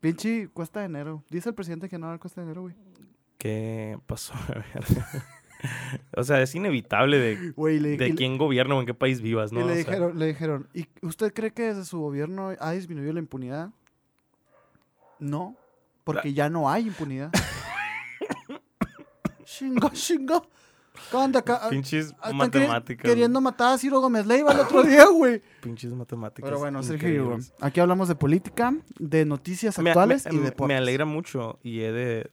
[0.00, 1.22] Pinche cuesta de enero.
[1.30, 2.74] Dice el presidente que no va a cuesta de enero, güey.
[3.38, 4.34] ¿Qué pasó?
[4.48, 4.84] A ver.
[6.16, 9.20] o sea, es inevitable de, Güey, le, de le- quién gobierna o en qué país
[9.20, 9.60] vivas, y ¿no?
[9.60, 13.12] le O sea, dijeron, le dijeron, ¿y usted cree que desde su gobierno ha disminuido
[13.12, 13.68] la impunidad?
[15.18, 15.54] No,
[16.04, 17.30] porque ya no hay impunidad.
[19.44, 20.46] chingo, chingo.
[21.10, 21.68] ¿Qué onda acá?
[21.70, 23.08] pinches matemáticas.
[23.08, 25.42] Queriendo matar a Ciro Gómez Leiva el otro día, güey.
[25.62, 26.48] Pinches matemáticas.
[26.48, 30.68] Pero bueno, Sergio, aquí hablamos de política, de noticias Me- actuales me, y me- deportes.
[30.68, 32.30] Me alegra mucho y he de.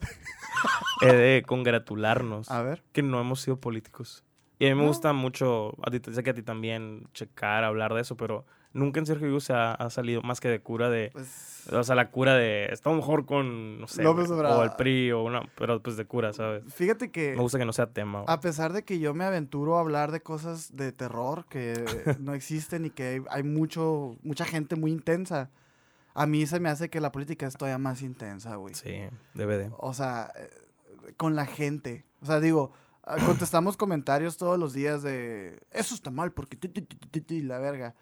[1.02, 2.82] he de congratularnos A ver.
[2.92, 4.24] que no hemos sido políticos.
[4.58, 4.88] Y a mí me No.
[4.88, 9.00] gusta mucho, a ti, sé que a ti también, checar, hablar de eso, pero nunca
[9.00, 11.10] en Sergio Vigo se ha, ha salido más que de cura de.
[11.12, 12.66] Pues, O sea, la cura de.
[12.72, 14.60] Estamos mejor con, no sé, López Obrador.
[14.60, 15.42] o el PRI, o una.
[15.56, 16.62] Pero pues de cura, ¿sabes?
[16.72, 18.22] fíjate que Me gusta que no sea tema.
[18.22, 18.34] güey.
[18.34, 21.74] a pesar de que yo me aventuro a hablar de cosas de terror que
[22.20, 25.50] no existen y que hay, hay mucho, mucha gente muy intensa,
[26.14, 28.74] a mí se me hace que la política es todavía más intensa, güey.
[28.74, 29.02] Sí,
[29.34, 29.70] DVD.
[29.78, 32.04] O sea, eh, con la gente.
[32.22, 32.72] O sea, digo,
[33.04, 37.58] ah, contestamos comentarios todos los días de eso está mal porque ti, ti, ti, la
[37.58, 37.94] verga.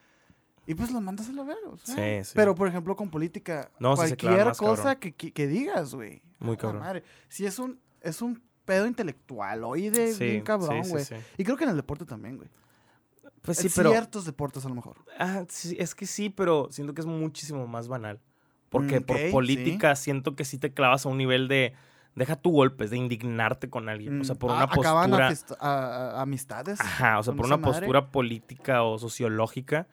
[0.67, 1.69] Y pues lo mandas a la verga.
[1.71, 1.95] o sea.
[1.95, 2.33] Sí, sí.
[2.35, 6.23] Pero, por ejemplo, con política, No, cualquier más, cosa que, que- que digas, güey.
[6.41, 6.81] Muy cabrón.
[6.83, 7.05] madre.
[7.29, 11.05] Si es un, es un pedo intelectual, oye, Sí, bien cabrón, güey.
[11.05, 11.15] sí.
[11.39, 12.49] Y creo que en el deporte también, güey.
[13.43, 13.91] Pues sí, en pero.
[13.91, 14.97] ciertos deportes a lo mejor.
[15.21, 18.21] Ah, sí, es que sí, pero siento que es muchísimo más banal.
[18.69, 21.75] Porque Mm, por política siento que sí te clavas a un nivel de.
[22.17, 24.21] Deja tu golpes, de indignarte con alguien.
[24.21, 25.31] O sea, Mm, por una acaban postura.
[25.31, 26.81] afist- a- a- amistades.
[26.81, 27.73] Ajá, o sea, por una madre.
[27.81, 29.87] postura política o sociológica.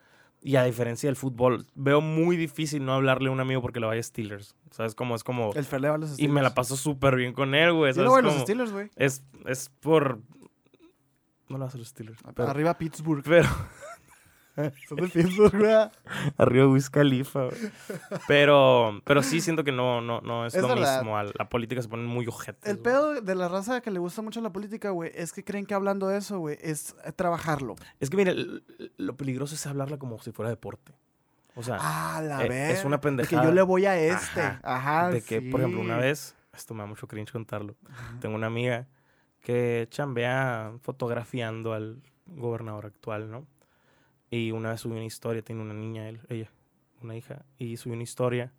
[0.45, 3.85] Y a diferencia del fútbol, veo muy difícil no hablarle a un amigo porque le
[3.85, 4.55] vaya a Steelers.
[4.71, 4.93] ¿Sabes?
[4.93, 5.53] Como es como.
[5.53, 6.55] El Fer le va a los Y me la Steelers.
[6.55, 7.93] paso súper bien con él, güey.
[7.93, 8.09] ¿sabes?
[8.09, 8.89] no, los Steelers, güey.
[8.97, 10.19] es, es por.
[11.47, 12.19] No lo a los Steelers.
[12.35, 13.23] Pero, Arriba Pittsburgh.
[13.23, 13.47] pero
[14.87, 15.73] Son de Pittsburgh, güey.
[16.37, 17.57] arriba Wiz Khalifa, güey.
[18.27, 21.01] Pero, pero sí siento que no, no, no es, Es lo verdad.
[21.01, 21.21] mismo.
[21.37, 22.69] La política se pone muy ojete.
[22.69, 25.65] El pedo de la raza que le gusta mucho la política, güey, es que creen
[25.65, 27.75] que hablando de eso, güey, es eh, trabajarlo.
[27.99, 28.61] Es que, mira, l-
[28.97, 30.93] lo peligroso es hablarla como si fuera deporte.
[31.55, 32.79] O sea, Ah, la eh, vez.
[32.79, 33.41] es una De pendejada.
[33.41, 34.41] que yo le voy a este.
[34.41, 34.59] Ajá.
[34.63, 35.09] Ajá.
[35.09, 38.17] de que, por ejemplo, una vez, esto me da mucho cringe contarlo, Ajá.
[38.19, 38.87] tengo una amiga
[39.41, 43.45] que chambea fotografiando al gobernador actual, ¿no?
[44.33, 46.49] Y una vez subió una historia, tiene una niña, él, ella,
[47.03, 48.51] una hija, y subió una historia.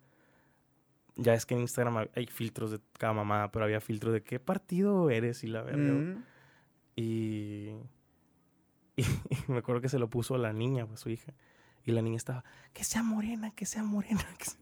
[1.17, 4.39] Ya es que en Instagram hay- filtros de cada mamá, pero había filtros de qué
[4.39, 5.91] partido eres y la verga.
[5.91, 6.23] Mm.
[6.95, 7.73] Y,
[8.95, 9.03] y,
[9.49, 11.33] me acuerdo que se lo puso a la niña, pues, su hija.
[11.83, 14.23] Y la niña estaba, que sea morena, que sea morena.
[14.37, 14.59] que sea-".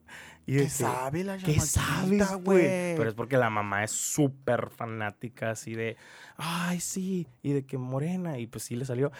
[0.48, 2.96] Y ¿Qué que, sabe la ¿Qué sabes, güey?
[2.98, 5.96] Pero es porque la mamá es súper fanática, así de,
[6.38, 9.12] ay, sí, y de que morena, y pues sí le salió,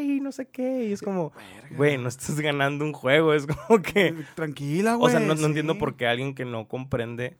[0.00, 1.32] ay, no sé qué, y es como,
[1.76, 5.12] güey, no estás ganando un juego, es como que, Tranquila, o güey.
[5.12, 7.36] sea, no, no entiendo por qué alguien que no comprende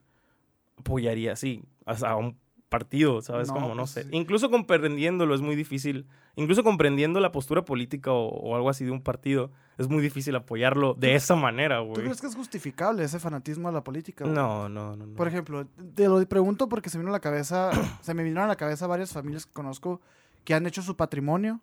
[0.78, 2.36] apoyaría así, o sea, a un
[2.68, 3.48] partido, ¿sabes?
[3.48, 4.08] No, como, no pues sé, sí.
[4.12, 6.06] incluso comprendiéndolo es muy difícil,
[6.36, 10.36] incluso comprendiendo la postura política o, o algo así de un partido, es muy difícil
[10.36, 12.02] apoyarlo de esa manera, ¿Tú güey.
[12.02, 14.24] crees que es justificable ese fanatismo a la política?
[14.24, 14.34] güey?
[14.36, 15.16] No, no, no, no.
[15.16, 17.70] Por ejemplo, te lo pregunto porque se me vino a la cabeza,
[18.02, 20.00] se me vinieron a la cabeza varias familias que conozco
[20.44, 21.60] que han hecho su patrimonio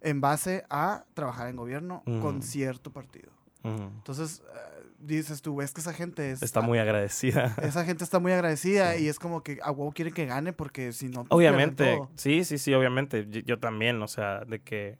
[0.00, 3.30] en base a trabajar en gobierno con cierto partido.
[3.62, 6.42] Entonces, eh, dices tú, ves que esa gente es...
[6.42, 7.54] Está muy agradecida.
[7.62, 9.04] Esa gente está muy agradecida Sí.
[9.04, 11.24] y es como que a huevo quieren que gane porque si no...
[11.24, 12.10] pues, Obviamente, todo.
[12.14, 13.26] sí, sí, sí, obviamente.
[13.28, 14.98] Yo, yo también, o sea, de que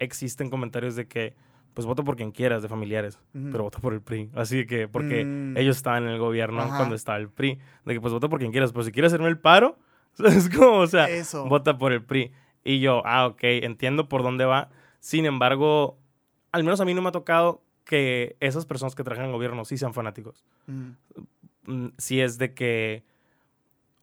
[0.00, 1.34] existen comentarios de que,
[1.74, 4.30] pues voto por quien quieras, de familiares, pero voto por el PRI.
[4.34, 5.56] Así que, porque Mm.
[5.56, 6.76] ellos estaban en el gobierno Ajá.
[6.78, 9.28] cuando estaba el PRI, de que pues voto por quien quieras, pero si quieres hacerme
[9.28, 9.78] el paro,
[10.18, 11.46] es como, o sea, Eso.
[11.48, 12.32] vota por el PRI.
[12.68, 14.70] Y yo, ah, ok, entiendo por dónde va.
[14.98, 15.98] Sin embargo,
[16.52, 19.64] al menos a mí no me ha tocado que esas personas que trabajan en gobierno
[19.64, 20.44] sí sean fanáticos.
[20.66, 20.90] Mm.
[21.66, 23.04] mm, si es de que,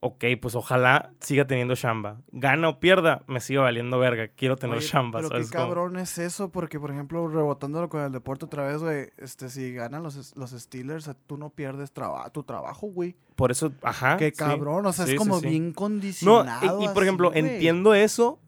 [0.00, 2.20] ok, pues ojalá siga teniendo chamba.
[2.32, 4.28] Gana o pierda, me sigue valiendo verga.
[4.28, 5.50] Quiero tener Oye, chamba, Pero qué ¿sabes?
[5.50, 9.48] Como- cabrón es eso, porque por ejemplo, rebotándolo con el deporte otra vez, güey, este,
[9.50, 13.16] si ganan los, los Steelers, tú no pierdes traba- tu trabajo, güey.
[13.36, 14.16] Por eso, ajá.
[14.16, 14.36] Qué Ah, sí.
[14.36, 15.48] cabrón, o sea, Sí, es como sí.
[15.48, 16.80] bien No, condicionado.
[16.80, 17.40] y, y por así, ejemplo, güey.
[17.40, 18.38] entiendo eso,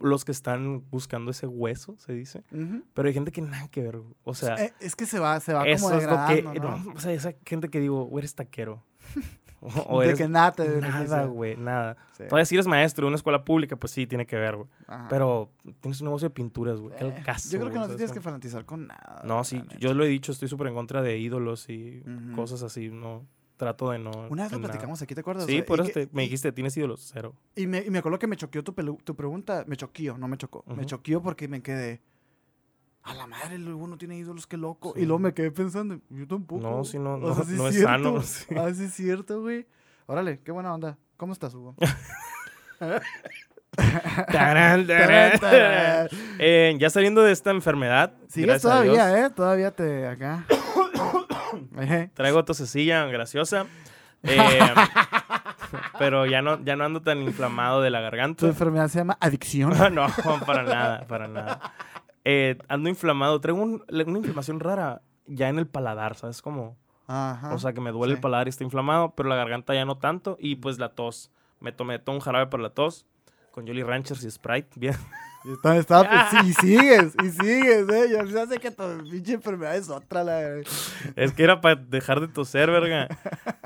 [0.00, 2.42] los que están buscando ese hueso, se dice.
[2.94, 4.00] Pero hay gente que nada que ver.
[4.24, 6.34] O sea, Eh, es que se va, se va eso como es lo que.
[6.36, 6.76] degradando, ¿no?
[6.84, 8.82] no, o sea, esa gente que digo, eres taquero.
[9.60, 11.96] o, o de eres que nada te nada, güey, nada.
[12.12, 12.24] Sí.
[12.28, 14.68] Todavía si eres maestro de una escuela pública, pues sí, tiene que ver, güey.
[15.08, 15.50] Pero
[15.80, 16.94] tienes un negocio de pinturas, güey.
[17.00, 19.22] Eh, caso, Yo creo que no te ¿sabes tienes que fanatizar con nada.
[19.24, 22.02] No, sí, yo lo he dicho, estoy súper en contra de ídolos y
[22.34, 24.10] cosas así, no trato de no.
[24.30, 24.70] Una vez lo nada.
[24.72, 25.46] platicamos aquí, ¿te acuerdas?
[25.46, 27.34] Sí, por eso que- te- me dijiste, tienes ídolos, cero.
[27.56, 29.64] Y me, y me acuerdo que me choqueó tu, pelu- tu pregunta.
[29.66, 30.64] Me choqueó, no me chocó.
[30.74, 32.02] Me choqueó porque me quedé.
[33.02, 34.94] A la madre, luego no tiene ídolos, qué loco.
[34.96, 36.62] Y luego me quedé pensando, yo tampoco.
[36.62, 37.90] No, sí, no, O no, sea, sí no es cierto.
[37.92, 38.22] sano.
[38.22, 38.46] sí.
[38.56, 39.66] Ah, sí es cierto, güey.
[40.06, 40.96] Órale, qué buena onda.
[41.18, 41.74] ¿Cómo estás, Hugo?
[44.32, 45.38] Tarán, tarán.
[45.40, 46.08] Tarán.
[46.38, 49.30] Eh, ya saliendo de esta enfermedad, Sigues todavía, ¿eh?
[49.30, 50.46] Todavía te acá.
[52.14, 53.66] Traigo tosecilla graciosa.
[54.26, 54.58] Eh,
[55.98, 58.46] pero ya no, ya no ando tan inflamado de la Tu garganta.
[58.46, 59.72] enfermedad se llama adicción.
[59.94, 60.06] no,
[60.46, 61.60] para nada, para nada.
[62.24, 63.40] Eh, ando inflamado.
[63.40, 66.40] Traigo un- una inflamación rara ya en el paladar, ¿sabes?
[66.40, 67.52] Como, Ajá.
[67.54, 68.16] o sea, que me duele sí.
[68.16, 70.36] el paladar y está inflamado, pero la garganta ya no tanto.
[70.40, 71.30] Y pues la tos.
[71.60, 73.04] Me tomé todo un jarabe para la tos
[73.50, 74.68] con Jolly Ranchers y Sprite.
[74.76, 74.94] Bien.
[75.44, 78.08] Y está- está- pues, sí, y sigues, y sigues, ¿eh?
[78.10, 80.40] Ya se hace que tu pinche enfermedad es otra, la
[81.16, 83.08] Es que era para dejar de toser, verga.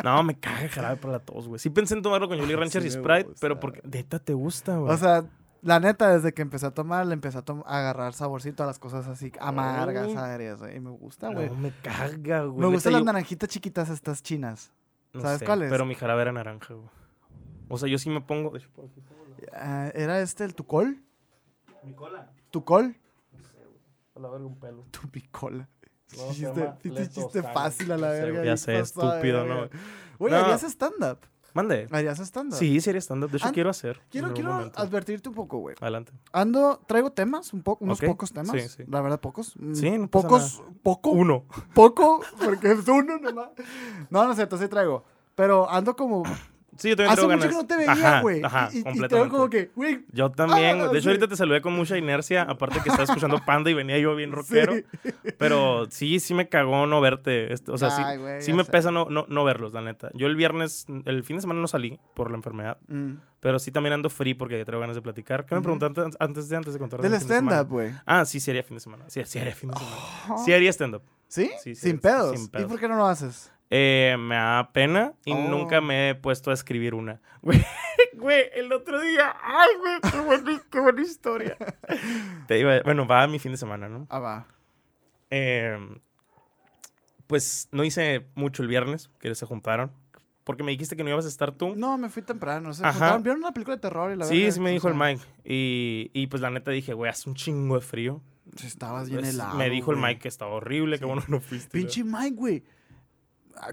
[0.03, 1.59] No, me caga el jarabe para la tos, güey.
[1.59, 4.35] Sí pensé en tomarlo con Jolly Ranchers Sí y Sprite, gusta, pero porque neta te
[4.35, 4.93] gusta, güey.
[4.93, 5.25] O sea,
[5.63, 8.67] la neta, desde que empecé a tomar, le empecé a, tom- a agarrar saborcito a
[8.67, 10.17] las cosas así amargas, Ay.
[10.17, 10.77] agrias, güey.
[10.77, 11.49] Y me gusta, güey.
[11.49, 12.61] no, me caga, güey.
[12.69, 14.73] me gustan las yo- naranjitas chiquitas estas chinas.
[15.13, 15.71] no ¿sabes sé, cuáles?
[15.71, 16.89] Pero mi jarabe era naranja, güey.
[17.69, 18.53] O sea, yo sí me pongo...
[19.53, 21.03] Ah, ¿Era este el Tucol?
[21.83, 22.31] Mi cola.
[22.51, 22.97] ¿Tucol?
[24.17, 24.85] A la verga un pelo.
[24.91, 25.69] Tu picola.
[26.17, 28.43] No, chiste, chiste fácil a la sé, verga.
[28.45, 29.69] Ya sé, estúpido, ¿no?
[30.19, 30.39] Güey, No.
[30.39, 31.19] ¿harías stand-up?
[31.53, 31.87] Mande.
[31.91, 32.57] ¿Harías stand-up?
[32.59, 33.31] Sí, sí haría stand-up.
[33.31, 34.01] De hecho, An- quiero hacer.
[34.09, 34.81] Quiero, quiero momento.
[34.81, 35.77] advertirte un poco, güey.
[35.83, 36.13] Adelante.
[36.33, 38.53] Ando, traigo temas, un poco, unos pocos temas.
[38.53, 38.85] sí, sí.
[38.89, 39.55] La verdad, pocos.
[39.59, 41.45] Mm, Sí, no Pocos, poco, Uno.
[41.75, 43.51] poco, porque es uno nomás.
[44.09, 45.05] No, no es cierto, sí traigo.
[45.35, 46.23] Pero ando como.
[46.79, 47.57] Sí, yo también Hace tengo mucho ganas.
[47.57, 48.43] que no te veía, Ajá, güey.
[48.43, 49.09] Ajá, y, y- y completamente.
[49.09, 50.05] traigo como que, güey.
[50.13, 50.81] Yo también.
[50.81, 51.09] Ah, de hecho, sí.
[51.09, 52.43] ahorita te saludé con mucha inercia.
[52.43, 54.75] Aparte que estaba escuchando Panda y venía yo bien rockero.
[54.75, 54.85] Sí.
[55.39, 57.53] Pero sí, sí me cagó no verte.
[57.53, 58.71] Este, O sea, sí, Ay, sí ya me sé.
[58.71, 60.11] pesa no, no, no verlos, la neta.
[60.15, 62.79] Yo el viernes, el fin de semana no salí por la enfermedad.
[62.89, 63.15] Mm.
[63.41, 65.47] Pero sí también ando free porque traigo ganas de platicar.
[65.47, 67.01] ¿Qué me preguntaste antes- antes de, antes de contar?
[67.01, 67.93] Del stand-up, güey.
[68.07, 69.05] Ah, sí, sí haría fin de semana.
[69.09, 69.97] Sí, sí haría fin de semana.
[70.31, 70.45] Oh.
[70.45, 71.03] Sí haría stand-up.
[71.29, 71.47] ¿Sí?
[71.63, 72.33] Sí, sí, sin, sí, pedos.
[72.37, 72.71] sin ¿Y pedos.
[72.71, 73.53] por qué no lo haces?
[73.71, 75.49] Eh, me da pena y Oh.
[75.49, 77.21] nunca me he puesto a escribir una.
[77.43, 77.63] Güey,
[78.15, 79.37] güey, el otro día.
[79.43, 81.57] Ay, güey, qué buena, qué buena historia.
[82.49, 84.07] Te iba- bueno, va mi fin de semana, ¿no?
[84.11, 84.47] Ah, va.
[85.31, 85.79] Eh,
[87.27, 89.93] pues no hice mucho el viernes, que se juntaron.
[90.45, 91.75] Porque me dijiste que no ibas a estar tú.
[91.77, 92.73] No, me fui temprano.
[92.73, 92.93] Se Ajá.
[92.93, 94.53] juntaron, ¿Vieron una película de terror y la sí, verga?
[94.53, 95.23] sí me dijo el Mike.
[95.45, 98.23] Y, y pues la neta dije, güey, hace un chingo de frío.
[98.57, 99.59] sí, Estabas bien Pues, helado.
[99.59, 99.99] me dijo el.
[99.99, 101.01] Mike que estaba horrible, Sí.
[101.01, 101.71] que bueno no fuiste.
[101.79, 102.65] Pinche Mike, güey.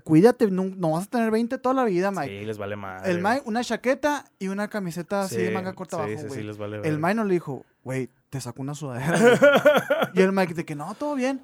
[0.03, 2.39] Cuídate, no, no vas a tener 20 toda la vida, Mike.
[2.39, 3.11] Sí, les vale madre.
[3.11, 6.43] el Mike, una chaqueta y una camiseta así de manga corta sí, abajo, sí, sí,
[6.43, 6.99] les vale el.
[6.99, 9.17] Mike no le dijo, güey, te saco una sudadera.
[9.19, 9.37] güey".
[10.13, 11.41] y el Mike de que no, todo bien.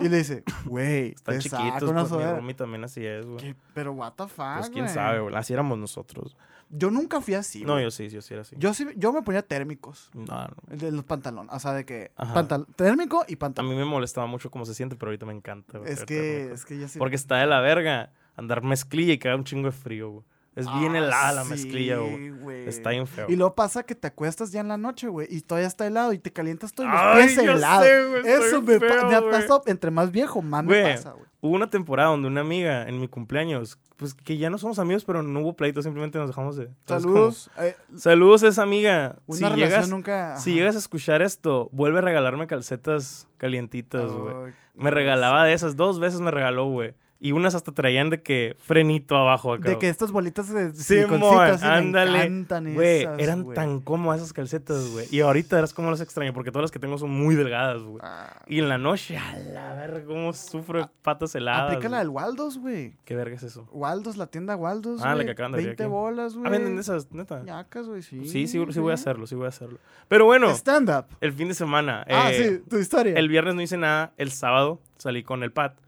[0.00, 2.36] y le dice, güey, Están chiquitos, saco una pues mi sudadera.
[2.36, 3.54] roomie también así es, güey.
[3.74, 5.34] Pero what the fuck, Pues quién sabe, güey.
[5.34, 6.36] Así éramos nosotros.
[6.68, 7.84] Yo nunca fui así, no, güey.
[7.84, 8.56] yo sí, yo sí era así.
[8.58, 10.10] Yo sí, yo me ponía térmicos.
[10.14, 10.48] No, no.
[10.76, 11.52] De los pantalones.
[11.54, 13.70] O sea, de que pantal térmico y A pantalón.
[13.70, 15.78] mí me molestaba mucho cómo se siente, pero ahorita me encanta.
[15.78, 16.54] güey, Es que, térmico.
[16.54, 16.98] es que ya sí.
[16.98, 20.24] Porque está de la verga andar mezclilla y haga un chingo de frío, güey.
[20.56, 22.30] Es bien Ah, helada la sí, mezclilla, güey.
[22.30, 22.66] güey.
[22.66, 23.26] Está bien feo.
[23.28, 26.14] Y luego pasa que te acuestas ya en la noche, güey, y todavía está helado
[26.14, 27.86] y te calientas todo y los Ay, pies helados.
[28.24, 31.25] Eso me, feo, me ha pasado, entre más viejo, más me pasa, güey.
[31.40, 35.04] Hubo una temporada donde una amiga en mi cumpleaños, pues que ya no somos amigos,
[35.04, 36.70] pero no hubo pleito, simplemente nos dejamos de.
[36.86, 37.50] Saludos.
[37.58, 39.16] eh, Saludos a esa amiga.
[39.26, 40.36] una si relación llegas, nunca.
[40.38, 44.52] si llegas a escuchar esto, vuelve a regalarme calcetas calientitas, güey.
[44.74, 46.94] Me regalaba de esas, dos veces me regaló, güey.
[47.18, 49.70] Y unas hasta traían de que frenito abajo acá.
[49.70, 51.22] De que estas bolitas de Simón,
[51.62, 52.44] ándale.
[52.74, 55.06] Güey, eran tan cómodas esas calcetas, güey.
[55.10, 58.00] Y ahorita eras como las extraño, porque todas las que tengo son muy delgadas, güey.
[58.02, 61.72] Ah, Y en la noche, a la verga, cómo sufro de patas heladas.
[61.72, 62.94] Aplica la del Waldos, güey.
[63.04, 63.66] ¿Qué verga es eso?
[63.72, 65.26] Waldos, la tienda Waldos, Ah, la güey.
[65.26, 65.90] que acaban de abrir 20 aquí.
[65.90, 66.46] bolas, güey.
[66.46, 67.42] Ah, venden esas, neta.
[67.42, 68.26] Ñacas, güey, sí.
[68.26, 69.78] Sí, sí, sí voy a hacerlo, sí voy a hacerlo.
[70.08, 71.06] Pero bueno, Stand up.
[71.22, 72.04] el fin de semana.
[72.10, 73.14] ah, eh, sí, tu historia.
[73.14, 75.78] El viernes no hice nada, el sábado salí con el Pat.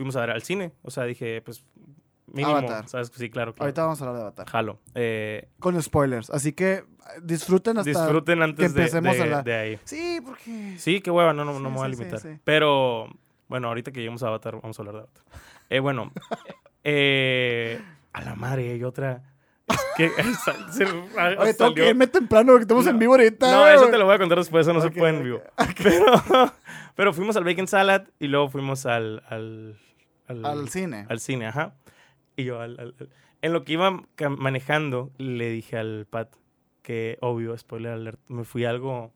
[0.00, 0.72] Fuimos a ver al cine.
[0.82, 1.62] O sea, dije, pues,
[2.26, 2.88] mínimo, Avatar.
[2.88, 3.12] ¿sabes?
[3.14, 3.64] Sí, claro, claro.
[3.66, 4.48] Ahorita vamos a hablar de Avatar.
[4.48, 4.78] Jalo.
[4.94, 6.30] Eh, Con spoilers.
[6.30, 6.84] Así que
[7.22, 7.90] disfruten hasta.
[7.90, 9.78] disfruten antes de, empecemos de- a la- de ahí.
[9.84, 10.76] Sí, porque.
[10.78, 12.18] Sí, qué hueva, no, no, no me voy a limitar.
[12.18, 12.30] sí.
[12.44, 13.08] Pero,
[13.48, 15.24] bueno, ahorita que lleguemos a Avatar, vamos a hablar de Avatar.
[15.68, 16.12] Eh, bueno,
[16.84, 17.78] eh,
[18.14, 19.22] a la madre, hay otra.
[19.96, 20.08] Que
[20.72, 20.84] se-
[21.18, 23.50] ah, Oye, tengo que irme temprano porque estamos No, en vivo ahorita.
[23.52, 25.42] No, eso te lo voy a contar después, eso no se puede en vivo.
[25.82, 26.52] Pero,
[26.96, 29.78] pero fuimos al Bacon Salad y luego fuimos al, al,
[30.30, 31.06] al, Al cine.
[31.08, 31.74] al cine, ajá.
[32.36, 32.94] Y yo, al- al-
[33.42, 34.02] en lo que iba
[34.38, 36.34] manejando, le dije al Pat
[36.82, 39.12] que, obvio, spoiler alert, me fui algo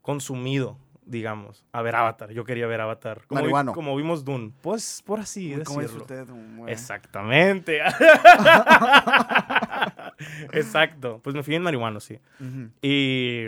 [0.00, 2.30] consumido, digamos, a ver Avatar.
[2.32, 3.22] Yo quería ver Avatar.
[3.26, 4.52] Como, vi- como vimos Dune.
[4.62, 6.04] Pues, por así Uy, ¿Cómo decirlo.
[6.06, 6.72] disfruté, güey.
[6.72, 7.80] Exactamente.
[10.52, 11.20] Exacto.
[11.22, 12.18] Pues me fui en marihuano, sí.
[12.40, 12.70] Ujú.
[12.80, 13.46] Y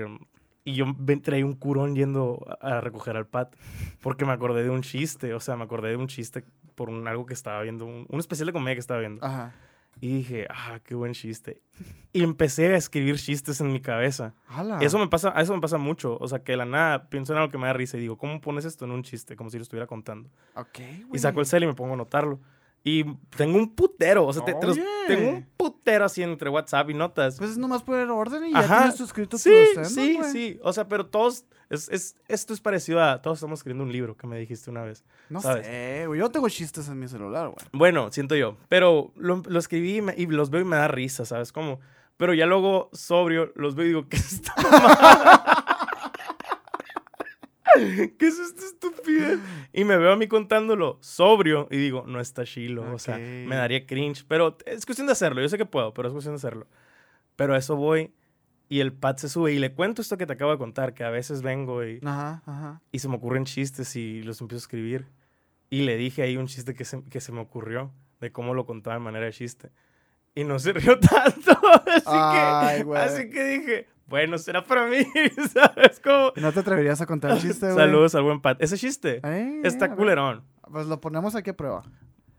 [0.65, 0.87] Y yo
[1.23, 3.55] traía un curón yendo a recoger al Pat.
[4.01, 5.35] Porque me acordé de un chiste.
[5.35, 6.45] O sea, me acordé de un chiste
[6.75, 7.85] por un, algo que estaba viendo.
[7.85, 9.25] Un, un especial de comedia que estaba viendo.
[9.25, 9.53] Ajá.
[10.01, 11.63] Y dije, ah, qué buen chiste.
[12.13, 14.35] Y empecé a escribir chistes en mi cabeza.
[14.49, 14.79] Hala.
[14.81, 16.17] Eso me pasa, eso me pasa mucho.
[16.21, 18.19] O sea, que de la nada pienso en algo que me da risa y digo,
[18.19, 19.37] ¿cómo pones esto en un chiste?
[19.37, 20.29] Como si lo estuviera contando.
[20.57, 21.19] Ok, Y güey.
[21.21, 22.41] saco el cel y me pongo a anotarlo.
[22.87, 23.03] Y
[23.37, 24.27] tengo un putero.
[24.27, 24.85] O sea, te- te los- Oye.
[25.09, 27.39] tengo un putero así entre WhatsApp y notas.
[27.39, 28.77] Pues es nomás poner orden y ya Ajá.
[28.81, 30.61] tienes tu escrito Sí, tu sí, sí.
[30.63, 31.47] O sea, pero todos.
[31.71, 33.23] Es, es- esto es parecido a.
[33.23, 35.03] Todos estamos escribiendo un libro que me dijiste una vez.
[35.31, 35.65] No ¿Sabes?
[35.67, 36.21] sé, güey.
[36.21, 37.67] Yo tengo chistes en mi celular, güey.
[37.73, 38.59] Bueno, siento yo.
[38.69, 41.81] Pero lo, lo escribí y, me- y los veo y me da risa, ¿sabes cómo?
[42.19, 45.65] Pero ya luego, sobrio, los veo y digo, ¿qué es esta mamada?
[47.77, 48.63] ¿Qué es esta
[49.73, 52.93] Y me veo a mí contándolo sobrio y digo, no está chilo.
[52.93, 54.25] O sea, me daría cringe.
[54.29, 55.41] Pero es cuestión de hacerlo.
[55.43, 56.67] Yo sé que puedo, pero es cuestión de hacerlo.
[57.37, 58.13] Pero a eso voy
[58.69, 61.05] y el Pat se sube y le cuento esto que te acabo de contar, que
[61.05, 62.81] a veces vengo y, Ajá, ajá.
[62.93, 65.07] y se me ocurren chistes y los empiezo a escribir.
[65.71, 68.65] Y le dije ahí un chiste que se, que se me ocurrió de cómo lo
[68.65, 69.71] contaba de manera de chiste.
[70.35, 71.53] Y no se rió tanto.
[71.87, 74.99] Así, Ay, que, así que dije, bueno, será para mí.
[75.53, 76.33] ¿Sabes cómo?
[76.37, 77.77] ¿Y ¿No te atreverías a contar el chiste, güey?
[77.77, 78.61] Saludos al buen Pat.
[78.63, 80.43] Ese chiste Eh, a está culerón.
[80.71, 81.83] Pues lo ponemos aquí a prueba.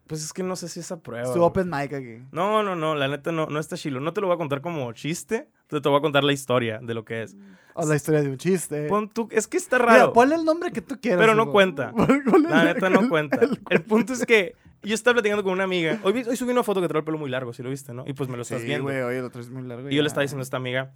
[0.07, 1.33] Pues es que no sé si esa prueba.
[1.33, 2.19] Su open mic aquí.
[2.31, 3.99] No, no, no, la neta no, no está chilo.
[3.99, 6.79] No te lo voy a contar como chiste, te, te voy a contar la historia
[6.79, 7.35] de lo que es.
[7.73, 8.87] O la historia de un chiste.
[8.87, 10.13] Pon tú, es que está Mira, raro.
[10.13, 11.19] ponle el nombre que tú quieras.
[11.19, 11.91] Pero no cuenta.
[12.49, 13.39] La neta no el- cuenta.
[13.71, 15.99] El punto es que yo estaba platicando con una amiga.
[16.03, 18.03] Hoy, hoy subí una foto que trae el pelo muy largo, si lo viste, ¿no?
[18.05, 18.83] Y pues me lo estás Sí, viendo.
[18.83, 19.89] güey, oye, lo traes muy largo.
[19.89, 20.93] Y yo le estaba diciendo a esta amiga,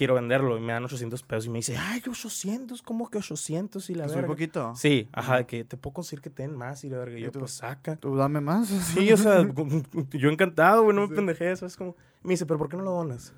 [0.00, 0.56] quiero venderlo.
[0.56, 1.44] Y me dan 800 pesos.
[1.44, 3.90] Y me dice, ay, 800, ¿cómo que 800?
[3.90, 4.28] Y la muy verga.
[4.28, 4.72] poquito.
[4.74, 6.82] Sí, ajá, de que te puedo conseguir que te den más.
[6.84, 7.18] Y la verga.
[7.18, 7.40] Y ¿Y yo, tú?
[7.40, 7.96] pues saca.
[7.96, 8.68] Tú dame más.
[8.68, 9.46] Sí, o sea,
[10.12, 11.14] yo encantado, güey, no me Sí.
[11.16, 11.76] pendejé, ¿sabes?
[11.76, 13.34] Como, me dice, ¿pero por qué no lo donas?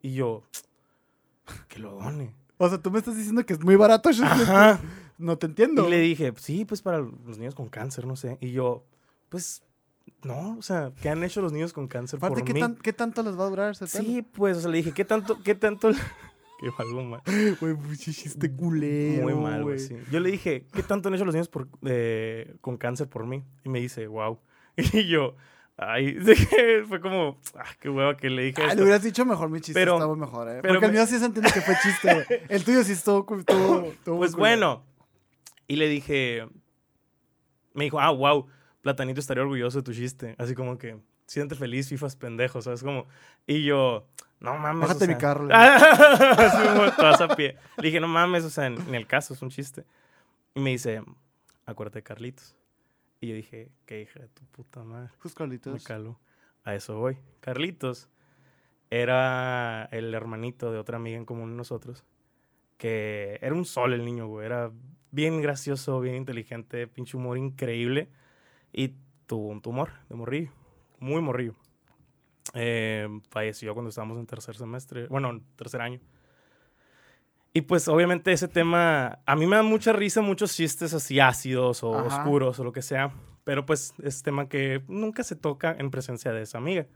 [0.00, 0.44] Y yo,
[1.66, 2.34] que lo done.
[2.58, 4.10] O sea, tú me estás diciendo que es muy barato.
[4.22, 4.78] Ajá.
[5.18, 5.86] No te entiendo.
[5.88, 8.38] Y le dije, sí, pues para los niños con cáncer, no sé.
[8.40, 8.84] Y yo,
[9.28, 9.62] pues,
[10.22, 12.60] no, o sea, ¿qué han hecho los niños con cáncer Aparte, por ¿qué, mí?
[12.60, 15.04] tan- ¿qué tanto les va a durar ese Sí, pues, o sea, le dije, ¿qué
[15.04, 15.90] tanto, qué tanto?
[16.60, 17.22] Qué algo mal.
[17.58, 19.22] Güey, chiste culero.
[19.22, 19.78] Muy mal, güey.
[19.78, 19.96] sí.
[20.12, 23.42] Yo le dije, ¿qué tanto han hecho los niños por, eh, con cáncer por mí?
[23.64, 24.38] Y me dice, wow.
[24.76, 25.36] Y yo,
[25.78, 26.18] ay,
[26.88, 29.72] fue como, ah, qué hueva que le dije Ah, le hubieras dicho mejor mi chiste,
[29.80, 30.58] Pero- estaba mejor, ¿eh?
[30.60, 32.26] pero Porque el me- mío sí se entiende que fue chiste, güey.
[32.50, 33.24] El tuyo sí estuvo...
[33.24, 34.84] cu- estuvo- estuvo Pues bueno.
[35.66, 36.46] Y le dije,
[37.72, 38.46] me dijo, ah, wow,
[38.82, 40.34] Platanito estaría orgulloso de tu chiste.
[40.38, 42.82] Así como que, siente feliz, fifas pendejos, ¿sabes?
[42.82, 43.06] Como,
[43.46, 44.06] y yo,
[44.40, 44.88] no mames.
[44.88, 47.56] Bájate o mi sea- carro, le Así como te vas a pie.
[47.78, 49.84] Le dije, no mames, o sea, en, en el caso es un chiste.
[50.54, 51.02] Y me dice,
[51.66, 52.54] acuérdate de Carlitos.
[53.20, 55.10] Y yo dije, qué hija de tu puta madre.
[55.20, 55.84] Pues Me Carlitos.
[55.84, 56.18] caló.
[56.64, 57.18] A eso voy.
[57.40, 58.08] Carlitos
[58.90, 62.04] era el hermanito de otra amiga en común de nosotros.
[62.78, 64.46] Que era un sol el niño, güey.
[64.46, 64.70] Era
[65.10, 68.08] bien gracioso, bien inteligente, pinche humor increíble.
[68.72, 68.94] Y
[69.26, 70.50] tuvo un tumor de morrillo.
[70.98, 71.54] Muy morrillo.
[72.54, 75.06] Eh, falleció cuando estábamos en tercer semestre.
[75.08, 76.00] Bueno, en tercer año.
[77.52, 81.82] Y pues obviamente ese tema, a mí me da mucha risa muchos chistes así ácidos
[81.82, 82.18] o Ajá.
[82.18, 83.12] oscuros o lo que sea,
[83.42, 86.86] pero pues es tema que nunca se toca en presencia de esa amiga.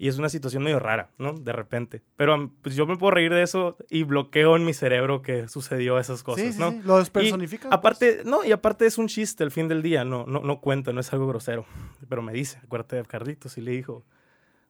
[0.00, 1.32] Y es una situación medio rara, ¿no?
[1.32, 2.02] De repente.
[2.14, 5.98] Pero pues yo me puedo reír de eso y bloqueo en mi cerebro que sucedió
[5.98, 6.70] esas cosas, sí, sí, ¿no?
[6.70, 6.80] sí.
[6.84, 7.64] Lo personifica.
[7.64, 7.74] pues.
[7.76, 10.92] Aparte, no, y aparte es un chiste al fin del día, no, no, no cuenta,
[10.92, 11.66] no es algo grosero.
[12.08, 14.04] Pero me dice, acuérdate de Carlitos, y le dijo,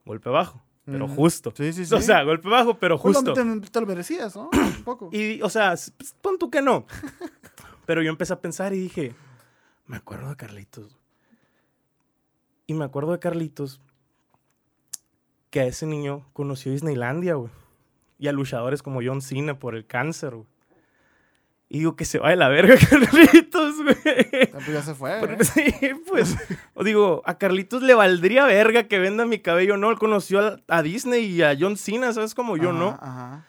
[0.06, 1.52] golpe bajo, pero justo.
[1.54, 1.94] Sí, sí, sí.
[1.94, 3.34] O sea, golpe bajo, pero Pues justo.
[3.34, 4.48] te, te lo merecías, ¿no?
[4.50, 5.10] Un poco.
[5.12, 6.86] Y, o sea, pues, pon tú que no.
[7.84, 9.14] Pero yo empecé a pensar y dije,
[9.86, 10.96] me acuerdo de Carlitos.
[12.66, 13.80] Y me acuerdo de Carlitos
[15.50, 17.50] que a ese niño conoció Disneylandia, güey.
[18.18, 20.46] Y a luchadores como John Cena por el cáncer, güey.
[21.70, 23.96] Y digo que se va de la verga Carlitos, güey.
[24.52, 25.18] Pues ya se fue.
[25.20, 25.44] Pero ¿eh?
[25.44, 25.62] sí,
[26.08, 26.34] pues,
[26.74, 30.60] o digo, a Carlitos le valdría verga que venda mi cabello, no, él conoció a,
[30.68, 32.34] a Disney y a John Cena, ¿sabes?
[32.34, 32.88] Como yo, Ajá, ¿no?
[33.00, 33.44] Ajá.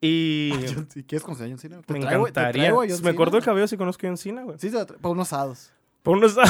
[0.00, 1.82] Y John- ¿y ¿Quieres conocer a John Cena?
[1.82, 2.62] Te me traigo- te encantaría.
[2.62, 4.58] traigo a John Si me corto el cabello si conozco a John Cena, güey.
[4.58, 5.70] Sí, te para unos asados.
[6.02, 6.36] Por unos...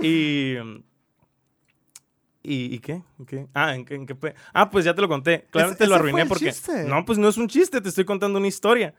[0.00, 0.56] y...
[2.48, 3.02] ¿Y, y qué?
[3.18, 3.46] ¿Y qué?
[3.54, 4.16] Ah, ¿en, qué- en qué?
[4.54, 5.46] Ah, pues ya te lo conté.
[5.50, 6.46] Claramente Ese- lo arruiné porque...
[6.52, 6.84] chiste.
[6.84, 8.94] No, pues no es un chiste, te estoy contando una historia.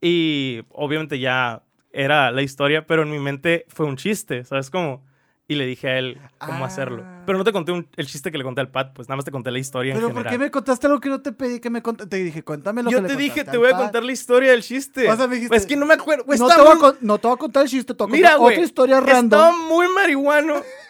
[0.00, 1.62] Y obviamente ya
[1.92, 5.04] era la historia, pero en mi mente fue un chiste, ¿sabes cómo?
[5.50, 6.66] Y le dije a él cómo Ah.
[6.66, 7.04] hacerlo.
[7.24, 9.24] Pero no te conté un- el chiste que le conté al Pat, pues nada más
[9.24, 11.58] te conté la historia Pero en ¿por qué me contaste algo que no te pedí
[11.60, 12.16] que me contaste?
[12.16, 14.12] Te dije, cuéntame lo Yo que le te dije, contaste te voy a contar la
[14.12, 15.08] historia del chiste.
[15.08, 16.24] O sea, me dijiste, Pues es que no me acuerdo.
[16.26, 18.12] no, te voy a muy- con- no te voy a contar el chiste, te voy
[18.12, 18.54] a Mira, contar güey.
[18.56, 19.68] otra historia Estaba random.
[19.68, 20.54] muy marihuano.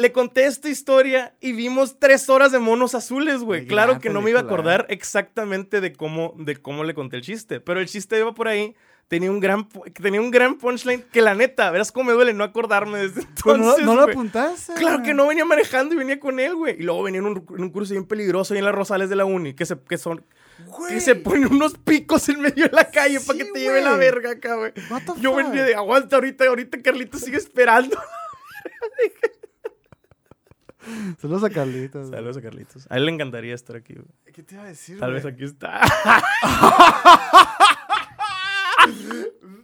[0.00, 3.66] le conté esta historia y vimos tres horas de monos azules, güey.
[3.66, 7.22] Claro que no me iba a acordar exactamente de cómo, de cómo le conté el
[7.22, 8.74] chiste, pero el chiste iba por ahí.
[9.08, 9.68] Tenía un gran,
[10.00, 13.56] tenía un gran punchline que la neta, verás cómo me duele no acordarme desde Pues
[13.56, 14.74] entonces, no, no lo apuntaste.
[14.74, 16.76] Claro que no venía manejando y venía con él, güey.
[16.78, 19.16] Y luego venía en un, en un curso bien peligroso ahí en las Rosales de
[19.16, 20.24] la Uni, que se, que son,
[20.64, 23.80] Güey, que se ponen unos picos en medio de la calle para que te lleve
[23.80, 24.72] la verga acá, güey.
[25.20, 27.98] Yo venía de aguanta ahorita, ahorita Carlito sigue esperando.
[31.20, 32.08] Saludos a Carlitos.
[32.08, 32.18] güey.
[32.18, 32.86] Saludos a Carlitos.
[32.90, 34.06] A él le encantaría estar aquí, güey.
[34.32, 35.22] ¿Qué te iba a decir, Tal güey?
[35.22, 35.80] vez aquí está.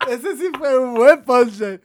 [0.09, 1.81] Ese sí fue un buen punchline.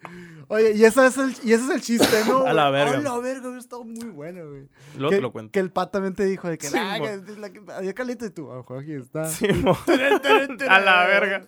[0.48, 2.42] Oye, y, ese es el, y ese es el chiste, ¿no?
[2.46, 2.98] A la verga.
[2.98, 4.68] A la verga, hubiera estado muy bueno, güey.
[4.96, 5.50] Luego que, te lo cuento.
[5.50, 7.62] Que el pat también te dijo de que, Sí, nah, mo- que es la que-
[7.72, 9.24] había Carlitos y tú, ojo, aquí está.
[9.24, 9.46] Sí,
[10.68, 11.46] a la verga.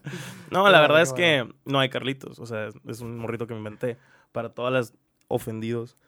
[0.50, 2.38] No, la verdad es que no hay Carlitos.
[2.38, 3.98] O sea, es un morrito que me inventé
[4.32, 4.94] para todas las
[5.28, 5.98] ofendidos.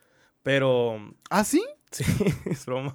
[0.43, 0.97] Pero
[1.29, 1.63] ¿Ah, sí?
[1.91, 2.05] Sí,
[2.47, 2.95] es broma.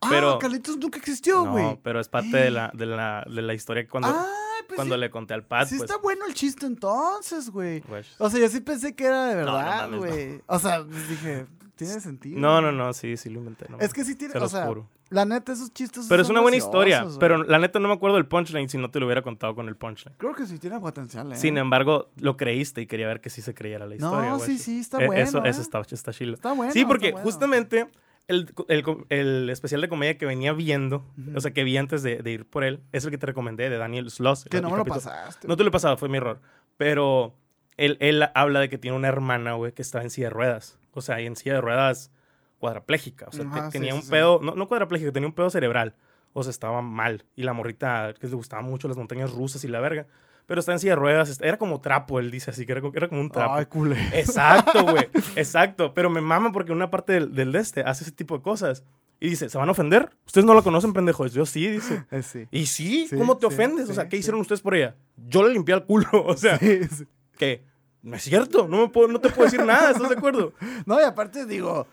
[0.00, 1.64] Ah, Pero Carlitos nunca existió, güey.
[1.64, 4.94] no, pero es parte de la, de la, de la historia cuando, Ay, pues cuando
[4.94, 5.90] sí, le conté al Pat, sí pues.
[5.90, 7.80] está bueno el chiste entonces, güey.
[7.82, 9.98] pues, O sea, yo sí pensé que era de verdad, no.
[9.98, 10.40] güey.
[10.46, 12.38] O sea, pues dije, tiene sentido.
[12.40, 13.66] No, no, no, sí, sí lo inventé.
[13.68, 14.88] no Es que sí tiene, se o sea, juro.
[15.10, 17.06] la neta, esos chistes Pero es una buena historia.
[17.20, 19.68] Pero la neta no me acuerdo del punchline si no te lo hubiera contado con
[19.68, 20.16] el punchline.
[20.18, 21.36] Creo que sí tiene potencial, ¿eh?
[21.36, 24.30] Sin embargo, lo creíste y quería ver que sí se creyera la historia.
[24.30, 24.48] no, güey.
[24.50, 25.48] sí, sí, está Eh, bueno, Eso, ¿eh?
[25.50, 26.34] eso está, está chilo.
[26.34, 26.72] Está bueno.
[26.72, 27.24] sí, porque bueno.
[27.24, 27.86] justamente
[28.28, 31.36] el, el, el especial de comedia que venía viendo, Ujú.
[31.36, 33.68] o sea, que vi antes de, de ir por él, es el que te recomendé,
[33.70, 34.44] de Daniel Sloss.
[34.44, 35.48] Que no me lo pasaste.
[35.48, 36.40] No te lo he pasado, fue mi error.
[36.76, 37.34] Pero
[37.76, 40.78] él, él habla de que tiene una hermana, güey, que está en silla de ruedas.
[40.92, 42.12] O sea, y en silla de ruedas
[42.58, 43.26] cuadraplégica.
[43.28, 44.10] O sea, Ajá, te- sí, tenía sí, un sí.
[44.10, 45.94] pedo, no, no cuadraplégica, tenía un pedo cerebral.
[46.32, 47.24] O sea, estaba mal.
[47.36, 50.06] Y la morrita, que le gustaban mucho las montañas rusas y la verga.
[50.48, 52.94] Pero está en silla de ruedas, era como trapo, él dice así, que era, como-
[52.96, 53.54] era como un trapo.
[53.54, 53.96] Ay, culé.
[54.18, 55.08] Exacto, güey.
[55.36, 55.92] Exacto.
[55.94, 58.82] Pero me mama porque una parte del, del de este hace ese tipo de cosas.
[59.20, 60.10] Y dice, ¿se van a ofender?
[60.26, 61.34] ¿Ustedes no la conocen, pendejos?
[61.34, 62.04] Yo sí, dice.
[62.10, 62.46] Eh, sí.
[62.50, 63.90] Y sí, Sí, ¿cómo te sí, ofendes?
[63.90, 64.96] o sea, ¿qué hicieron ustedes por ella?
[65.16, 66.08] Yo le limpié el culo.
[66.26, 67.62] O sea, que
[68.02, 68.66] no es cierto.
[68.68, 69.90] No, me puedo, no te puedo decir nada.
[69.90, 70.54] ¿Estás de acuerdo?
[70.86, 71.86] No, y aparte digo,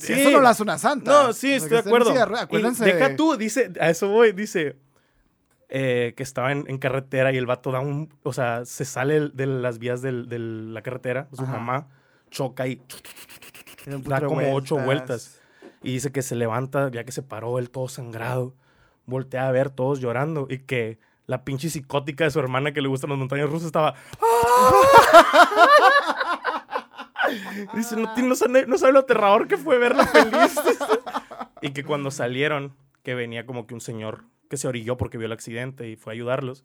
[0.00, 1.10] eso no lo hace una santa.
[1.26, 2.10] No, sí, estoy de acuerdo.
[2.10, 2.84] ruedas, Y Acuérdense.
[2.86, 4.76] deja tú, dice, a eso voy, dice
[5.70, 9.28] eh, que estaba en, en carretera y el vato da un, o sea, se sale
[9.30, 11.52] de las vías del- de la carretera, su Ajá.
[11.52, 11.86] mamá
[12.30, 12.82] choca y
[14.06, 15.40] da como ocho vueltas.
[15.82, 18.54] Y dice que se levanta, ya que se paró él todo sangrado,
[19.06, 22.88] voltea a ver todos llorando y que la pinche psicótica de su hermana que le
[22.88, 23.94] gustan las montañas rusas estaba...
[27.74, 30.54] Dice, no, no sabe, no sabe lo aterrador que fue verla feliz.
[31.62, 35.24] y que cuando salieron, que venía como que un señor que se orilló porque vio
[35.26, 36.64] el accidente y fue a ayudarlos.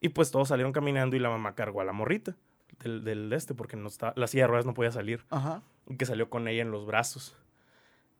[0.00, 2.36] Y pues todos salieron caminando y la mamá cargó a la morrita
[2.84, 5.62] del, del este porque no está, la silla de ruedas no podía salir Ajá.
[5.88, 7.34] y que salió con ella en los brazos.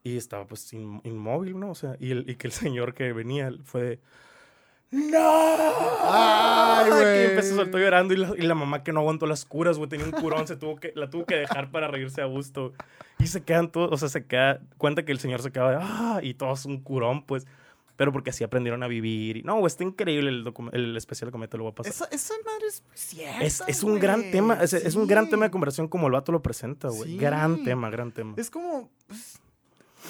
[0.02, 1.70] Y estaba pues in- inmóvil, ¿no?
[1.70, 4.00] O sea, y, el- y que el señor que venía fue de...
[4.90, 5.18] ¡No!
[6.02, 7.24] Ay, güey.
[7.30, 10.06] empezó, soltó llorando y la, y la mamá que no aguantó las curas, güey, tenía
[10.06, 12.72] un curón, se tuvo que, la tuvo que dejar para reírse a gusto.
[13.18, 15.78] Y se quedan todos, o sea, se queda, cuenta que el señor se queda de,
[15.80, 17.46] ah, y todos un curón, pues.
[17.96, 19.38] Pero porque así aprendieron a vivir.
[19.38, 21.92] Y, no, está increíble el, el especial que te lo voy a pasar.
[21.92, 25.46] Esa, esa madre es cierta, Es, es un gran tema, es, es un gran tema
[25.46, 27.12] de conversación como el vato lo presenta, güey.
[27.12, 27.16] Sí.
[27.16, 28.34] Gran tema, gran tema.
[28.36, 29.40] Es como, pues,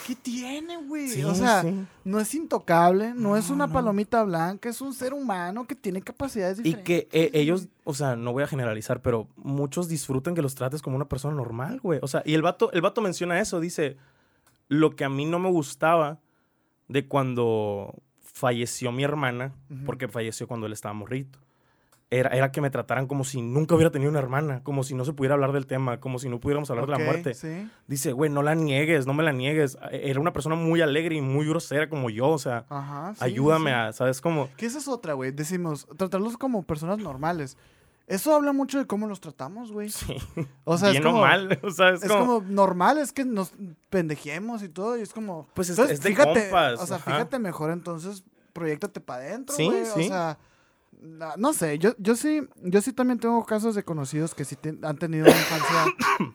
[0.06, 1.08] ¿qué tiene, güey?
[1.08, 1.86] Sí, o sea, sí.
[2.04, 3.72] no es intocable, no, es una no.
[3.72, 7.06] palomita blanca, es un ser humano que tiene capacidades Y diferentes.
[7.08, 10.82] que eh, ellos, o sea, no voy a generalizar, pero muchos disfrutan que los trates
[10.82, 12.00] como una persona normal, güey.
[12.02, 13.96] O sea, y el vato, el vato menciona eso, dice,
[14.68, 16.18] lo que a mí no me gustaba
[16.88, 19.52] de cuando falleció mi hermana,
[19.84, 21.38] porque falleció cuando él estaba morrito.
[22.08, 25.04] Era, era que me trataran como si nunca hubiera tenido una hermana, como si no
[25.04, 27.34] se pudiera hablar del tema, como si no pudiéramos hablar de la muerte.
[27.34, 27.68] Sí.
[27.88, 29.76] Dice, güey, no la niegues, no me la niegues.
[29.90, 33.14] Era una persona muy alegre y muy grosera como yo, o sea, Ajá.
[33.14, 33.74] sí, ayúdame sí.
[33.74, 34.20] a, ¿sabes?
[34.20, 35.32] Como, Que esa es otra, güey.
[35.32, 37.56] Decimos, tratarlos como personas normales.
[38.06, 39.88] Eso habla mucho de cómo los tratamos, güey.
[39.90, 40.16] sí,
[40.64, 43.12] O sea, bien es como, o mal, o sea, es, Es como, como normal, es
[43.12, 43.52] que nos
[43.90, 45.48] pendejemos y todo, y es como...
[45.54, 47.10] Pues es- entonces, es de fíjate, compas, O sea, ajá.
[47.12, 49.84] fíjate mejor, entonces, proyectate para adentro, Sí, güey.
[49.86, 50.04] sí.
[50.04, 50.38] O sea,
[51.36, 54.96] no sé, yo, yo sí, yo sí también tengo casos de conocidos que sí han
[54.98, 55.84] tenido una infancia...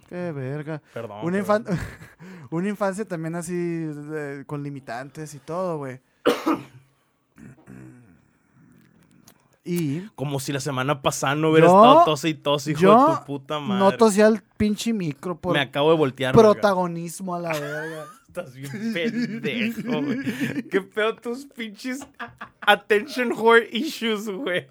[0.10, 0.82] ¡Qué verga!
[0.94, 1.26] perdón.
[1.26, 1.66] Una, infan-
[2.52, 6.02] una infancia también así, de- con limitantes y todo, güey.
[9.63, 13.08] Y Como si la semana pasada no hubiera Yo- estado tose y tose, hijo yo
[13.10, 13.80] de tu puta madre.
[13.84, 16.36] no tosía el pinche micro por Me acabo de voltear.
[16.36, 16.52] verga.
[16.54, 18.06] protagonismo a la verga.
[18.28, 20.63] Estás bien pendejo, güey.
[20.69, 22.00] Qué pedo tus pinches
[22.62, 24.67] attention whore issues, güey.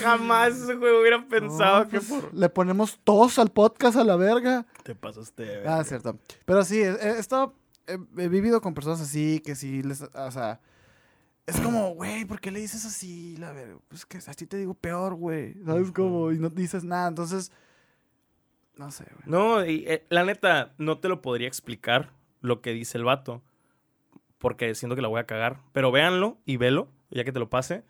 [0.00, 2.34] Jamás juego hubiera pensado No, que pues, por.
[2.34, 4.66] Le ponemos tos al podcast a la verga.
[4.82, 5.66] Te pasaste.
[5.66, 6.18] Ah, es cierto.
[6.44, 7.54] Pero sí, he, he estado.
[7.86, 10.02] He, he vivido con personas así que sí les.
[10.02, 10.60] O sea.
[11.46, 13.36] Es como, güey, ¿por qué le dices así?
[13.36, 15.54] La ver, pues que así te digo peor, güey.
[15.64, 16.30] ¿Sabes cómo?
[16.32, 17.08] Y no dices nada.
[17.08, 17.50] Entonces.
[18.76, 19.24] No sé, güey.
[19.26, 23.42] No, y, eh, la neta, no te lo podría explicar lo que dice el vato.
[24.38, 25.60] Porque siento que la voy a cagar.
[25.72, 27.84] Pero véanlo y velo, ya que te lo pase.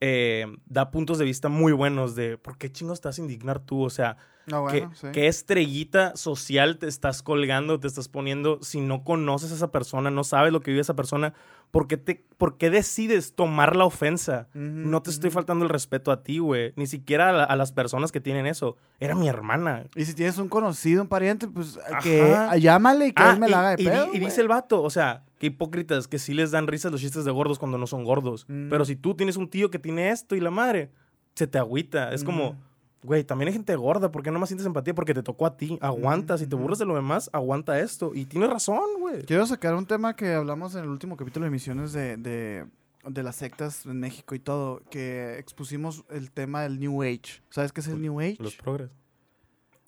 [0.00, 3.82] eh, da puntos de vista muy buenos de por qué chingos a indignar tú.
[3.82, 5.06] O sea, No, ¿qué, sí.
[5.12, 10.10] qué estrellita social te estás colgando, te estás poniendo si no conoces a esa persona,
[10.10, 11.32] no sabes lo que vive esa persona?
[11.74, 14.48] ¿Por qué, te, por qué decides tomar la ofensa?
[14.54, 16.72] No te estoy faltando el respeto a ti, güey.
[16.76, 18.76] Ni siquiera a, la- a las personas que tienen eso.
[19.00, 19.84] Era mi hermana.
[19.96, 23.48] Y si tienes un conocido, un pariente, pues que llámale y que Ah, él me
[23.48, 24.08] y, la haga de y pedo.
[24.14, 27.24] y dice el vato, o sea, qué hipócritas que sí les dan risas los chistes
[27.24, 28.46] de gordos cuando no son gordos.
[28.46, 30.90] Pero si tú tienes un tío que tiene esto y la madre,
[31.34, 32.12] se te agüita.
[32.12, 32.56] Es como.
[33.04, 34.94] Güey, también hay gente gorda, ¿por qué no más sientes empatía?
[34.94, 35.78] Porque te tocó a ti.
[35.80, 38.12] Aguanta, Mm, si te burlas de lo demás, aguanta esto.
[38.14, 39.22] Y tienes razón, güey.
[39.24, 42.66] Quiero sacar un tema que hablamos en el último capítulo de emisiones de, de,
[43.06, 47.42] de las sectas en México y todo, que expusimos el tema del New Age.
[47.50, 48.38] ¿Sabes qué es el New Age?
[48.40, 48.90] Los progres.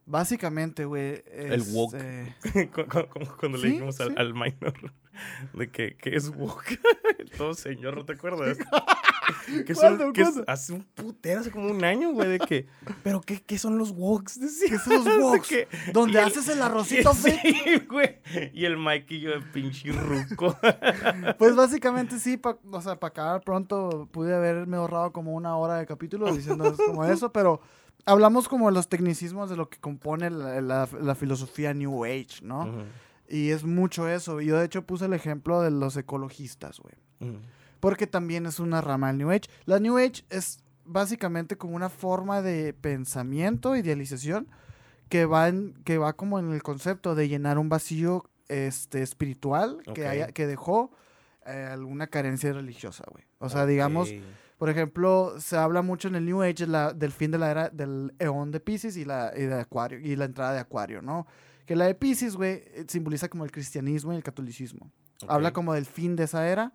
[0.08, 1.24] Básicamente, güey.
[1.32, 1.94] El woke.
[2.54, 2.70] eh,
[3.40, 4.14] cuando le Sí, dijimos al, sí.
[4.18, 4.74] al minor
[5.54, 6.78] de que, que es woke.
[7.36, 8.58] Todo señor, ¿no te acuerdas?
[9.66, 10.44] que son, ¿Cuándo, que es- cuándo?
[10.50, 12.66] hace un putero, hace como un año, güey, de que,
[13.02, 13.92] pero ¿qué, qué son los?
[14.38, 14.68] Decía.
[14.70, 15.48] ¿Qué son los woks?
[15.48, 17.40] que- donde el- haces el arrocito fake.
[17.42, 18.18] Sí, güey.
[18.52, 18.76] Y el
[19.20, 20.56] yo de pinche ruco.
[21.38, 25.76] Pues básicamente sí, pa- o sea, para acabar pronto pude haberme ahorrado como una hora
[25.78, 27.60] de capítulo diciendo como eso, pero
[28.04, 32.42] hablamos como de los tecnicismos de lo que compone la, la- la filosofía New Age,
[32.42, 32.84] ¿no?
[33.28, 34.40] Y es mucho eso.
[34.40, 36.94] Y yo de hecho puse el ejemplo de los ecologistas, güey.
[37.32, 37.40] ujú.
[37.80, 39.48] Porque también es una rama del New Age.
[39.66, 44.48] La New Age es básicamente como una forma de pensamiento, idealización,
[45.08, 49.78] que va, en, que va como en el concepto de llenar un vacío este, espiritual
[49.94, 50.90] que, haya, que dejó
[51.46, 53.24] eh, alguna carencia religiosa, güey.
[53.38, 54.08] O sea, digamos,
[54.58, 57.68] por ejemplo, se habla mucho en el New Age la- del fin de la era
[57.68, 61.26] del eón de Pisces y la, y de Acuario, y la entrada de Acuario, ¿no?
[61.66, 64.90] Que la de Pisces, güey, eh, simboliza como el cristianismo y el catolicismo.
[65.28, 66.72] Habla como del fin de esa era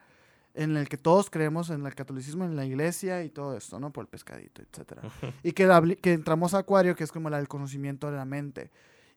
[0.53, 3.91] en el que todos creemos en el catolicismo, en la iglesia y todo esto, ¿no?
[3.93, 5.01] Por el pescadito, etcétera.
[5.43, 8.69] y que, que entramos a Acuario, que es como la del conocimiento de la mente.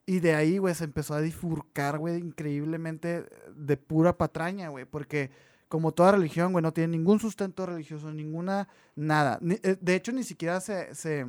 [0.05, 5.31] Y de ahí, güey, se empezó a bifurcar, güey, increíblemente de pura patraña, güey, porque
[5.67, 9.39] como toda religión, güey, no tiene ningún sustento religioso, ninguna, nada.
[9.41, 11.25] Ni- eh, de hecho, ni siquiera se, se-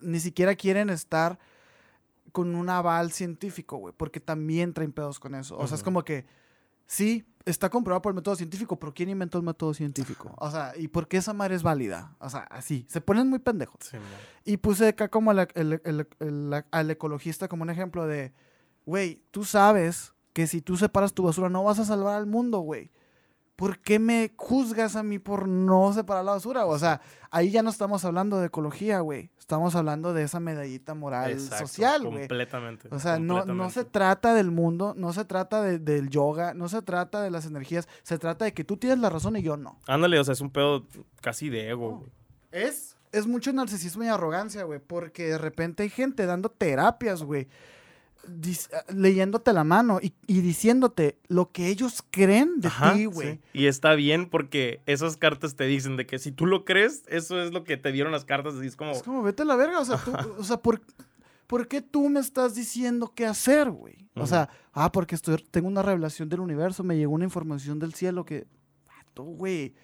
[0.00, 1.38] ni siquiera quieren estar
[2.32, 5.56] con un aval científico, güey, porque también traen pedos con eso.
[5.58, 6.26] O sea, es como que,
[6.86, 10.32] sí, está comprobado por el método científico, pero ¿quién inventó el método científico?
[10.38, 12.16] O sea, ¿y por qué esa madre es válida?
[12.18, 13.78] O sea, así, se ponen muy pendejos.
[13.90, 13.98] Sí.
[14.44, 18.32] Y puse acá como al, el- el- el- al ecologista como un ejemplo de,
[18.86, 22.58] güey, tú sabes que si tú separas tu basura no vas a salvar al mundo,
[22.58, 22.90] güey.
[23.56, 26.66] ¿Por qué me juzgas a mí por no separar la basura?
[26.66, 29.30] O sea, ahí ya no estamos hablando de ecología, güey.
[29.38, 32.18] Estamos hablando de esa medallita moral Exacto, social, güey.
[32.20, 32.88] Completamente.
[32.90, 36.68] O sea, no, no se trata del mundo, no se trata de- del yoga, no
[36.68, 39.56] se trata de las energías, se trata de que tú tienes la razón y yo
[39.56, 39.78] no.
[39.86, 40.86] Ándale, o sea, es un pedo
[41.20, 42.10] casi de ego, güey.
[42.50, 47.46] Es, es mucho narcisismo y arrogancia, güey, porque de repente hay gente dando terapias, güey,
[48.92, 53.34] leyéndote la mano y, y diciéndote lo que ellos creen de Ajá, ti, güey.
[53.34, 53.40] sí.
[53.52, 57.40] Y está bien porque esas cartas te dicen de que si tú lo crees, eso
[57.42, 58.54] es lo que te dieron las cartas.
[58.62, 60.80] Y es como, Es como, vete a la verga, o sea, tú, o sea, ¿por,
[61.46, 64.08] por qué tú me estás diciendo qué hacer, güey?
[64.16, 67.94] O sea, ah, porque estoy, tengo una revelación del universo, me llegó una información del
[67.94, 68.46] cielo que...
[69.12, 69.74] Tú, güey.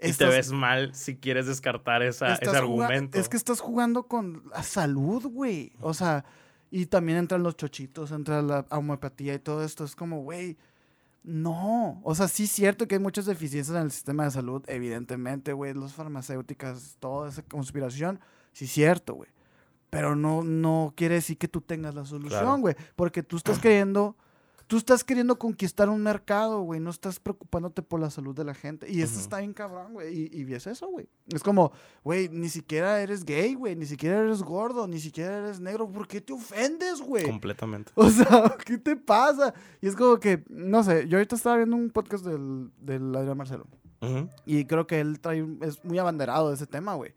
[0.00, 3.18] y te ves mal si quieres descartar esa, ese argumento.
[3.18, 5.72] Es que estás jugando con la salud, güey.
[5.80, 6.24] O sea,
[6.70, 9.84] y también entran los chochitos, entra la homeopatía y todo esto.
[9.84, 10.56] Es como, güey,
[11.22, 12.00] no.
[12.04, 15.52] O sea, sí es cierto que hay muchas deficiencias en el sistema de salud, evidentemente,
[15.52, 15.74] güey.
[15.74, 18.20] Las farmacéuticas, toda esa conspiración,
[18.52, 19.30] sí es cierto, güey.
[19.90, 22.76] Pero no, no quiere decir que tú tengas la solución, güey.
[22.96, 24.16] Porque tú estás queriendo...
[24.68, 26.78] Tú estás queriendo conquistar un mercado, güey.
[26.78, 28.88] No estás preocupándote por la salud de la gente.
[28.88, 30.30] Y eso está bien cabrón, güey.
[30.30, 31.08] Y, y es eso, güey.
[31.28, 31.72] Es como,
[32.04, 33.74] güey, ni siquiera eres gay, güey.
[33.76, 34.86] Ni siquiera eres gordo.
[34.86, 35.90] Ni siquiera eres negro.
[35.90, 37.24] ¿Por qué te ofendes, güey?
[37.24, 37.92] Completamente.
[37.96, 39.54] O sea, ¿qué te pasa?
[39.80, 43.36] Y es como que, no sé, yo ahorita estaba viendo un podcast del, del Adrián
[43.36, 43.66] Marcelo.
[44.46, 47.14] Y creo que él trae, es muy abanderado de ese tema, güey.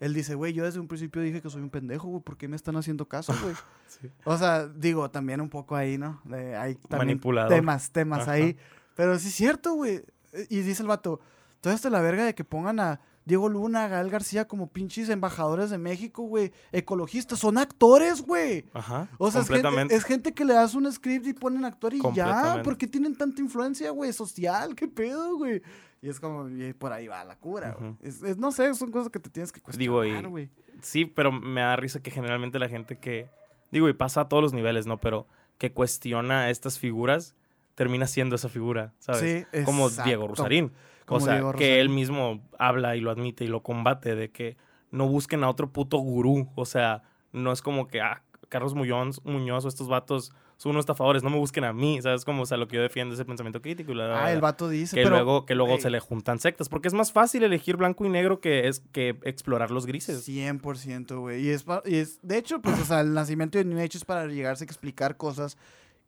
[0.00, 2.22] Él dice, güey, yo desde un principio dije que soy un pendejo, güey.
[2.22, 3.54] ¿Por qué me están haciendo caso, güey?
[3.88, 4.10] Sí.
[4.24, 6.20] O sea, digo, también un poco ahí, ¿no?
[6.24, 7.50] De, hay también Manipulador.
[7.50, 8.32] temas, temas Ajá.
[8.32, 8.54] ahí.
[8.94, 10.02] Pero sí es cierto, güey.
[10.50, 11.20] Y dice el vato,
[11.62, 15.08] todo esto es la verga de que pongan a Diego Luna, Gael García como pinches
[15.08, 16.52] embajadores de México, güey.
[16.72, 18.66] Ecologistas, son actores, güey.
[18.72, 19.08] Ajá.
[19.18, 19.94] O sea, es gente, completamente.
[19.94, 22.62] es gente que le das un script y ponen actor y ya.
[22.62, 24.12] ¿Por qué tienen tanta influencia, güey?
[24.12, 25.62] Social, qué pedo, güey.
[26.00, 27.90] Y es como, y por ahí va la cura, güey.
[27.90, 27.98] Ujú.
[28.06, 30.48] Es- es- no sé, son cosas que te tienes que cuestionar, güey.
[30.82, 33.28] Sí, pero me da risa que generalmente la gente que,
[33.72, 34.98] digo, y pasa a todos los niveles, ¿no?
[34.98, 35.26] Pero
[35.58, 37.34] que cuestiona a estas figuras
[37.74, 39.46] termina siendo esa figura, ¿sabes?
[39.52, 40.08] Sí, Como exacto.
[40.08, 40.72] Diego Rosarín.
[41.04, 44.30] Como o sea, Diego que él mismo habla y lo admite y lo combate de
[44.30, 44.56] que
[44.90, 46.48] no busquen a otro puto gurú.
[46.54, 50.82] O sea, no es como que, ah, Carlos Muñoz, Muñoz o estos vatos son unos
[50.82, 52.24] estafadores, no me busquen a mí, ¿sabes?
[52.24, 53.92] Como, o sea, lo que yo defiendo es el pensamiento crítico.
[53.92, 55.14] Y la, la, Ah, el vato dice, que pero...
[55.14, 58.40] luego, que luego se le juntan sectas, porque es más fácil elegir blanco y negro
[58.40, 60.28] que es que explorar los grises.
[60.28, 61.46] 100%, güey.
[61.46, 64.04] Y es, y es, de hecho, pues, o sea, el nacimiento de New Age es
[64.04, 65.56] para llegarse a explicar cosas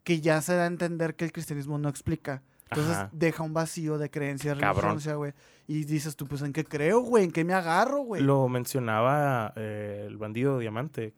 [0.03, 2.43] que ya se da a entender que el cristianismo no explica.
[2.71, 3.11] Entonces Ajá.
[3.13, 5.33] deja un vacío de creencia religiosa, güey.
[5.69, 7.23] Y dices tú, pues, ¿en qué creo, güey?
[7.23, 8.21] ¿En qué me agarro, güey?
[8.21, 11.15] Lo mencionaba eh, el bandido Diamante.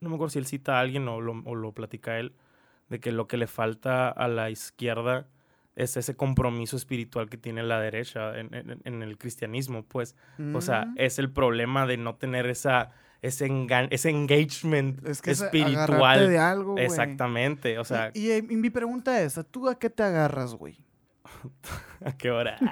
[0.00, 2.34] No me acuerdo si él cita a alguien o lo, o lo platica él,
[2.88, 5.26] de que lo que le falta a la izquierda
[5.76, 10.14] es ese compromiso espiritual que tiene la derecha en, en- en el cristianismo, pues.
[10.54, 10.94] O sea, Mm.
[10.98, 12.90] es el problema de no tener esa,
[13.22, 13.48] ese,
[13.90, 16.28] ese engagement es que es espiritual.
[16.28, 16.84] de algo, güey.
[16.84, 20.78] Exactamente, o sea, Y, y, y mi pregunta es, ¿tú a qué te agarras, güey?
[22.04, 22.56] ¿a qué hora?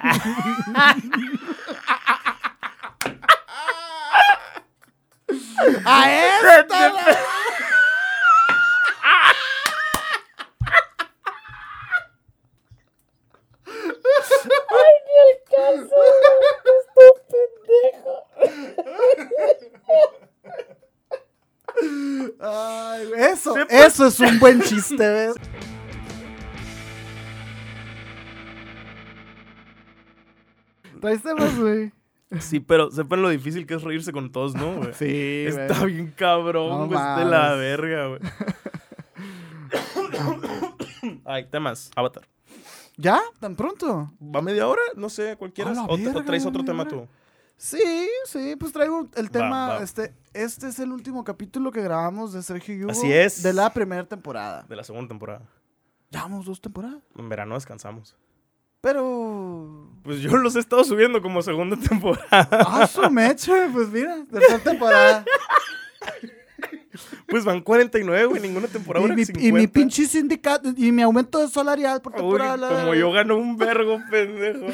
[5.84, 6.80] ¡A esta!
[22.40, 23.18] Ay, güey,
[23.92, 25.34] eso, es un buen chiste, ¿ves?
[31.00, 31.92] Traes temas, güey.
[32.40, 34.94] sí, pero sepan lo difícil que es reírse con todos, ¿no, güey?
[34.94, 36.98] Sí, Está bien cabrón, No güey.
[37.00, 38.20] es de la verga, güey.
[41.24, 41.90] Ay, temas.
[41.96, 42.26] Avatar.
[42.96, 43.20] ¿Ya?
[43.40, 44.12] ¿Tan pronto?
[44.20, 44.82] ¿Va media hora?
[44.96, 45.72] No sé, cualquiera.
[45.88, 47.08] ¿O, traes otro tema tú?
[47.62, 49.82] Sí, sí, pues traigo el tema, va.
[49.84, 52.90] este, este es el último capítulo que grabamos de Sergio Yugo.
[52.90, 53.40] Así es.
[53.40, 54.64] De la primera temporada.
[54.68, 55.42] De la segunda temporada.
[56.10, 57.00] Llevamos dos temporadas.
[57.16, 58.16] En verano descansamos.
[58.80, 59.92] Pero...
[60.02, 62.48] Pues yo los he estado subiendo como segunda temporada.
[62.50, 65.24] Ah, su mecha, pues mira, tercera temporada.
[67.28, 68.42] Pues van 49, güey.
[68.42, 69.48] Ninguna temporada y, mi, 50.
[69.48, 72.56] y mi pinche sindicato, y mi aumento de salarial por Uy, temporada.
[72.56, 74.66] la- como yo gano un vergo, pendejo.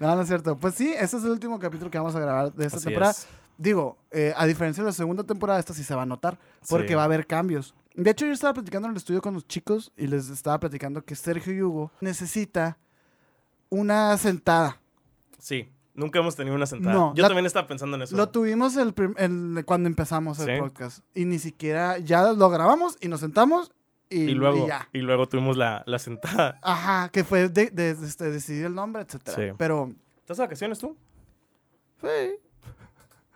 [0.00, 0.56] No, no es cierto.
[0.56, 3.12] Pues sí, ese es el último capítulo que vamos a grabar de esta Así temporada.
[3.12, 3.26] es.
[3.56, 6.88] Digo, eh, a diferencia de la segunda temporada, esta sí se va a notar, porque
[6.88, 6.94] Sí.
[6.94, 7.74] va a haber cambios.
[7.94, 11.04] De hecho, yo estaba platicando en el estudio con los chicos y les estaba platicando
[11.04, 12.78] que Sergio Yugo necesita
[13.70, 14.80] una sentada.
[15.38, 15.68] Sí.
[15.94, 16.92] Nunca hemos tenido una sentada.
[16.94, 18.16] No, yo la- también estaba pensando en eso.
[18.16, 18.94] Lo tuvimos el
[19.64, 20.60] cuando empezamos el Sí.
[20.60, 23.70] podcast y ni siquiera ya lo grabamos y nos sentamos
[24.10, 24.88] y, y luego, y ya.
[24.92, 26.58] y luego tuvimos la, la sentada.
[26.62, 29.36] Ajá, que fue de, de- de- este, decidir el nombre, etcétera.
[29.36, 29.54] Sí.
[29.56, 30.96] Pero ¿Estás de vacaciones tú?
[32.02, 32.08] sí.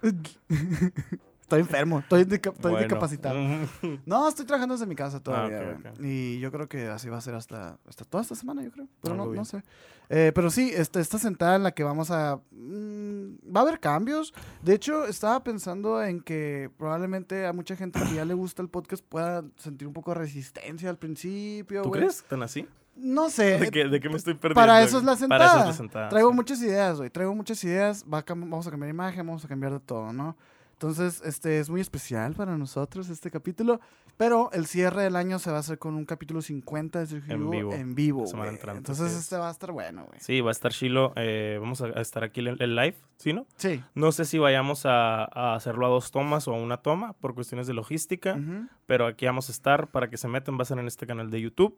[1.49, 2.79] estoy enfermo, estoy, disca- estoy Bueno.
[2.79, 3.39] discapacitado.
[4.07, 5.93] No, estoy trabajando desde mi casa todavía, Ah.
[6.01, 8.87] Y yo creo que así va a ser hasta, hasta toda esta semana, yo creo.
[9.01, 9.63] Pero no, no sé.
[10.11, 12.37] Eh, pero sí, este, esta sentada en la que vamos a...
[12.51, 14.33] mm, va a haber cambios.
[14.63, 18.69] De hecho, estaba pensando en que probablemente a mucha gente que ya le gusta el
[18.69, 22.01] podcast pueda sentir un poco de resistencia al principio, ¿Tú güey.
[22.03, 22.25] crees?
[22.29, 22.67] ¿Tan así?
[22.97, 23.59] No sé.
[23.61, 24.61] ¿De qué, de qué me estoy perdiendo?
[24.61, 25.39] Para eso es la sentada.
[25.47, 26.09] Para eso es la sentada.
[26.09, 26.37] Traigo sí.
[26.37, 27.11] muchas ideas, güey.
[27.11, 28.05] Traigo muchas ideas.
[28.13, 30.37] Va a vamos a cambiar imagen, vamos a cambiar de todo, ¿no?
[30.81, 33.81] Entonces, este es muy especial para nosotros este capítulo.
[34.17, 37.35] Pero el cierre del año se va a hacer con un capítulo 50 de Sergio
[37.35, 37.73] En vivo.
[37.73, 38.25] en vivo.
[38.45, 40.21] Entrante, Entonces, este va a estar bueno, güey.
[40.21, 41.13] Sí, va a estar Chilo.
[41.17, 43.45] eh, vamos a, estar aquí en el live, ¿sí, no?
[43.57, 43.83] Sí.
[43.97, 47.35] No sé si vayamos a, a hacerlo a dos tomas o a una toma por
[47.35, 48.69] cuestiones de logística, Ujú.
[48.87, 51.29] pero aquí vamos a estar para que se metan, va a ser en este canal
[51.31, 51.77] de YouTube.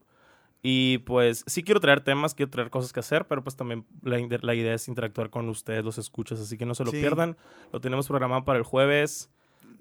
[0.62, 4.18] Y pues sí quiero traer temas, quiero traer cosas que hacer, pero pues también la,
[4.20, 7.00] ide- la idea es interactuar con ustedes, los escuchas, así que no se lo Sí.
[7.00, 7.36] pierdan.
[7.72, 9.30] Lo tenemos programado para el jueves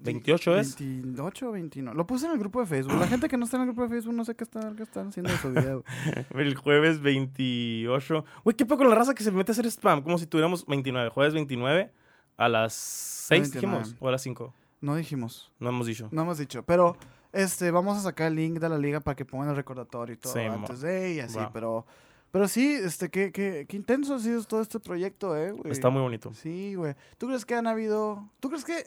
[0.02, 0.78] 28, ¿es?
[0.78, 1.94] 28 o 29.
[1.94, 2.98] Lo puse en el grupo de Facebook.
[2.98, 4.84] La gente que no está en el grupo de Facebook no sé qué están, qué
[4.84, 5.84] están haciendo de su video.
[6.34, 8.24] El jueves 28.
[8.44, 10.00] Güey, ¿qué poco la raza que se mete a hacer spam?
[10.02, 11.10] Como si tuviéramos 29.
[11.10, 11.92] Jueves 29
[12.38, 13.78] a las 6 29.
[13.82, 14.54] dijimos, o a las 5.
[14.80, 15.52] No dijimos.
[15.58, 16.08] No hemos dicho.
[16.10, 16.96] No hemos dicho, pero
[17.32, 20.18] este vamos a sacar el link de la liga para que pongan el recordatorio y
[20.18, 21.86] todo Sí, antes de y así, pero
[22.32, 25.72] pero sí, este qué, qué, qué intenso ha sido todo este proyecto, eh, güey.
[25.72, 26.32] Está muy bonito.
[26.34, 26.94] Sí, güey.
[27.18, 28.84] ¿Tú crees que han habido ¿Tú crees que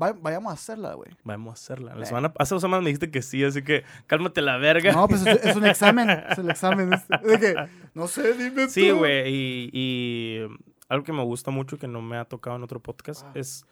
[0.00, 1.10] va- vayamos a hacerla, güey?
[1.24, 1.94] Vamos a hacerla.
[1.94, 2.06] La Eh.
[2.06, 4.92] semana, hace dos semanas me dijiste que sí, así que cálmate la verga.
[4.92, 6.90] No, pues es, es un examen, es el examen
[7.22, 7.54] de que
[7.94, 8.98] no sé, dime Sí, tú.
[8.98, 10.40] güey, y, y
[10.88, 13.32] algo que me gusta mucho que no me ha tocado en otro podcast Ah.
[13.34, 13.64] es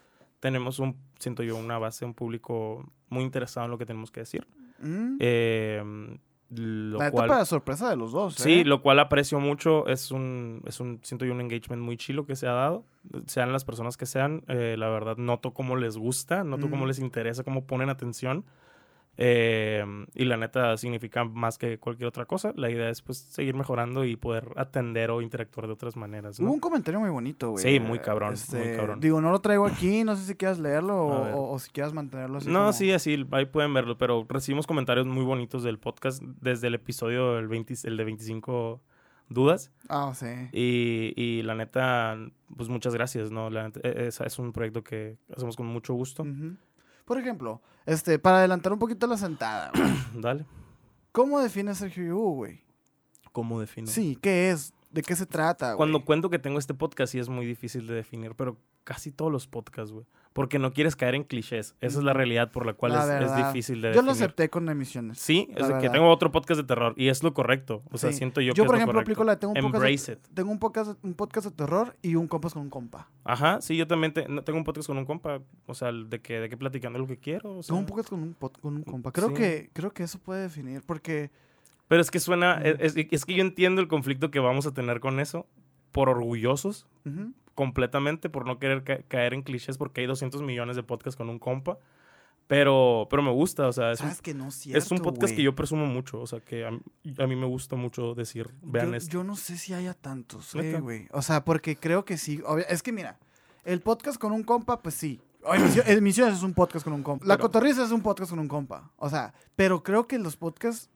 [0.45, 4.21] tenemos un siento yo una base un público muy interesado en lo que tenemos que
[4.21, 4.47] decir
[4.79, 5.17] Mm.
[5.21, 5.83] Eh,
[6.51, 8.35] lo La sorpresa de los dos.
[8.35, 8.65] sí ¿eh?
[8.67, 12.37] lo cual aprecio mucho es un es un siento yo un engagement muy chilo que
[12.37, 12.85] se ha dado
[13.27, 16.89] sean las personas que sean eh, la verdad noto cómo les gusta noto cómo Ujú.
[16.89, 18.45] les interesa cómo ponen atención
[19.17, 22.53] eh, y la neta significa más que cualquier otra cosa.
[22.57, 26.41] La idea es pues seguir mejorando y poder atender o interactuar de otras maneras.
[26.41, 26.47] ¿no?
[26.47, 27.63] Hubo un comentario muy bonito, güey.
[27.63, 29.01] Sí, muy cabrón, muy cabrón.
[29.01, 31.35] Digo, no lo traigo aquí, no sé si quieras leerlo o, ver.
[31.35, 32.49] o- o si quieras mantenerlo así.
[32.51, 36.67] No, como- sí, así, ahí pueden verlo, pero recibimos comentarios muy bonitos del podcast desde
[36.67, 38.81] el episodio del 20 el de 25
[39.29, 40.27] dudas Ah, sí.
[40.53, 42.17] y, y la neta,
[42.57, 43.49] pues muchas gracias, ¿no?
[43.49, 46.25] La neta, e- es, es un proyecto que hacemos con mucho gusto.
[46.25, 46.57] Ujú.
[47.05, 49.71] Por ejemplo, este, para adelantar un poquito la sentada,
[50.15, 50.47] Dale.
[51.13, 52.65] ¿cómo defines Sergio Yu, güey?
[53.33, 53.89] ¿Cómo defino?
[53.89, 54.73] Sí, ¿qué es?
[54.91, 55.77] ¿De qué se trata, güey?
[55.77, 59.31] Cuando cuento que tengo este podcast sí es muy difícil de definir, pero casi todos
[59.33, 60.07] los podcasts, güey.
[60.35, 61.77] Porque no quieres caer en clichés.
[61.81, 64.05] Esa es la realidad por la cual La es, difícil de Yo definir.
[64.05, 65.17] lo acepté con emisiones.
[65.19, 67.83] Sí, es que tengo otro podcast de terror y es lo correcto.
[67.93, 68.19] O sea, Sí.
[68.19, 69.13] siento yo, que Yo, por lo ejemplo, correcto.
[69.13, 70.35] aplico la tengo un podcast Embrace de, it.
[70.35, 73.09] tengo un podcast, un podcast de terror y un compas con un compa.
[73.23, 75.41] Ajá, sí, yo también te- tengo un podcast con un compa.
[75.67, 77.59] O sea, de que, de que platicando lo que quiero.
[77.59, 77.69] o sea.
[77.69, 79.13] Tengo un podcast con un, pod- con un compa.
[79.13, 79.35] Creo Sí.
[79.37, 81.31] que creo que eso puede definir porque
[81.87, 82.55] Pero es que suena.
[82.61, 85.47] Es, es- que yo entiendo el conflicto que vamos a tener con eso.
[85.93, 90.77] Por orgullosos, ujú, completamente, por no querer ca- caer en clichés, porque hay 200 millones
[90.77, 91.79] de podcasts con un compa.
[92.47, 94.99] Pero, pero me gusta, o sea, es un, sabes que no es cierto, es un
[94.99, 96.21] podcast que yo presumo mucho.
[96.21, 96.83] O sea, que a, mí-
[97.19, 99.11] a mí me gusta mucho decir, vean yo, esto.
[99.13, 101.09] yo no sé si haya tantos, eh, güey.
[101.13, 102.43] O sea, porque creo que sí.
[102.69, 103.19] Es que mira,
[103.65, 105.23] el podcast con un compa, pues sí.
[105.43, 105.55] O
[105.87, 107.25] Emisiones es un podcast con un compa.
[107.27, 108.91] La Pero- cotorriza es un podcast con un compa.
[108.97, 110.91] O sea, pero creo que los podcasts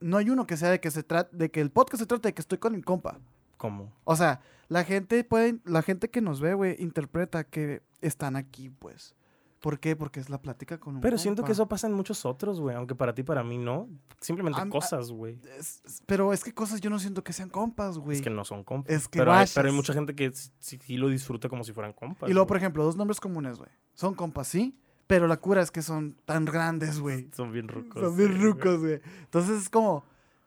[0.00, 2.28] no hay uno que sea de que se trate de que el podcast se trate
[2.28, 3.18] de que estoy con mi compa.
[3.56, 3.90] ¿Cómo?
[4.04, 4.40] O sea,
[4.70, 9.16] la gente puede, la gente que nos ve, güey, interpreta que están aquí, pues.
[9.58, 9.96] ¿Por qué?
[9.96, 12.76] Porque es la plática con un Pero siento que eso pasa en muchos otros, güey.
[12.76, 13.88] Aunque para ti, para mí, no.
[14.20, 15.38] Simplemente Am- cosas, güey.
[16.06, 18.16] Pero es que cosas yo no siento que sean compas, güey.
[18.18, 18.94] Es que no son compas.
[18.94, 21.72] Es que pero, hay, pero hay mucha gente que sí, sí lo disfruta como si
[21.72, 22.30] fueran compas.
[22.30, 23.70] Y luego, por ejemplo, dos nombres comunes, güey.
[23.94, 24.78] Son compas, sí,
[25.08, 27.28] pero la cura es que son tan grandes, güey.
[27.34, 28.00] Son bien rucos.
[28.00, 29.00] Son bien rucos, güey.
[29.24, 30.04] Entonces es como,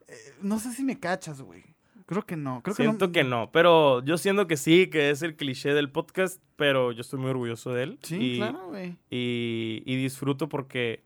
[0.07, 1.72] eh, no sé si me cachas, güey.
[2.13, 2.61] Creo que no.
[2.63, 3.29] Creo Siento que no.
[3.29, 7.01] que no, pero yo siento que sí, que es el cliché del podcast, pero yo
[7.01, 7.99] estoy muy orgulloso de él.
[8.03, 8.95] Sí, y, claro, güey.
[9.09, 11.03] y, y disfruto porque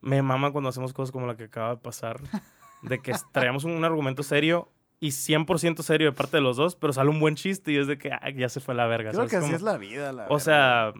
[0.00, 2.20] me mama cuando hacemos cosas como la que acaba de pasar,
[2.82, 4.68] de que traíamos un, un argumento serio
[5.00, 7.86] y 100% serio de parte de los dos, pero sale un buen chiste y es
[7.86, 9.10] de que "Ay, ya se fue la verga.
[9.10, 10.92] Creo ¿sabes que así es la vida, la O sea,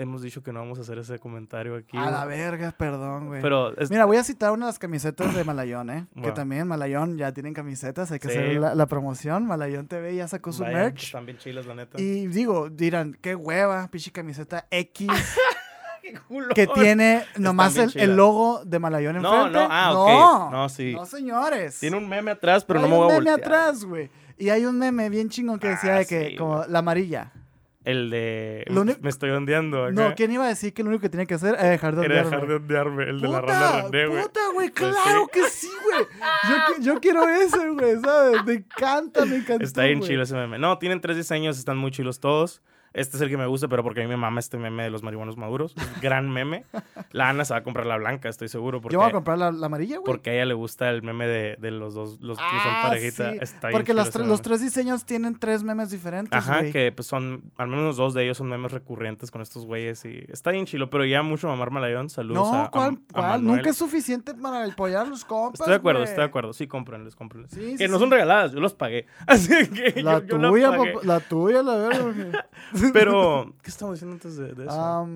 [0.00, 1.96] hemos dicho que no vamos a hacer ese comentario aquí.
[1.96, 3.42] A la verga, perdón, güey.
[3.42, 6.06] Pero es- Mira, voy a citar una de las camisetas de Malayón, ¿eh?
[6.22, 8.38] Que también Malayón ya tienen camisetas, hay que Sí.
[8.38, 9.46] hacer la, la promoción.
[9.46, 11.04] Malayón TV ya sacó su vayan, merch.
[11.04, 12.00] Están bien chilas, la neta.
[12.00, 15.08] Y digo, dirán, qué hueva, pinche camiseta X,
[16.02, 16.54] ¡Qué culo!
[16.54, 19.58] que tiene nomás el, logo de Malayón No, enfrente.
[19.58, 20.08] no, ah, ok.
[20.08, 20.92] No, No, sí.
[20.94, 21.78] no, señores.
[21.80, 23.52] Tiene un meme atrás, pero Hay no me voy a un meme voltear.
[23.60, 24.10] atrás, güey.
[24.38, 27.32] Y hay un meme bien chingón que decía Ah, de que, sí, como la amarilla.
[27.88, 28.64] El de.
[28.68, 29.84] Lo único- Me estoy ondeando.
[29.84, 29.92] acá.
[29.92, 32.04] No, ¿quién iba a decir que lo único que tenía que hacer era dejar de
[32.04, 32.30] Era odiarme?
[32.30, 33.02] dejar de ondearme.
[33.04, 34.22] El de la ronda René, güey.
[34.22, 36.06] Puta, güey, Pues claro que sí, güey.
[36.48, 38.44] Yo, qui- yo quiero ese, güey, ¿sabes?
[38.44, 39.64] Me encanta, me encanta.
[39.64, 40.58] Está bien chido ese meme.
[40.58, 42.60] No, tienen tres diseños, están muy chilos todos.
[42.94, 44.90] Este es el que me gusta, pero porque a mí me mama este meme de
[44.90, 45.74] los marihuanos maduros.
[46.00, 46.64] Gran meme.
[47.12, 48.80] La Ana se va a comprar la blanca, estoy seguro.
[48.80, 50.04] Porque, Yo voy a comprar la, la amarilla, güey.
[50.06, 52.82] porque a ella le gusta el meme de, de los dos, los que son Ah,
[52.88, 53.32] parejita.
[53.32, 56.92] sí, Está bien Porque las tre- los tres diseños tienen tres memes diferentes, Ajá, que
[56.92, 60.50] pues son, al menos dos de ellos son memes recurrentes con estos güeyes y está
[60.50, 62.98] bien chilo, pero ya mucho mamar malayón, saludos No, a- ¿cuál?
[63.14, 63.44] a cuál?
[63.44, 66.52] Nunca es suficiente para apoyar los compas, Estoy de acuerdo, estoy de acuerdo.
[66.52, 67.50] Sí, cómprenles, cómprenles.
[67.52, 69.06] Sí, que sí, no son regaladas, yo los pagué.
[69.26, 70.92] Así que La yo, yo tuya, pagué.
[70.92, 72.46] papá, la tuya, la verga.
[72.92, 75.06] Pero, ¿qué estamos diciendo antes de, de eso?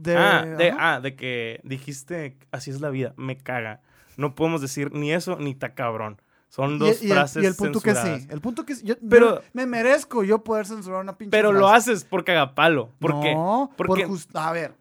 [0.00, 3.80] De, ah, de, ah, de que dijiste, así es la vida, me caga.
[4.16, 6.20] No podemos decir ni eso ni ta cabrón.
[6.48, 8.26] Son Y- dos y, el, frases y el punto que sí.
[8.30, 8.82] El punto que sí.
[8.86, 12.88] Yo, Pero- yo me merezco yo poder censurar una pinche Pero lo haces por cagapalo.
[12.98, 13.34] ¿Por qué?
[13.34, 14.72] No, Porque por just- A ver.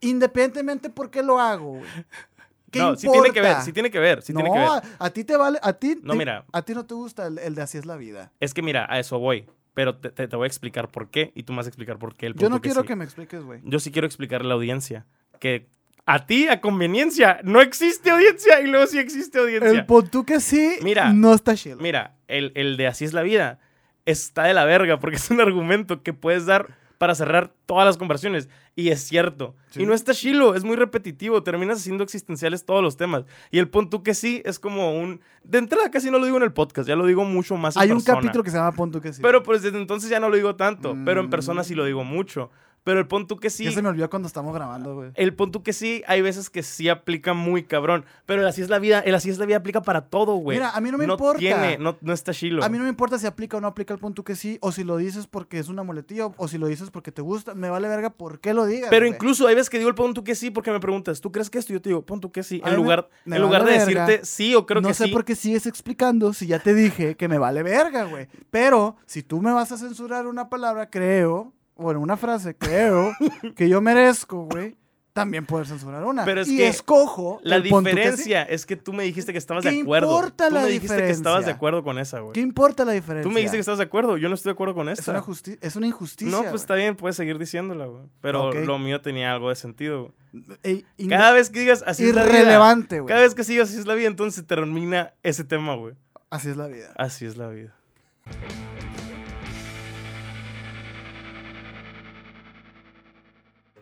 [0.00, 1.84] Independientemente por qué lo hago, güey.
[2.70, 3.00] ¿Qué no, importa?
[3.00, 4.68] sí tiene que ver, sí tiene que ver, sí no, tiene que ver.
[4.68, 5.58] A, a ti te vale.
[5.62, 6.44] A ti, No, te- mira.
[6.52, 8.32] a ti no te gusta el, el de así es la vida.
[8.40, 9.46] Es que mira, a eso voy.
[9.76, 11.98] Pero te, te- te voy a explicar por qué y tú me vas a explicar
[11.98, 12.24] por qué.
[12.28, 13.60] El Yo no quiero que me expliques, güey.
[13.62, 15.04] Yo sí quiero explicarle a la audiencia
[15.38, 15.66] que
[16.06, 19.68] a ti, a conveniencia, no existe audiencia y luego sí existe audiencia.
[19.70, 21.76] El punto que sí Mira, no está chido.
[21.76, 23.58] Mira, el, el de así es la vida
[24.06, 26.68] está de la verga porque es un argumento que puedes dar
[26.98, 28.48] para cerrar todas las conversaciones.
[28.74, 29.54] Y es cierto.
[29.70, 29.82] Sí.
[29.82, 31.42] Y no está chilo, es muy repetitivo.
[31.42, 33.24] Terminas haciendo existenciales todos los temas.
[33.50, 35.20] Y el punto que sí es como un.
[35.44, 37.82] De entrada casi no lo digo en el podcast, ya lo digo mucho más en
[37.82, 39.22] Hay un capítulo que se llama Punto que sí.
[39.22, 40.96] Pero pues desde entonces ya no lo digo tanto.
[41.04, 41.86] Pero en persona sí lo Mm.
[41.86, 42.50] digo mucho.
[42.86, 43.64] Pero el punto que sí.
[43.64, 45.10] Ya se me olvidó cuando estamos grabando, güey.
[45.16, 48.04] El punto que sí, hay veces que sí aplica muy cabrón.
[48.26, 50.56] Pero el así es la vida, el así es la vida aplica para todo, güey.
[50.58, 51.40] Mira, a mí no me importa.
[51.40, 52.62] Tiene, no, no está chilo.
[52.62, 54.70] A mí no me importa si aplica o no aplica el punto que sí, o
[54.70, 57.56] si lo dices porque es una muletilla, o si lo dices porque te gusta.
[57.56, 58.88] Me vale verga por qué lo digas.
[58.88, 59.14] Pero güey.
[59.16, 61.58] incluso hay veces que digo el punto que sí porque me preguntas, ¿tú crees que
[61.58, 61.72] esto?
[61.72, 62.60] Yo te digo, punto que sí.
[62.62, 64.06] A En me- lugar, me en lugar de verga.
[64.06, 65.10] decirte sí o creo no que sé sí.
[65.10, 68.28] por qué sigues explicando si ya te dije que me vale verga, güey.
[68.52, 73.12] Pero si tú me vas a censurar una palabra, creo, bueno, una frase, creo
[73.54, 74.76] que yo merezco, güey,
[75.12, 76.26] también poder censurar una.
[76.26, 77.74] Pero es y que escojo La que sí.
[77.74, 80.08] diferencia es que tú me dijiste que estabas ¿Qué de acuerdo.
[80.14, 82.34] importa tú la me dijiste que estabas de acuerdo con esa, güey.
[82.34, 83.22] ¿Qué importa la diferencia?
[83.22, 85.12] Tú me dijiste que estabas de acuerdo, yo no estoy de acuerdo con es esta.
[85.12, 85.24] una,
[85.62, 86.30] es una injusticia.
[86.36, 88.02] no, pues está bien, puedes seguir diciéndola, güey.
[88.20, 90.12] Pero lo mío tenía algo de sentido.
[90.32, 90.44] güey.
[90.62, 92.38] Ey, in- Cada vez que digas así es la vida.
[92.40, 93.08] irrelevante, güey.
[93.08, 95.94] Cada vez que sigas así es la vida, entonces termina ese tema, güey.
[96.28, 96.92] Así es la vida.
[96.98, 97.74] Así es la vida.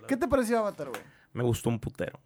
[0.07, 1.01] ¿Qué te pareció Avatar, güey?
[1.33, 2.21] Me gustó un putero.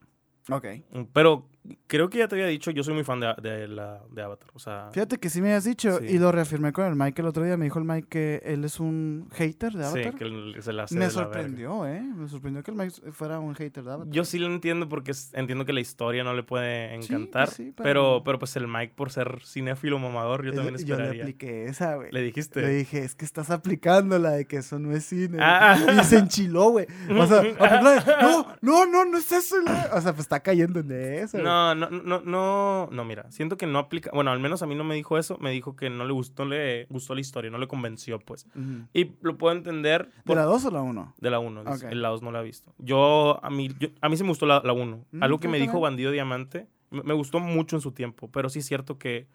[0.50, 0.66] Ok.
[1.12, 1.48] Pero
[1.86, 4.48] creo que ya te había dicho, yo soy muy fan de, de la, de Avatar.
[4.54, 6.06] O sea, Fíjate que sí me habías dicho Sí.
[6.06, 7.56] y lo reafirmé con el Mike el otro día.
[7.56, 10.14] Me dijo el Mike que él es un hater de sí, Avatar.
[10.14, 12.00] que el- se la hace me de la sorprendió, ¿eh?
[12.02, 14.12] Me sorprendió que el Mike fuera un hater de Avatar.
[14.12, 17.46] Yo sí lo entiendo porque entiendo que la historia no le puede Sí, encantar.
[17.46, 17.84] pues sí, pero...
[17.84, 21.22] pero- Pero, pues el Mike, por ser cinéfilo mamador, yo también yo le esperaría.
[21.22, 22.10] apliqué esa, güey.
[22.12, 22.60] Le dijiste.
[22.60, 25.38] Le dije, es que estás aplicando la de que eso no es cine.
[25.40, 25.76] Ah.
[26.00, 26.86] Y se enchiló, güey.
[27.18, 29.56] O sea, la no, no, no, no es eso.
[29.62, 29.90] la-".
[29.94, 31.32] O sea, pues está cayendo en eso.
[31.38, 31.44] güey.
[31.74, 34.74] No, no, no, no, no, mira, siento que no aplica, bueno, al menos a mí
[34.74, 37.50] no me dijo eso, me dijo que no le gustó, no le gustó la historia,
[37.50, 38.46] no le convenció, pues.
[38.92, 41.14] Y lo puedo entender ¿De la 2 o la 1?
[41.18, 41.84] de la 1, Ok.
[41.90, 42.72] el la 2 no la he visto.
[42.78, 45.04] Yo, a mí, yo- a mí sí me gustó la 1.
[45.12, 45.80] Mm, Algo que me dijo.
[45.80, 49.26] Bandido Diamante, me, me gustó mucho en su tiempo, pero sí es cierto que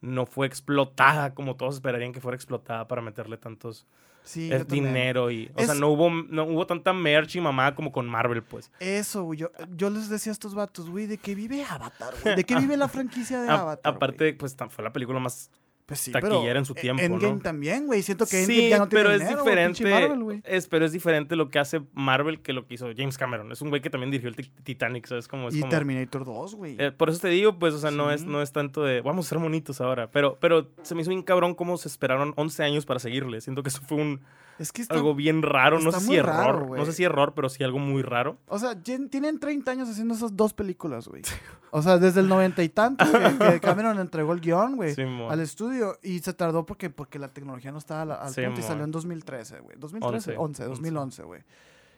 [0.00, 3.86] no fue explotada como todos esperarían que fuera explotada para meterle tantos
[4.24, 4.84] Sí, también.
[4.84, 8.06] dinero y, o sea, Es- no hubo, no hubo tanta merch y mamá como con
[8.08, 8.70] Marvel, pues.
[8.78, 9.40] Eso, güey.
[9.40, 12.36] Yo, yo les decía a estos vatos, güey, ¿de qué vive Avatar, güey?
[12.36, 13.82] ¿De qué vive la franquicia de Avatar?
[13.92, 13.96] güey?
[13.96, 15.50] aparte, pues fue la película más
[15.92, 17.40] pues sí, taquillera pero en su tiempo, Endgame ¿no?
[17.40, 18.02] también, güey.
[18.02, 19.84] Siento que Endgame Sí, ya no tiene pero es dinero, diferente.
[19.90, 23.52] Marvel, es, pero es diferente lo que hace Marvel que lo que hizo James Cameron.
[23.52, 25.28] Es un güey que también dirigió el Titanic, ¿sabes?
[25.28, 26.76] Como, es Y como- Terminator 2, güey.
[26.78, 29.26] Eh, por eso te digo, pues, o sea, no, es, no es tanto de vamos
[29.26, 30.10] a ser bonitos ahora.
[30.10, 33.40] Pero, pero se me hizo bien cabrón cómo se esperaron 11 años para seguirle.
[33.40, 34.20] Siento que eso fue un,
[34.58, 34.94] es que está...
[34.94, 35.80] algo bien raro.
[35.80, 36.66] No sé si raro, error.
[36.68, 36.80] güey.
[36.80, 38.36] no sé si error, pero sí algo muy raro.
[38.48, 41.22] O sea, tienen 30 años haciendo esas dos películas, güey.
[41.70, 44.94] O sea, desde el 90 y tanto que, que Cameron entregó el guion, güey.
[44.94, 48.60] Sí, al estudio y se tardó porque, porque la tecnología no estaba al Sí, punto
[48.60, 49.76] y salió en 2013, güey.
[49.78, 51.42] 2013, 11, 11, 2011, güey.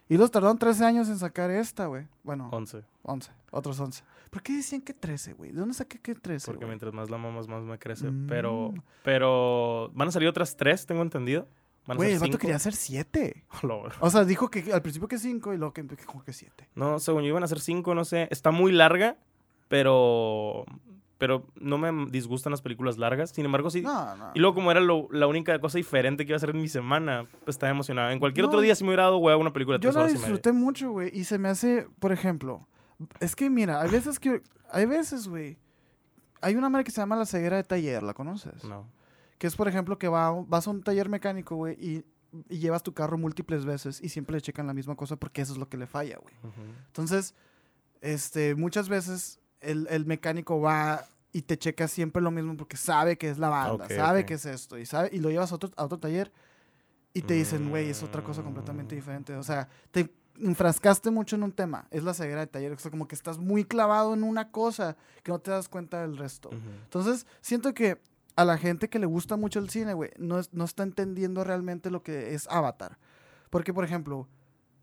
[0.09, 2.07] Y los tardaron 13 años en sacar esta, güey.
[2.23, 2.83] Bueno, 11.
[3.03, 4.05] 11, otros 11.
[4.31, 5.51] ¿Por qué decían que 13, güey?
[5.53, 8.11] ¿De dónde saqué que 13, Porque mientras más la mamas, más me crece.
[8.29, 8.81] Pero, Mm.
[9.03, 11.47] pero van a salir otras tres, tengo entendido.
[11.87, 12.39] Güey, el vato cinco.
[12.39, 13.45] quería hacer 7.
[13.63, 16.33] Lo ver- O sea, dijo que al principio que 5 y luego que como que
[16.33, 16.69] 7.
[16.75, 18.27] No, según yo iban a ser cinco, no sé.
[18.31, 19.17] Está muy larga,
[19.69, 20.65] pero.
[21.17, 23.31] Pero no me disgustan las películas largas.
[23.31, 23.83] Sin embargo, sí.
[23.83, 24.31] No, no.
[24.35, 26.69] Y luego, como era lo- la única cosa diferente que iba a hacer en mi
[26.69, 28.11] semana, pues estaba emocionado.
[28.11, 29.95] En cualquier No, otro día, si me hubiera dado huevo una película de Yo tres
[29.95, 30.27] la horas y media.
[30.29, 31.11] disfruté mucho, güey.
[31.17, 32.67] Y se me hace, por ejemplo,
[33.21, 35.57] es que mira, hay veces que, hay veces, güey,
[36.41, 38.65] hay una madre que se llama la ceguera de taller, ¿la conoces?
[38.65, 38.87] No.
[39.39, 42.05] Que es, por ejemplo, que va, vas a un taller mecánico, güey, y,
[42.49, 45.53] y llevas tu carro múltiples veces y siempre le checan la misma cosa porque eso
[45.53, 46.35] es lo que le falla, güey.
[46.43, 46.63] Ujú.
[46.87, 47.35] Entonces,
[48.01, 53.17] este, muchas veces el, el mecánico va y te checa siempre lo mismo porque sabe
[53.19, 54.27] que es la banda, Ok, sabe ok.
[54.27, 56.33] que es esto, y, sabe, y lo llevas a otro, a otro taller
[57.13, 58.45] y te dicen, güey, es otra cosa Mm.
[58.45, 59.35] completamente diferente.
[59.37, 62.91] O sea, te enfrascaste mucho en un tema, es la ceguera de taller, o sea,
[62.91, 66.49] como que estás muy clavado en una cosa que no te das cuenta del resto.
[66.49, 66.59] Ujú.
[66.85, 68.01] Entonces, siento que
[68.37, 71.45] a la gente que le gusta mucho el cine, güey, no, es- no está entendiendo
[71.45, 72.99] realmente lo que es Avatar.
[73.51, 74.29] Porque, por ejemplo,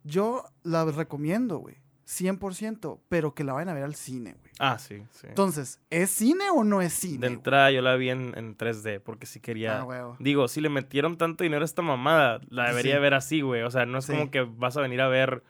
[0.03, 1.75] yo la recomiendo, güey,
[2.05, 4.51] 100%, pero que la vayan a ver al cine, güey.
[4.59, 5.27] Ah, sí, sí.
[5.27, 7.17] Entonces, ¿es cine o no es De cine?
[7.27, 7.33] güey?
[7.33, 9.81] entrada yo la vi en, en 3D porque sí quería...
[9.81, 10.15] Ah.
[10.19, 13.01] Digo, si le metieron tanto dinero a esta mamada, la debería Sí.
[13.01, 13.63] ver así, güey.
[13.63, 14.13] O sea, no es Sí.
[14.13, 15.43] como que vas a venir a ver...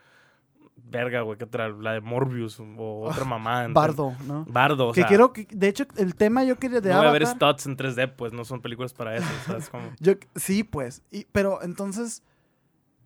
[0.85, 1.69] Verga, güey, ¿qué otra?
[1.69, 3.65] La de Morbius o otra mamada.
[3.65, 4.45] en- Bardo, ¿no?
[4.47, 5.07] Bardo, o que sea...
[5.07, 7.55] quiero, que, de hecho, el tema yo quería de no voy a ver Avatar...
[7.59, 9.27] studs en 3D, pues no son películas para eso.
[9.41, 9.89] O sea, es como...
[9.99, 11.01] Yo, sí, pues.
[11.11, 12.23] Y, pero entonces,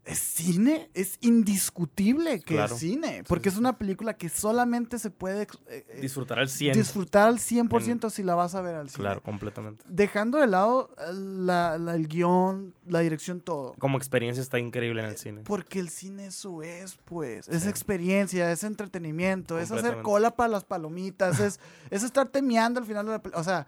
[0.05, 2.75] es cine, es indiscutible que Claro.
[2.75, 5.47] es cine, porque sí, es una película que solamente se puede eh,
[5.89, 6.73] eh, Disfrutar al 100.
[6.77, 9.01] disfrutar al 100% si la vas a ver al cine.
[9.03, 9.83] Claro, completamente.
[9.89, 13.73] Dejando de lado eh, la- la- el guion, la dirección, todo.
[13.79, 15.41] Como experiencia está increíble en el cine.
[15.43, 17.47] Porque el cine eso es, pues.
[17.49, 17.69] Es Sí.
[17.69, 23.05] experiencia, es entretenimiento, es hacer cola para las palomitas, es, es estar temeando al final
[23.07, 23.41] de la película.
[23.41, 23.65] O sea,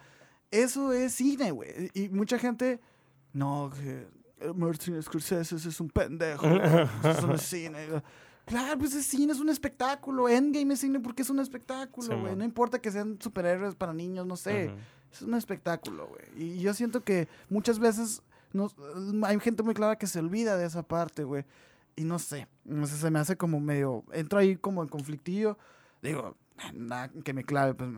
[0.52, 1.90] eso es cine, güey.
[1.94, 2.80] Y mucha gente,
[3.34, 4.08] no, que
[4.56, 6.46] Martin Scorsese es un pendejo.
[7.34, 7.88] es cine.
[8.46, 10.30] Claro, pues es cine, es un espectáculo.
[10.30, 12.36] Endgame es cine porque es un espectáculo, güey.
[12.36, 14.68] no importa que sean superhéroes para niños, no sé.
[14.68, 14.78] Ujú.
[15.12, 16.24] Es un espectáculo, güey.
[16.36, 18.22] Y yo siento que muchas veces
[18.54, 18.76] nos-
[19.24, 21.46] hay gente muy clara que se olvida de esa parte, güey.
[21.96, 25.58] Y no sé, no sé, se me hace como medio, entro ahí como en conflictillo.
[26.02, 26.38] Digo,
[26.74, 27.90] nada que me clave, pues,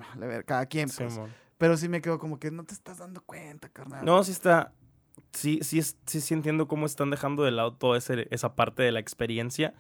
[0.46, 1.20] cada quien, pues.
[1.58, 4.06] Pero sí me quedo como que no te estás dando cuenta, carnal.
[4.06, 4.72] No, sí está.
[5.34, 8.92] Sí, sí, sí, sí entiendo cómo están dejando de lado toda ese- esa parte de
[8.92, 9.74] la experiencia.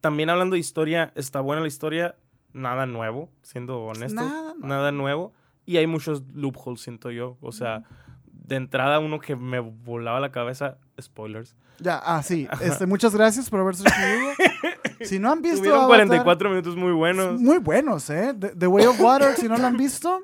[0.00, 2.16] También hablando de historia, está buena la historia,
[2.52, 4.14] nada nuevo, siendo honesto.
[4.22, 5.32] Nada, Nada nuevo.
[5.66, 7.36] Y hay muchos loopholes, siento yo.
[7.40, 7.84] O sea,
[8.26, 11.54] de entrada, uno que me volaba la cabeza, spoilers.
[11.78, 12.46] Ya, ah, sí.
[12.60, 14.30] Este, muchas gracias por haber suscribido.
[15.02, 17.40] si no han visto Tuvieron Avatar, 44 minutos muy buenos.
[17.40, 18.34] muy buenos, ¿eh?
[18.38, 20.20] The, The Way of Water, si no la han visto,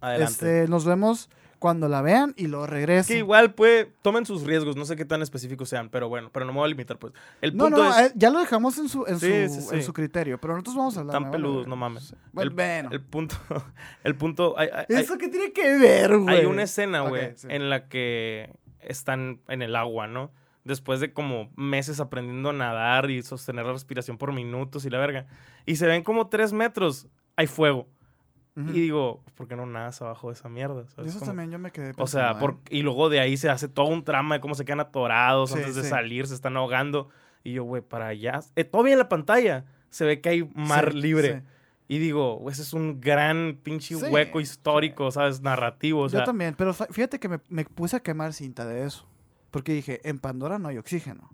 [0.00, 0.32] Adelante.
[0.32, 3.16] este, nos vemos cuando la vean y que regresen.
[3.18, 4.76] igual, pues, tomen sus riesgos.
[4.76, 7.12] No sé qué tan específicos sean, pero bueno, pero no me voy a limitar, pues.
[7.40, 8.10] El No, punto no, es.
[8.10, 9.82] eh, ya lo dejamos en su, en, Sí, su, sí, en sí.
[9.82, 11.12] su criterio, pero nosotros vamos a hablar.
[11.20, 12.14] Tan peludos, no mames.
[12.32, 12.88] Bueno, El- bueno.
[12.92, 13.36] El punto.
[14.04, 14.54] El punto.
[14.58, 16.36] Hay, hay- hay- ¿Eso qué tiene que ver, güey?
[16.38, 20.30] hay una escena, güey, en la que están en el agua, ¿no?
[20.64, 24.98] Después de como meses aprendiendo a nadar y sostener la respiración por minutos y la
[24.98, 25.26] verga.
[25.66, 27.08] Y se ven como tres metros.
[27.36, 27.88] Hay fuego.
[28.58, 28.70] Ujú.
[28.70, 30.82] Y digo, ¿por qué no nadas abajo de esa mierda?
[30.82, 31.30] Y ¿Sabes eso cómo?
[31.30, 32.76] también yo me quedé O sea, pensando, por, ¿eh?
[32.78, 35.58] y luego de ahí se hace todo un trama de cómo se quedan atorados Sí,
[35.58, 35.88] antes de sí.
[35.88, 37.08] salir, se están ahogando.
[37.44, 38.40] Y yo, güey, para allá.
[38.56, 41.44] Eh, todavía en la pantalla se ve que hay mar Sí, libre.
[41.86, 45.40] Y digo, ese es un gran pinche hueco histórico, ¿sabes?
[45.40, 46.02] Narrativo.
[46.02, 49.08] O sea, yo también, pero fíjate que me, me puse a quemar cinta de eso.
[49.50, 51.30] Porque dije, en Pandora no hay oxígeno.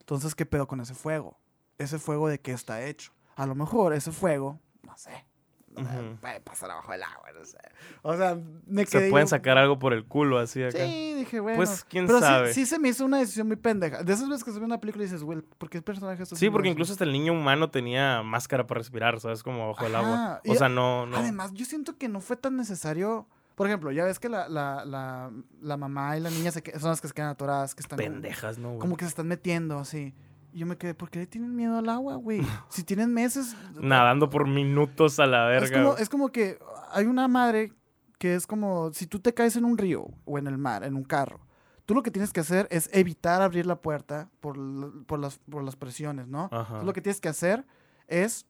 [0.00, 1.38] Entonces, ¿qué pedo con ese fuego?
[1.78, 3.12] Ese fuego de qué está hecho.
[3.36, 5.24] A lo mejor ese fuego, no sé,
[6.20, 7.58] Puede pasar abajo del agua, no sé.
[8.02, 10.78] O sea, me se quedé pueden yo- sacar algo por el culo, así acá.
[10.78, 11.56] Sí, dije, bueno.
[11.56, 12.54] Pues, quién pero sí- sabe.
[12.54, 14.02] Sí, se me hizo una decisión muy pendeja.
[14.02, 16.22] De esas veces que se ve una película y dices, güey, ¿por qué el personaje
[16.22, 19.42] está Sí, porque incluso hasta el niño humano tenía máscara para respirar, ¿sabes?
[19.42, 20.14] Como bajo el agua.
[20.14, 21.16] Ajá, O sea, no, no.
[21.16, 23.26] Además, yo siento que no fue tan necesario.
[23.54, 25.30] Por ejemplo, ya ves que la, la, la,
[25.62, 27.96] la mamá y la niña se que- son las que se quedan atoradas, que están
[27.96, 28.68] pendejas, ¿no?
[28.68, 28.80] güey?
[28.80, 30.12] como que se están metiendo así.
[30.56, 32.40] Y yo me quedé, ¿por qué le tienen miedo al agua, güey?
[32.70, 33.54] Si tienen meses.
[33.74, 35.66] Nadando por minutos a la verga.
[35.66, 36.58] Es como, es como que
[36.92, 37.74] hay una madre
[38.16, 40.96] que es como si tú te caes en un río o en el mar, en
[40.96, 41.40] un carro.
[41.84, 45.62] Tú lo que tienes que hacer es evitar abrir la puerta por, por, las, por
[45.62, 46.48] las presiones, ¿no?
[46.48, 47.66] Tú lo que tienes que hacer
[48.08, 48.46] es,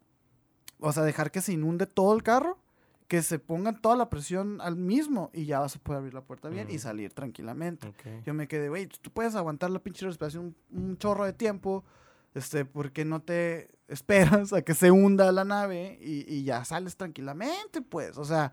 [0.78, 2.60] o sea, dejar que se inunde todo el carro,
[3.08, 6.22] que se ponga toda la presión al mismo y ya vas a poder abrir la
[6.22, 7.92] puerta bien y salir tranquilamente.
[8.24, 11.84] Yo me quedé, güey, tú puedes aguantar la pinche respiración un, un chorro de tiempo,
[12.34, 16.96] este, porque no te esperas a que se hunda la nave y, y ya sales
[16.96, 18.52] tranquilamente, pues, o sea,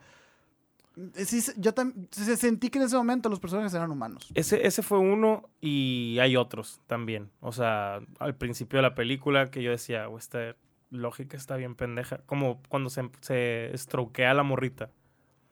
[1.15, 4.29] eh, sí, yo también sentí que en ese momento los personajes eran humanos.
[4.35, 7.31] Ese, ese fue uno y hay otros también.
[7.39, 10.55] O sea, al principio de la película que yo decía, "Güey, esta
[10.93, 12.19] lógica está bien pendeja.
[12.25, 14.89] Como cuando se, se estroquea la morrita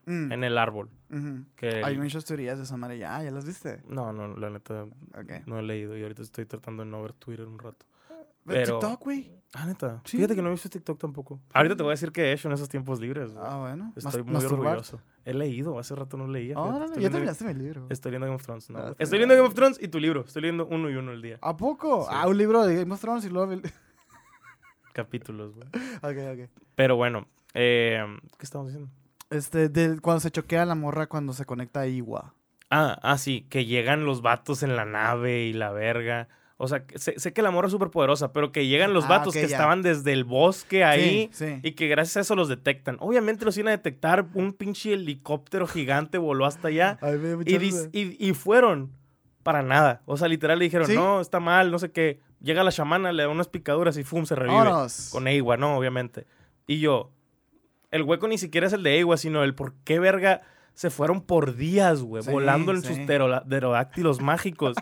[0.08, 0.90] Mm, en el árbol.
[1.56, 3.84] Que Hay el- muchas teorías de esa manera, ya, ya las viste.
[3.88, 4.88] No, no, la neta
[5.46, 7.86] no he leído y ahorita estoy tratando de no ver Twitter un rato.
[8.44, 9.32] Pero- TikTok, güey.
[9.54, 10.02] Ah, neta.
[10.06, 10.18] Sí.
[10.18, 11.40] Fíjate que no he visto TikTok tampoco.
[11.54, 13.32] Ahorita te voy a decir qué he hecho en esos tiempos libres.
[13.38, 13.94] Ah, bueno.
[13.96, 15.00] Estoy Mas- muy orgulloso.
[15.24, 16.56] He leído, hace rato no leía.
[16.56, 16.70] fíjate.
[16.70, 17.86] Órale, Estoy ya terminaste mi libro.
[17.92, 18.70] Estoy leyendo Game of Thrones.
[18.72, 20.22] no, Ah, Estoy leyendo Game of Thrones y tu libro.
[20.26, 21.38] Estoy leyendo uno y uno al día.
[21.44, 22.06] ¿A poco?
[22.06, 22.10] Sí.
[22.12, 23.52] Ah, un libro de Game of Thrones y luego...
[24.94, 25.68] Capítulos, güey.
[26.02, 26.50] ok, ok.
[26.76, 28.04] Pero bueno, eh,
[28.38, 28.92] ¿qué estamos diciendo?
[29.30, 29.70] Este,
[30.02, 32.34] cuando se choquea la morra cuando se conecta a Iwa.
[32.70, 36.28] Ah, ah, sí, que llegan los vatos en la nave y la verga.
[36.58, 39.10] O sea, sé, sé que la morra es súper poderosa, pero que llegan los Ah,
[39.10, 39.48] vatos que ya.
[39.48, 41.60] estaban desde el bosque ahí Sí, sí.
[41.64, 42.98] y que gracias a eso los detectan.
[43.00, 47.18] Obviamente los iban a detectar, un pinche helicóptero gigante voló hasta allá Ay,
[47.92, 48.92] y, fueron
[49.44, 50.02] para nada.
[50.06, 50.94] O sea, literal le dijeron, Sí.
[50.94, 52.20] no, está mal, no sé qué.
[52.42, 54.26] Llega la chamana, le da unas picaduras y ¡fum!
[54.26, 54.58] se revive.
[54.58, 55.10] Vámonos.
[55.12, 55.78] Con Eiwa, ¿no?
[55.78, 56.26] Obviamente.
[56.68, 57.12] Y yo,
[57.92, 60.42] el hueco ni siquiera es el de Eiwa, sino el por qué verga
[60.74, 62.88] se fueron por días, güey, Sí, volando en sí.
[62.88, 64.76] sus pterodáctilos mágicos.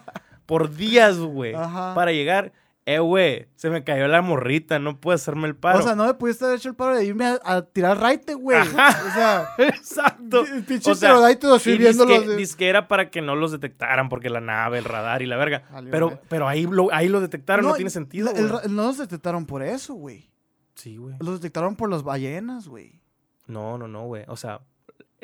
[0.45, 2.53] por días, güey, para llegar.
[2.89, 5.77] Eh, güey, se me cayó la morrita, no puedo hacerme el paro.
[5.77, 8.33] O sea, no me pudiste haber hecho el paro de irme a, a tirar raite,
[8.33, 8.57] güey.
[8.57, 8.99] Ajá.
[9.07, 10.43] O sea, Exacto.
[10.67, 11.15] pinche O sea,
[11.53, 12.35] así viéndolo.
[12.35, 15.63] disque, era para que no los detectaran, porque la nave, el radar y la verga.
[15.91, 18.31] Pero, pero ahí, lo, ahí lo detectaron, no, tiene sentido.
[18.35, 20.31] el no los detectaron por eso, güey.
[20.73, 21.15] Sí, güey.
[21.19, 23.03] Los detectaron por las ballenas, güey.
[23.45, 24.23] No, no, no, güey.
[24.29, 24.61] O sea,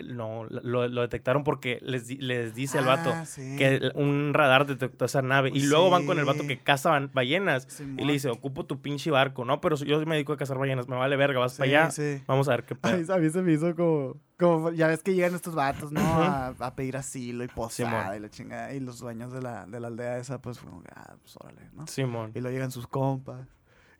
[0.03, 3.55] no, lo, lo detectaron porque les, les dice al vato Ah, sí.
[3.57, 5.51] que el- un radar detectó esa nave.
[5.53, 7.67] Y luego van con el vato que caza ballenas.
[7.97, 9.45] Y le dice, ocupo tu pinche barco.
[9.45, 10.87] No, pero yo me dedico a cazar ballenas.
[10.87, 11.89] Me vale verga, vas para allá.
[12.27, 12.75] Vamos a ver qué.
[12.81, 16.01] Ay, a mí se me hizo como, como ya ves que llegan estos vatos, ¿no?
[16.01, 18.73] A, a pedir asilo y posada y la chingada.
[18.73, 21.69] Y los dueños de la, de la aldea esa, pues, fue como, ah, pues órale,
[21.73, 21.87] ¿no?
[21.87, 22.31] Simón.
[22.35, 23.47] Y luego llegan sus compas.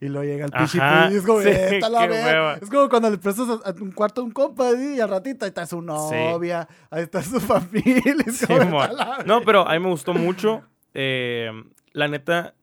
[0.00, 0.64] Y luego llega el Ajá,
[1.08, 4.96] pichi y es como, cuando le prestas a- a un cuarto a un compa ¿sí?
[4.96, 8.02] y al ratito ahí está su novia, ahí está su familia.
[8.26, 8.88] es como, Simón.
[8.90, 10.62] "Vete a la No, pero a mí me gustó mucho.
[10.92, 11.50] Eh,
[11.92, 12.54] la neta,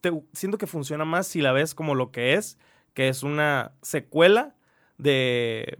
[0.00, 2.58] te- siento que funciona más si la ves como lo que es,
[2.94, 4.54] que es una secuela
[4.98, 5.78] de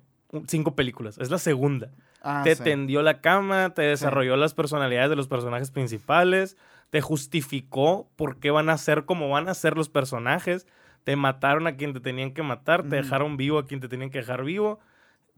[0.49, 1.19] cinco películas.
[1.19, 1.91] Es la segunda.
[2.23, 6.57] Ah, te tendió la cama, te desarrolló las personalidades de los personajes principales,
[6.93, 10.67] te justificó por qué van a ser como van a ser los personajes,
[11.05, 14.11] te mataron a quien te tenían que matar, te dejaron vivo a quien te tenían
[14.11, 14.79] que dejar vivo,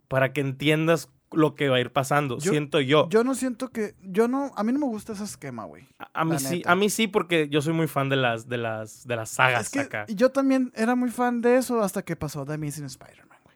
[0.09, 2.39] para que entiendas lo que va a ir pasando.
[2.39, 3.07] Yo- Siento yo.
[3.09, 5.87] Yo no siento que, yo no, a mí no me gusta ese esquema, güey.
[5.97, 6.71] A- A mí sí, neta.
[6.73, 9.61] a mí sí, porque yo soy muy fan de las, de las, de las sagas
[9.67, 10.05] Es que acá.
[10.09, 13.55] yo también era muy fan de eso hasta que pasó The Amazing Spider-Man, güey.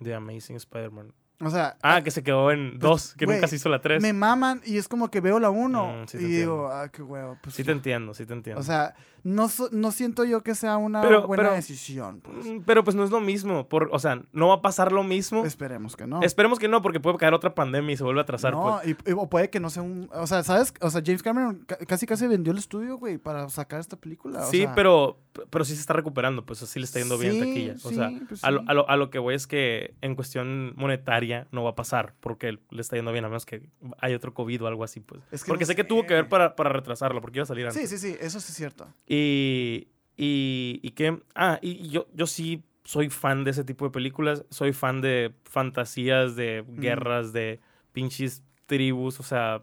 [0.00, 1.14] De Amazing Spider-Man.
[1.46, 4.02] O sea, Ah, que se quedó en dos, que nunca se hizo la tres.
[4.02, 7.02] me maman y es como que veo la uno Mm, sí y digo, ah, qué
[7.02, 7.36] huevo.
[7.42, 8.60] Pues, Sí te entiendo, sí te entiendo.
[8.60, 12.20] o sea, no, so- no siento yo que sea una Pero- buena pero- decisión.
[12.20, 12.44] Pues.
[12.46, 13.66] Mm, Pero pues no es lo mismo.
[13.68, 15.46] Por, o sea, no va a pasar lo mismo.
[15.46, 16.20] Esperemos que no.
[16.22, 18.52] Esperemos que no, porque puede caer otra pandemia y se vuelve a atrasar.
[18.52, 18.94] no, pues.
[19.06, 20.10] y, y- o puede que no sea un...
[20.12, 20.74] O sea, ¿sabes?
[20.82, 24.40] O sea, James Cameron ca- casi casi vendió el estudio, güey, para sacar esta película.
[24.46, 25.18] o sí, sea, pero,
[25.48, 27.74] pero sí se está recuperando, pues así le está yendo bien Sí, taquilla.
[27.82, 30.16] O sí, sea, pues a, lo, a lo- a lo que voy es que en
[30.16, 33.68] cuestión monetaria no va a pasar, porque le está yendo bien, a menos que
[33.98, 35.22] hay otro COVID o algo así, pues.
[35.30, 37.46] Es que porque no sé que tuvo que ver para, para retrasarlo, porque iba a
[37.46, 37.88] salir antes.
[37.90, 38.86] Sí, sí, sí, eso sí es cierto.
[39.06, 43.90] Y, y, y que, ah, y yo, yo sí soy fan de ese tipo de
[43.90, 47.60] películas, soy fan de fantasías, de guerras, de
[47.92, 49.62] pinches tribus, o sea,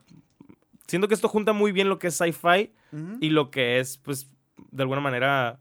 [0.88, 2.74] siento que esto junta muy bien lo que es sci-fi
[3.20, 4.30] y lo que es, pues,
[4.72, 5.60] de alguna manera,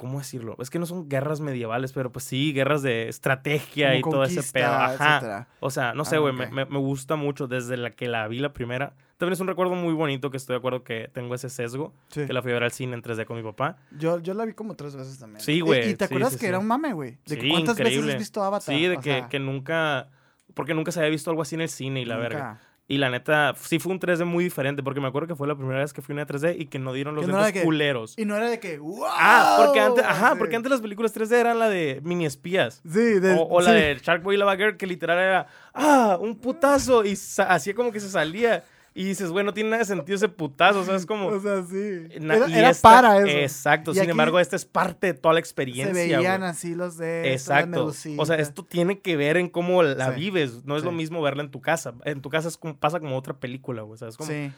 [0.00, 0.56] ¿cómo decirlo?
[0.58, 4.42] Es que no son guerras medievales, pero pues sí, guerras de estrategia y todo ese
[4.50, 4.66] pedo.
[4.66, 4.92] Ajá.
[5.16, 5.48] etcétera.
[5.60, 8.26] O sea, no sé, Ah, güey, me, me- me gusta mucho desde la que la
[8.26, 8.94] vi la primera.
[9.18, 12.24] También es un recuerdo muy bonito que estoy de acuerdo que tengo ese sesgo, Sí.
[12.26, 13.76] que la fui a ver al cine en 3D con mi papá.
[13.98, 15.40] Yo, yo la vi como tres veces también.
[15.42, 17.18] Sí, Y- güey, ¿Y, te sí, acuerdas sí, que era un mame, güey?
[17.26, 18.74] De que cuántas veces has visto Avatar.
[18.74, 18.96] Sí, de
[19.28, 20.08] que, nunca,
[20.54, 22.58] porque nunca se había visto algo así en el cine y la verga.
[22.90, 25.54] Y la neta, sí fue un 3D muy diferente, porque me acuerdo que fue la
[25.54, 28.14] primera vez que fui a una 3D y que no dieron los no que- culeros.
[28.18, 29.04] Y no era de que, ¡wow!
[29.08, 30.38] Ah, porque antes, ajá, Sí.
[30.40, 32.80] porque antes las películas 3D eran la de mini espías.
[32.84, 36.18] Sí, de, O, o la de Shark Boy y Lava Girl, que literal era, ah,
[36.20, 37.04] un putazo.
[37.04, 38.64] Y hacía como que se salía.
[38.92, 40.80] Y dices, güey, no tiene nada de sentido ese putazo.
[40.80, 41.26] O sea, es como.
[41.28, 42.08] O sea, sí.
[42.10, 43.26] Era, y era esta- para eso.
[43.28, 43.92] Exacto.
[43.92, 45.92] Y Sin embargo, esta es parte de toda la Se experiencia.
[46.18, 46.50] veían güey.
[46.50, 47.32] así los de...
[47.32, 47.92] Exacto.
[48.18, 50.64] O sea, esto tiene que ver en cómo la Sí, vives.
[50.64, 51.94] No es lo mismo verla en tu casa.
[52.04, 53.96] En tu casa es como, pasa como otra película, güey.
[53.96, 54.16] ¿Sabes?
[54.16, 54.50] Como Sí.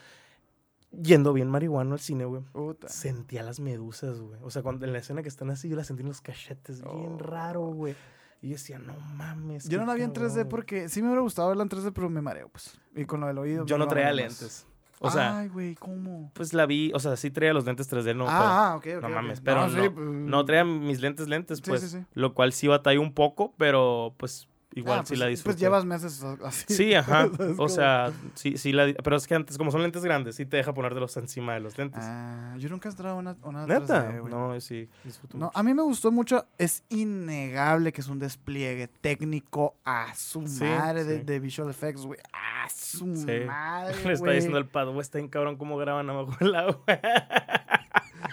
[1.02, 2.42] yendo bien marihuano al cine, güey.
[2.86, 4.38] Sentía las medusas, güey.
[4.42, 6.80] O sea, cuando en la escena que están así, yo las sentí en los cachetes.
[6.82, 7.18] Bien Oh.
[7.18, 7.94] raro, güey.
[8.42, 9.68] Y yo decía, no mames.
[9.68, 10.48] Yo no la vi en 3D cabrón, güey".
[10.48, 12.76] porque sí me hubiera gustado verla en 3D, pero me mareo, pues.
[12.94, 13.64] Y con lo del oído.
[13.64, 14.66] Yo no traía lentes.
[15.04, 16.30] O sea, Ay, güey, ¿cómo?
[16.32, 19.02] pues la vi, o sea, sí traía los lentes 3D, no, ah, ah, ok, ok.
[19.02, 22.04] no mames, pero no, pues, no traía mis lentes lentes, pues, sí, sí.
[22.14, 25.54] lo cual sí batalla un poco, pero pues igual ah, sí pues, la disfruté.
[25.54, 26.64] Pues llevas meses así.
[26.68, 30.36] Sí, ajá, o sea, sí, sí la, pero es que antes, como son lentes grandes,
[30.36, 32.02] sí te deja ponértelos encima de los lentes.
[32.02, 34.10] Ah, yo nunca he entrado una, una ¿Neta?
[34.12, 34.32] 3D, güey.
[34.32, 35.58] no, sí, disfruto No, mucho.
[35.58, 36.46] a mí me gustó mucho.
[36.58, 41.24] Es innegable que es un despliegue técnico a su Sí, madre de, sí.
[41.24, 42.18] de visual effects, güey.
[42.32, 46.32] A su madre, Le está diciendo al pad, güey, está bien cabrón cómo graban abajo
[46.40, 46.82] del agua.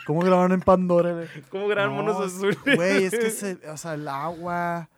[0.05, 1.27] ¿Cómo grabaron en Pandora, güey?
[1.49, 2.57] ¿Cómo graban No, monos es- azules?
[2.75, 4.89] Güey, es que se, o sea, el agua,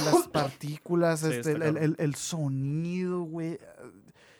[0.00, 1.96] las partículas, Sí, este, el, el- cabrón.
[1.98, 3.58] el sonido, güey.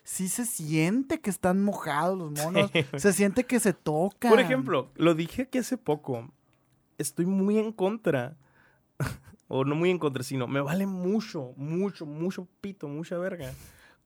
[0.05, 2.71] Sí se siente que están mojados los monos.
[2.97, 4.31] Se siente que se tocan.
[4.31, 6.29] Por ejemplo, lo dije aquí hace poco.
[6.99, 8.37] Estoy muy en contra.
[9.49, 13.53] o no muy en contra, sino me vale mucho, mucho, mucho pito, mucha verga.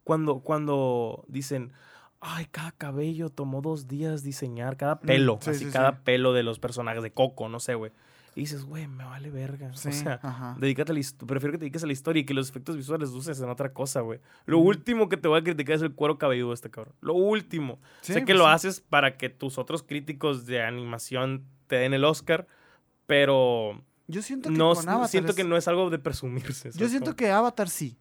[0.05, 1.73] Cuando, cuando dicen,
[2.21, 6.59] ay, cada cabello tomó dos días diseñar, cada pelo, sí, así cada pelo de los
[6.59, 7.93] personajes de Coco, no sé, güey.
[8.37, 9.74] Y dices, güey, me vale verga.
[9.74, 10.57] Sí, o sea, ajá.
[10.61, 12.76] dedícate a la hist- prefiero que te dediques a la historia y que los efectos
[12.76, 14.20] visuales uses en otra cosa, güey.
[14.45, 16.95] Lo último que te voy a criticar es el cuero cabelludo de este cabrón.
[17.01, 17.80] Lo último.
[18.03, 18.51] Sí, sé que pues lo sí.
[18.51, 22.47] haces para que tus otros críticos de animación te den el Oscar,
[23.07, 26.68] pero Yo siento que no con Avatar siento es- que no es algo de presumirse.
[26.68, 27.97] Yo ¿sabes siento que Avatar sí.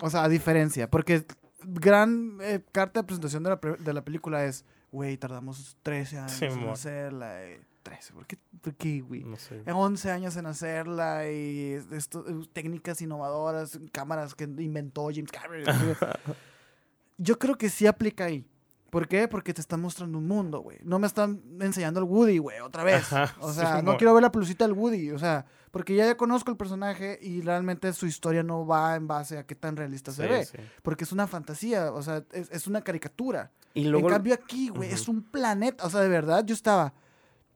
[0.00, 0.90] O sea, a diferencia.
[0.90, 1.24] Porque
[1.62, 6.32] gran eh, carta de presentación de la, de la película es, güey, tardamos 13 años
[6.32, 6.70] Sí, en amor.
[6.70, 7.44] hacerla.
[7.44, 9.22] eh, 13, ¿por qué, por qué, güey?
[9.22, 9.62] No sé.
[9.64, 15.66] Eh, 11 años en hacerla y esto, eh, técnicas innovadoras, cámaras que inventó James Cameron.
[17.18, 18.44] Yo creo que sí aplica ahí.
[18.90, 19.28] ¿Por qué?
[19.28, 20.78] Porque te están mostrando un mundo, güey.
[20.82, 23.12] No me están enseñando el Woody, güey, otra vez.
[23.12, 26.06] Ajá, o sí, sea, no quiero ver la pelucita del Woody, o sea, porque ya,
[26.06, 29.76] ya conozco el personaje y realmente su historia no va en base a qué tan
[29.76, 30.44] realista se ve.
[30.44, 30.58] sí.
[30.82, 33.50] Porque es una fantasía, o sea, es, es una caricatura.
[33.74, 35.84] Y luego, en cambio aquí, güey, es un planeta.
[35.84, 36.94] O sea, de verdad, yo estaba...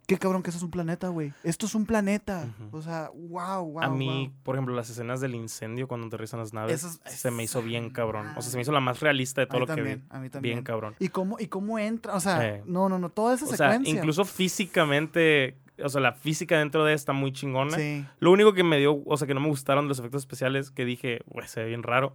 [0.09, 1.35] Qué cabrón que eso es un planeta, güey.
[1.45, 2.47] Esto es un planeta.
[2.73, 3.83] O sea, wow, wow.
[3.83, 7.43] a mí, por ejemplo, las escenas del incendio cuando aterrizan las naves, Esas- se me
[7.43, 8.27] hizo bien cabrón.
[8.35, 9.91] O sea, se me hizo la más realista de A todo mí lo que vi.
[10.09, 10.55] a mí también.
[10.55, 10.95] Bien cabrón.
[10.99, 12.15] ¿Y cómo, y cómo entra?
[12.15, 12.63] O sea, Eh.
[12.65, 13.95] no, no, no, toda esa O sea, secuencia.
[13.99, 17.77] incluso físicamente, o sea, la física dentro de está muy chingona.
[17.77, 18.05] Sí.
[18.21, 20.85] Lo único que me dio, o sea, que no me gustaron los efectos especiales, que
[20.85, 22.15] dije, güey, se ve bien raro,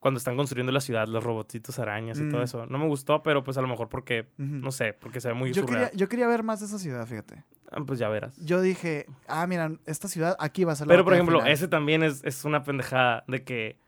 [0.00, 2.44] cuando están construyendo la ciudad, los robotitos arañas y todo Mm.
[2.44, 2.66] eso.
[2.66, 5.52] No me gustó, pero pues a lo mejor porque, no sé, porque se ve muy
[5.52, 5.86] yo, surreal.
[5.86, 7.44] quería, yo quería ver más de esa ciudad, fíjate.
[7.72, 8.36] Ah, Pues ya verás.
[8.44, 11.52] Yo dije, ah, mira, esta ciudad aquí va a ser la Pero, por ejemplo, final.
[11.52, 13.78] ese también es, es una pendejada de que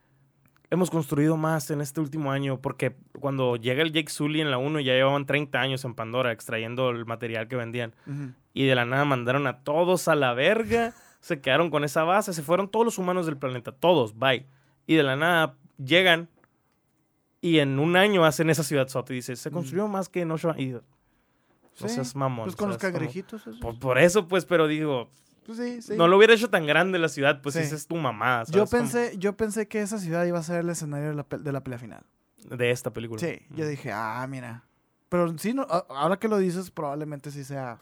[0.70, 4.58] hemos construido más en este último año porque cuando llega el Jake Sully en la
[4.58, 8.32] 1 ya llevaban 30 años en Pandora extrayendo el material que vendían Ujú.
[8.54, 12.32] y de la nada mandaron a todos a la verga, se quedaron con esa base,
[12.32, 14.46] se fueron todos los humanos del planeta, todos, bye.
[14.86, 16.28] Y de la nada llegan
[17.40, 20.30] y en un año hacen esa ciudad sota y dice, se construyó más que en
[20.30, 20.82] ocho años.
[21.80, 22.44] No Sí, seas mamón.
[22.44, 23.40] Pues con los cangrejitos.
[23.42, 23.58] esos.
[23.60, 25.08] Por, por eso, pues, pero digo,
[25.46, 25.94] Pues sí, sí.
[25.96, 28.44] no lo hubiera hecho tan grande la ciudad, pues esa es tu mamá.
[28.50, 31.52] yo, pensé, yo pensé que esa ciudad iba a ser el escenario de la, de
[31.52, 32.04] la pelea final.
[32.50, 33.18] De esta película.
[33.20, 33.68] Sí, yo Mm.
[33.68, 34.64] dije, ah, mira.
[35.08, 37.80] Pero sí, no, ahora que lo dices, probablemente sí sea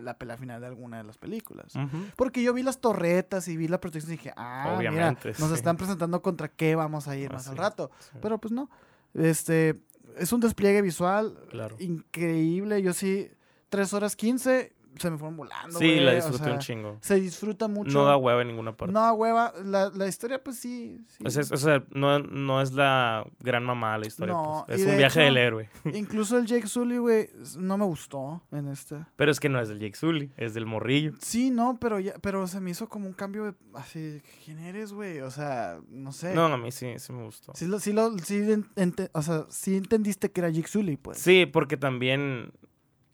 [0.00, 1.72] la pelea final de alguna de las películas.
[2.16, 5.48] Porque yo vi las torretas y vi la protección y dije, ah, Obviamente, mira, nos
[5.50, 5.54] sí.
[5.54, 7.90] están presentando contra qué vamos a ir Ah, más al rato.
[8.00, 8.68] sí, Pero pues no.
[9.14, 9.80] Este,
[10.16, 11.76] es un despliegue visual claro.
[11.78, 12.82] increíble.
[12.82, 13.30] Yo sí,
[13.68, 15.78] 3 horas 15 se me fueron volando.
[15.78, 16.98] Sí, la o disfruté sea, un chingo.
[17.00, 17.92] Se disfruta mucho.
[17.98, 18.92] No da hueva en ninguna parte.
[18.92, 19.52] No da hueva.
[19.64, 20.98] La, la historia, pues sí.
[21.28, 24.34] sea, es- o sea, no, no es la gran mamá la historia.
[24.34, 24.78] No, pues.
[24.80, 25.70] Es de un viaje hecho- del héroe.
[25.92, 28.96] Incluso el Jake Sully, güey, no me gustó en este.
[29.16, 31.12] Pero es que no es del Jake Sully, es del morrillo.
[31.20, 34.92] Sí, no, pero ya, pero se me hizo como un cambio de, así, ¿quién eres,
[34.92, 35.20] güey?
[35.20, 36.34] O sea, no sé.
[36.34, 37.52] No, a mí sí, sí me gustó.
[37.54, 40.96] Sí, lo, sí, lo, sí, en- ente- o sea, sí entendiste que era Jake Sully,
[40.96, 41.18] pues.
[41.18, 42.52] Sí, porque también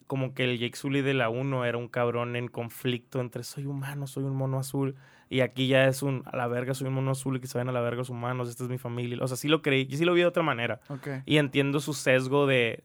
[0.09, 3.67] como que el Jake Sully de la 1 era un cabrón en conflicto entre soy
[3.67, 4.97] humano, soy un mono azul.
[5.29, 7.59] Y aquí ya es un a la verga, soy un mono azul y que se
[7.59, 9.19] vayan a la verga los humanos, esta es mi familia.
[9.23, 10.81] O sea, sí lo creí, yo sí lo vi de otra manera.
[10.89, 11.09] Ok.
[11.27, 12.83] Y entiendo su sesgo de,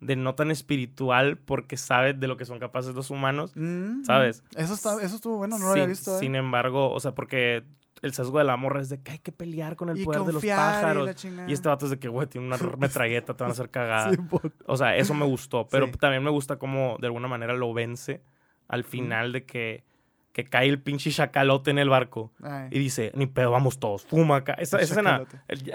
[0.00, 3.52] de no tan espiritual porque sabe de lo que son capaces los humanos.
[3.54, 4.42] Mm, ¿Sabes?
[4.56, 6.16] Eso, está, eso estuvo bueno, no lo sin, había visto.
[6.16, 6.18] ¿eh?
[6.18, 7.62] sin embargo, o sea, porque
[8.02, 10.22] el sesgo de la morra es de que hay que pelear con el y poder
[10.22, 11.24] de los y pájaros.
[11.48, 14.10] Y este vato es de que, güey, tiene una metralleta, te van a hacer cagada.
[14.12, 14.18] Sí,
[14.66, 15.66] O sea, eso me gustó.
[15.68, 15.92] Pero Sí.
[15.92, 18.22] también me gusta cómo de alguna manera lo vence
[18.68, 19.84] al final de que,
[20.32, 22.32] que cae el pinche chacalote en el barco.
[22.42, 24.52] Ay, Y dice, ni pedo, vamos todos, fuma acá.
[24.54, 25.72] Esa, escena, el-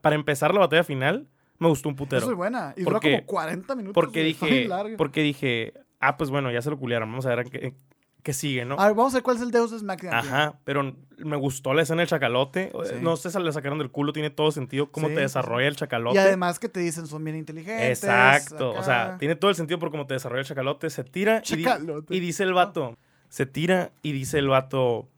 [0.00, 2.26] para empezar la batalla final, me gustó un Eso putero.
[2.30, 2.74] es buena.
[2.76, 3.94] Y dura Porque- como 40 minutos.
[3.94, 4.68] Porque dije,
[4.98, 7.74] porque dije, ah, pues bueno, ya se lo culiaron, vamos a ver qué,
[8.22, 8.76] qué sigue, ¿no?
[8.78, 10.06] A ver, vamos a ver cuál es el Deus Ex aquí.
[10.08, 12.70] Ajá, pero me gustó la escena del chacalote.
[12.84, 12.94] Sí.
[13.00, 15.76] No sé si le sacaron del culo, tiene todo sentido cómo Sí, te desarrolla el
[15.76, 16.16] chacalote.
[16.16, 18.02] Y además que te dicen son bien inteligentes.
[18.02, 20.90] Exacto, o sea, tiene todo el sentido por cómo te desarrolla el chacalote.
[20.90, 22.14] Se tira y, di- Chacalote.
[22.14, 22.96] y dice el vato,
[23.28, 25.08] se tira y dice el vato,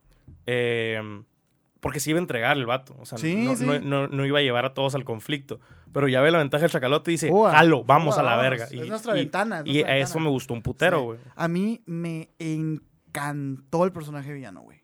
[0.47, 1.01] eh,
[1.81, 3.65] porque se iba a entregar el vato, o sea, Sí, no, sí.
[3.67, 5.59] no- no- no iba a llevar a todos al conflicto,
[5.93, 8.37] pero ya ve la ventaja del chacalote y dice, Ua, jalo, vamos ua, a la
[8.37, 8.67] verga.
[8.67, 11.19] es Y, nuestra y- ventana, es y a eso me gustó un putero, güey.
[11.35, 12.29] A mí me
[13.13, 14.81] encantó el personaje villano, güey.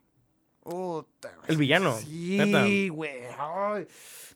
[1.47, 1.93] El villano.
[1.97, 3.23] Sí, güey.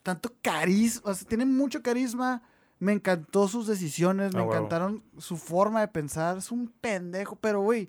[0.02, 1.12] Tanto carisma.
[1.12, 2.42] O sea, tiene mucho carisma.
[2.80, 4.34] Me encantó sus decisiones.
[4.34, 6.38] Me Ah, encantaron su forma de pensar.
[6.38, 7.88] Es un pendejo, pero, güey.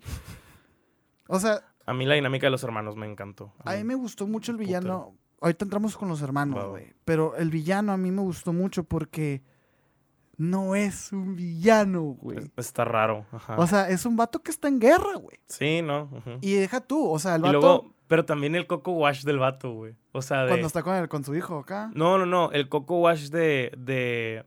[1.27, 3.51] O sea, A mí la dinámica de los hermanos me encantó.
[3.63, 4.67] a mí me gustó mucho el Putero.
[4.79, 5.15] villano.
[5.41, 6.93] Ahorita entramos con los hermanos, güey.
[7.03, 9.43] Pero el villano a mí me gustó mucho porque
[10.37, 12.37] no es un villano, güey.
[12.39, 13.25] Es- Está raro.
[13.31, 13.55] Ajá.
[13.57, 15.37] O sea, es un vato que está en guerra, güey.
[15.47, 16.09] sí, ¿no?
[16.41, 19.39] Y deja tú, o sea, el Y vato luego, pero también el coco wash del
[19.39, 19.95] vato, güey.
[20.11, 20.49] O sea, de...
[20.49, 21.91] cuando está con, el, con su hijo acá.
[21.95, 22.51] No, no, no.
[22.51, 23.71] El coco wash de.
[23.77, 24.45] de...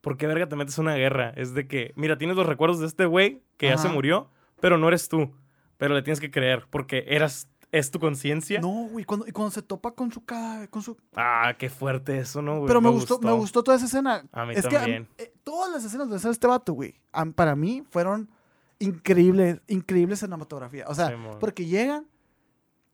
[0.00, 1.30] ¿Por qué verga te metes una guerra?
[1.36, 4.30] Es de que, mira, tienes los recuerdos de este güey que ya se murió,
[4.60, 5.32] pero no eres tú.
[5.78, 8.60] Pero le tienes que creer porque eras, es tu conciencia.
[8.60, 10.96] No, güey, cuando, y cuando se topa con su cara, con su...
[11.14, 12.68] Ah, qué fuerte eso, ¿no, güey?
[12.68, 14.24] Pero me, gustó, me gustó toda esa escena.
[14.32, 15.08] A mí es que también.
[15.18, 16.94] eh, todas las escenas de este vato, güey,
[17.34, 18.30] para mí fueron
[18.78, 20.84] increíbles, increíbles cinematografía.
[20.88, 22.06] O sea, porque llegan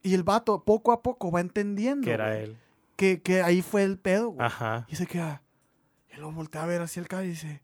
[0.02, 2.56] y el vato poco a poco va entendiendo que era güey, él.
[2.96, 4.46] Que, que ahí fue el pedo, güey.
[4.46, 4.86] Ajá.
[4.88, 5.42] Y se queda.
[6.14, 7.62] Y lo voltea a ver hacia el cara y dice.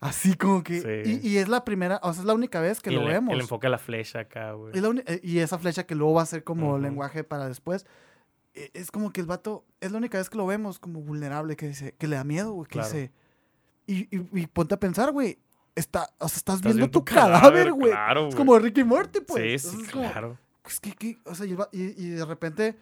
[0.00, 0.80] Así como que.
[1.04, 1.20] Sí.
[1.22, 3.08] Y, y es la primera, o sea, es la única vez que y lo el,
[3.08, 3.34] vemos.
[3.34, 4.72] el enfoque a la flecha acá, güey.
[5.06, 6.78] Eh, y esa flecha que luego va a ser como Ujú.
[6.78, 7.84] lenguaje para después.
[8.54, 11.56] eh, Es como que el vato, es la única vez que lo vemos como vulnerable,
[11.56, 12.88] que dice, que le da miedo, güey, que Claro.
[12.88, 13.12] dice.
[13.86, 15.38] Y, y, y ponte a pensar, güey.
[15.74, 17.90] Está, o sea, estás, Estás viendo tu cadáver, güey.
[17.92, 19.62] claro, es como Ricky Morty, pues.
[19.62, 20.38] sí, sí, es como, claro.
[20.62, 21.18] pues, ¿qué- qué?
[21.24, 22.76] O sea, y- y de repente,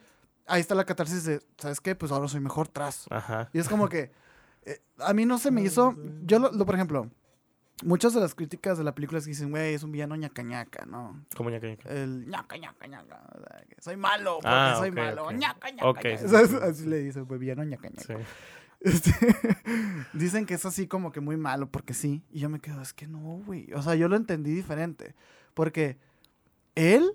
[0.47, 1.93] ahí está la catarsis de, ¿sabes qué?
[1.95, 3.05] Pues ahora soy mejor tras.
[3.11, 3.49] Ajá.
[3.53, 4.11] Y es como que
[4.67, 5.95] eh, a mí no se me hizo.
[6.23, 7.09] Yo, lo, lo- por ejemplo,
[7.83, 10.41] muchas de las críticas de la película es que dicen, güey, es un villano ñaca
[10.43, 11.25] ñaca, ¿no?
[11.35, 11.89] Como ñaca, ñaca.
[11.89, 13.21] El ñaca ñaca ñaca.
[13.35, 15.23] o sea, que Soy malo, porque Ah, soy ok, malo.
[15.25, 15.31] ok.
[15.33, 15.89] ñaca ñaca.
[15.89, 16.17] Ok, ñaca.
[16.17, 16.57] sí, O sea, sí, sí.
[16.61, 18.01] Así le dicen, pues villano ñaca ñaca.
[18.03, 18.13] Sí.
[18.79, 19.11] Este,
[20.13, 22.23] dicen que es así como que muy malo, porque sí.
[22.29, 23.73] Y yo me quedo, es que no, güey.
[23.73, 25.15] O sea, yo lo entendí diferente.
[25.55, 25.97] Porque
[26.75, 27.13] él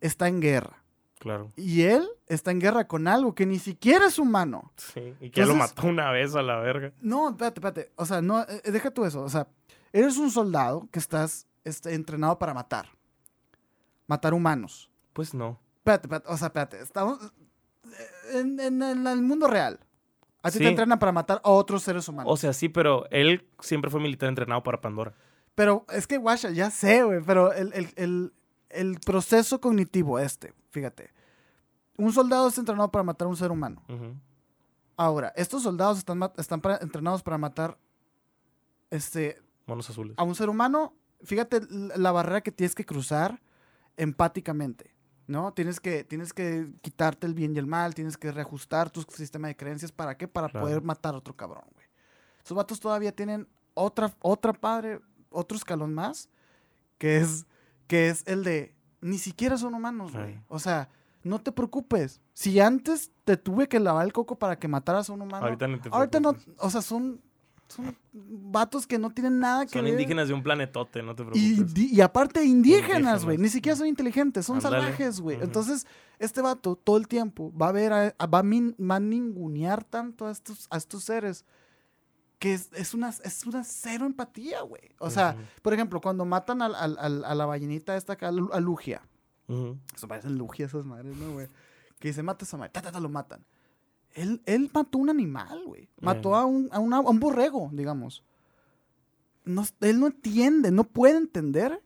[0.00, 0.81] está en guerra.
[1.22, 1.52] Claro.
[1.54, 4.72] Y él está en guerra con algo que ni siquiera es humano.
[4.76, 5.14] Sí.
[5.20, 6.92] Y que lo mató una vez a la verga.
[7.00, 7.92] No, espérate, espérate.
[7.94, 9.22] O sea, no, eh, deja tú eso.
[9.22, 9.46] O sea,
[9.92, 12.88] eres un soldado que estás este, entrenado para matar.
[14.08, 14.90] Matar humanos.
[15.12, 15.60] Pues no.
[15.76, 16.28] Espérate, espérate.
[16.32, 16.80] O sea, espérate.
[16.80, 19.78] Estamos eh, en, en- en el mundo real.
[20.42, 20.64] A ti Sí.
[20.64, 22.32] te entrenan para matar a otros seres humanos.
[22.32, 25.14] O sea, sí, pero él siempre fue militar entrenado para Pandora.
[25.54, 27.20] pero es que, guacha, ya sé, güey.
[27.24, 28.32] Pero el, el- el-
[28.72, 31.10] el proceso cognitivo este, fíjate.
[31.98, 33.82] Un soldado es entrenado para matar a un ser humano.
[34.96, 37.78] Ahora, estos soldados están, están para- entrenados para matar
[38.90, 40.14] este, Monos azules.
[40.18, 43.40] a un ser humano, fíjate la barrera que tienes que cruzar
[43.96, 44.94] empáticamente,
[45.26, 45.52] ¿no?
[45.52, 49.48] Tienes que, tienes que quitarte el bien y el mal, tienes que reajustar tu sistema
[49.48, 49.92] de creencias.
[49.92, 50.28] ¿Para qué?
[50.28, 50.66] Para Claro.
[50.66, 51.86] poder matar a otro cabrón, güey.
[52.44, 55.00] Esos vatos todavía tienen otra, otra padre,
[55.30, 56.28] otro escalón más,
[56.98, 57.46] que es,
[57.92, 60.40] que es el de ni siquiera son humanos, güey.
[60.48, 60.88] O sea,
[61.24, 62.22] no te preocupes.
[62.32, 65.68] Si antes te tuve que lavar el coco para que mataras a un humano, Ahorita
[65.68, 66.54] no te ahorita no, preocupes.
[66.64, 67.20] o sea, son,
[67.68, 69.92] son vatos que no tienen nada que Son ver.
[69.92, 71.26] indígenas de un planetote, no te Y,
[71.56, 71.74] preocupes.
[71.74, 73.36] di- y aparte indígenas, güey.
[73.36, 75.36] Ni siquiera son inteligentes, son salvajes, güey.
[75.42, 75.86] Entonces,
[76.18, 79.00] este vato todo el tiempo va a ver, a, a- va, a min- va a
[79.00, 81.44] ningunear tanto a estos, a estos seres
[82.42, 84.82] que es, es una, es una cero empatía, güey.
[84.98, 88.50] O sea, por ejemplo, cuando matan al- al- a la ballenita esta acá, a Lu-
[88.52, 89.00] a Lugia.
[89.46, 89.78] Ujú.
[89.94, 91.46] Eso parecen Lugia esas madres, ¿no, güey?
[92.00, 93.44] Que dice, mata a esa madre, ta, ta, ta, lo matan.
[94.14, 95.88] Él, él mató un animal, güey.
[96.00, 98.24] Mató a, un, a, una- a un borrego, digamos.
[99.44, 101.80] No, él no entiende, no puede entender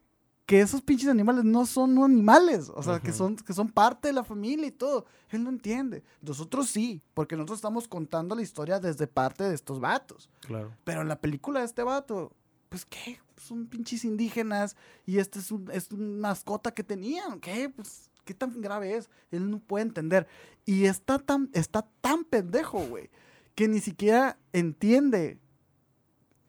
[0.47, 2.71] que esos pinches animales no son animales.
[2.75, 5.05] O sea, que, son, que son parte de la familia y todo.
[5.31, 6.05] Él no entiende.
[6.23, 10.31] Nosotros sí, porque nosotros estamos contando la historia desde parte de estos vatos.
[10.43, 10.73] Claro.
[10.85, 12.33] Pero en la película de este vato,
[12.69, 17.69] pues qué, son pinches indígenas y este es, un, es una mascota que tenían, ¿qué?
[17.69, 19.11] Pues, ¿qué tan grave es?
[19.33, 20.29] Él no puede entender.
[20.65, 23.11] Y está tan, está tan pendejo, güey,
[23.57, 25.41] que ni siquiera entiende.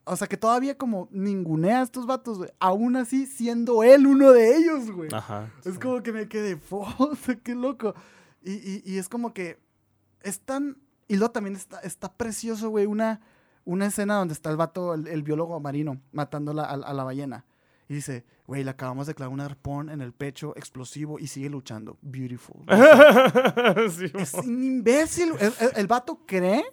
[0.07, 2.49] O sea, que todavía como ningunea a estos vatos, güey.
[2.59, 5.09] Aún así, siendo él uno de ellos, güey.
[5.13, 5.51] Ajá.
[5.65, 5.79] Es sí.
[5.79, 7.93] como que me quedé, "Foda, qué loco.
[8.43, 9.59] Y, y- y es como que
[10.21, 10.77] es tan.
[11.07, 13.21] Y luego también está, está precioso, güey, una,
[13.65, 17.45] una escena donde está el vato, el, el biólogo marino, matando a, a la ballena.
[17.89, 21.49] Y dice, güey, le acabamos de clavar un arpón en el pecho explosivo y sigue
[21.49, 21.97] luchando.
[22.01, 22.63] Beautiful.
[23.91, 25.31] Sí, es un imbécil.
[25.39, 26.63] El, el- el vato cree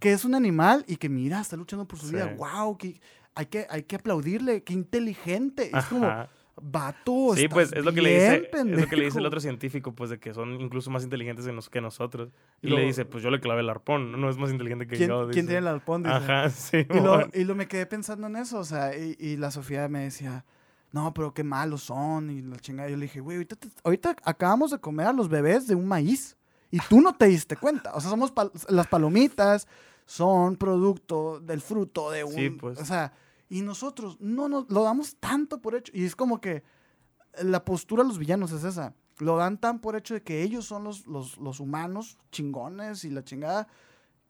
[0.00, 2.14] que es un animal y que mira, está luchando por su Sí.
[2.14, 2.34] vida.
[2.36, 3.00] Wow, que
[3.34, 5.70] hay, que hay que aplaudirle, qué inteligente.
[5.76, 6.08] Es como,
[6.60, 9.26] vato, Sí, pues es lo que le dice, es lo que le dice el pendejo".
[9.28, 12.30] otro científico, pues de que son incluso más inteligentes que nos- que nosotros.
[12.62, 15.08] Y le dice, pues yo le clavé el arpón, no es más inteligente que ¿Quién,
[15.08, 15.28] yo.
[15.30, 16.02] quién tiene el arpón?
[16.02, 16.14] Dice.
[16.16, 16.78] Ajá, sí.
[16.90, 19.88] Y lo, y lo me quedé pensando en eso, o sea, y, y la Sofía
[19.88, 20.44] me decía,
[20.90, 22.88] no, pero qué malos son, y la chingada.
[22.88, 23.46] Yo le dije, güey,
[23.84, 26.36] ahorita acabamos de comer a los bebés de un maíz,
[26.70, 27.92] y tú no te diste cuenta.
[27.94, 29.66] O sea, somos pal- las palomitas
[30.06, 32.32] son producto del fruto de un...
[32.34, 32.78] Sí, pues.
[32.80, 33.12] O sea,
[33.48, 36.62] y nosotros no nos lo damos tanto por hecho, y es como que
[37.42, 38.94] la postura de los villanos es esa.
[39.18, 43.10] Lo dan tan por hecho de que ellos son los, los, los humanos chingones y
[43.10, 43.66] la chingada,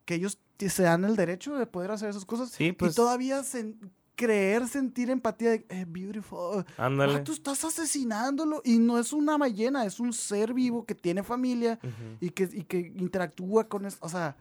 [0.05, 2.49] que ellos se dan el derecho de poder hacer esas cosas.
[2.49, 2.93] Sí, pues.
[2.93, 3.77] y todavía sen-
[4.19, 6.65] creer, sentir empatía de, eh, beautiful.
[6.77, 7.15] Ándale.
[7.15, 11.23] Ah, tú estás asesinándolo y no es una ballena, es un ser vivo que tiene
[11.23, 11.79] familia
[12.19, 14.05] y que, y que interactúa con esto.
[14.05, 14.35] O sea,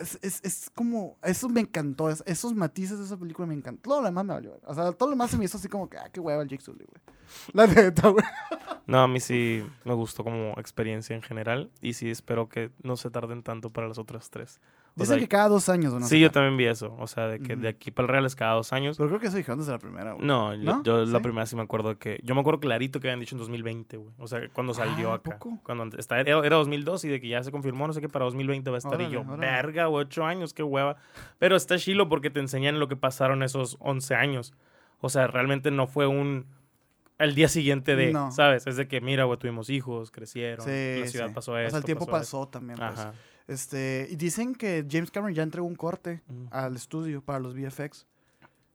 [0.00, 1.16] Es, es, es como.
[1.22, 2.08] Eso me encantó.
[2.10, 3.90] es- esos matices de esa película me encantó.
[3.90, 4.58] Todo lo demás me valió.
[4.66, 6.48] O sea, todo lo demás se me hizo así como que, ah, qué hueva el
[6.48, 7.00] Jake Sully, güey.
[7.52, 8.24] La neta, güey.
[8.86, 11.70] No, a mí sí me gustó como experiencia en general.
[11.80, 14.60] Y sí espero que no se tarden tanto para las otras tres.
[14.96, 16.06] O Dicen sea, que cada dos años, ¿o ¿no?
[16.06, 16.94] sí, yo también vi eso.
[17.00, 18.96] O sea, de que de aquí para el Real es cada dos años.
[18.96, 20.24] Pero creo que eso dijeron desde la primera, güey.
[20.24, 20.82] No, yo, ¿No?
[20.84, 21.22] yo la ¿Sí?
[21.24, 22.20] primera sí me acuerdo que.
[22.22, 24.14] Yo me acuerdo clarito que habían dicho en 2020, güey.
[24.18, 25.32] O sea, cuando salió Ah, ¿a acá.
[25.38, 25.58] poco?
[25.64, 28.24] Cuando está, era, era 2002 y de que ya se confirmó, no sé qué, para
[28.26, 29.00] 2020 va a estar.
[29.00, 30.94] y yo, Órale, verga, güey, ocho años, qué hueva.
[31.40, 34.54] Pero está chilo porque te enseñan lo que pasaron esos 11 años.
[35.00, 36.46] O sea, realmente no fue un.
[37.18, 38.30] El día siguiente de, No.
[38.30, 38.66] ¿sabes?
[38.68, 41.34] Es de que, mira, güey, tuvimos hijos, crecieron, Sí, la ciudad sí.
[41.34, 41.70] pasó O esto.
[41.70, 42.90] sea, el tiempo pasó pasó también, pues.
[42.98, 43.12] Ajá.
[43.46, 46.46] Este, y dicen que James Cameron ya entregó un corte Mm.
[46.50, 48.06] al estudio para los VFX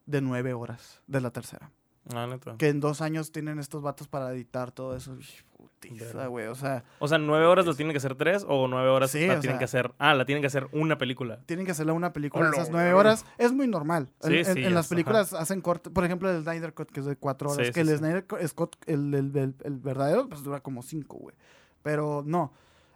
[0.05, 1.71] de nueve horas de la tercera.
[2.13, 2.55] Ah, neta.
[2.57, 5.15] Que en dos años tienen estos vatos para editar todo eso.
[5.57, 6.47] Putiza, güey.
[6.47, 9.19] O sea, O sea, ¿nueve horas lo tienen que hacer tres o nueve horas Sí,
[9.19, 9.91] la tienen sea- que hacer?
[9.99, 11.39] Ah, la tienen que hacer una película.
[11.45, 13.25] tienen que hacerle una película esas nueve horas.
[13.37, 14.09] Es muy normal.
[14.23, 15.89] En, Sí, en- sí, en ya las películas hacen corte.
[15.91, 17.67] Por ejemplo, el Snyder Cut, que es de cuatro horas.
[17.67, 17.97] Sí, que sí, el sí.
[17.97, 21.35] Snyder Cut- Scott, el, el- el- el verdadero, pues dura como cinco, güey.
[21.83, 22.51] Pero no.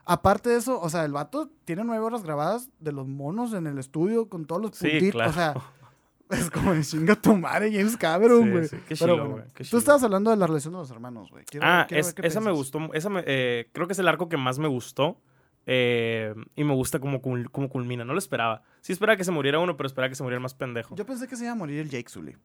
[0.05, 3.67] Aparte de eso, o sea, el vato tiene nueve horas grabadas de los monos en
[3.67, 5.11] el estudio con todos los Sí, puntitos.
[5.13, 5.29] claro.
[5.29, 5.53] O sea,
[6.39, 8.67] es como de chinga tu madre, James Cameron, güey.
[8.67, 9.79] sí, qué Pero chilo, güey, qué tú chilo.
[9.79, 11.45] estabas hablando de la relación de los hermanos, güey.
[11.61, 12.79] Ah, quiero es- ver qué esa me gustó.
[12.93, 15.17] Esa me- eh, creo que es el arco que más me gustó.
[15.65, 18.03] eh, y me gusta cómo, cómo culmina.
[18.03, 18.63] No lo esperaba.
[18.81, 20.93] Sí esperaba que se muriera uno, pero esperaba que se muriera el más pendejo.
[20.93, 22.35] Yo pensé que se iba a morir el Jake Sully.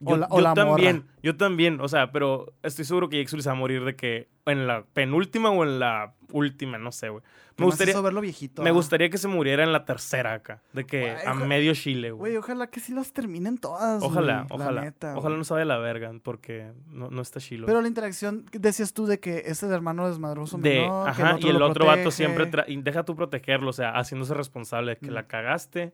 [0.00, 0.64] Yo, o la- o yo la morra.
[0.66, 3.94] también, yo también, o sea, pero estoy seguro que Sully se va a morir de
[3.96, 7.22] que en la penúltima o en la última, no sé, güey.
[7.58, 8.62] Me gustaría, verlo viejito.
[8.62, 8.72] me ah.
[8.72, 12.32] gustaría que se muriera en la tercera acá, de que a medio Chile, güey.
[12.32, 14.02] Güey, ojalá que sí las terminen todas.
[14.02, 17.66] Ojalá, ojalá, neta, ojalá no a la verga, porque no, no está chilo.
[17.66, 21.48] Pero la interacción, decías tú de que ese hermano desmadroso de, menor, que ajá, y
[21.48, 22.10] el otro vato protege.
[22.16, 25.14] siempre, tra- y deja tú protegerlo, o sea, haciéndose responsable de que Mm.
[25.14, 25.92] la cagaste,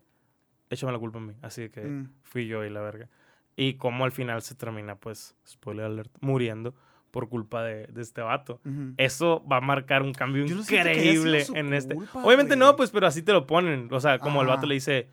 [0.71, 2.11] échame la culpa a mí, así que Mm.
[2.23, 3.09] fui yo y la verga.
[3.57, 6.75] Y cómo al final se termina, pues, spoiler alert, muriendo
[7.11, 8.61] por culpa de, de este vato.
[8.99, 11.95] Eso va a marcar un cambio Yo increíble en este.
[11.95, 12.59] culpa, Obviamente güey.
[12.69, 13.89] no, pues, pero así te lo ponen.
[13.91, 14.67] O sea, como el vato Ajá.
[14.67, 15.09] le dice,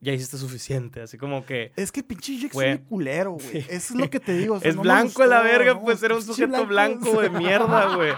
[0.00, 1.02] ya hiciste suficiente.
[1.02, 3.58] Así como que Es que pinche Fue- Sully culero, güey.
[3.58, 4.54] Eso es lo que te digo.
[4.54, 7.28] o sea, es no blanco a la verga, no, pues era un sujeto blanco de
[7.28, 8.12] mierda, güey.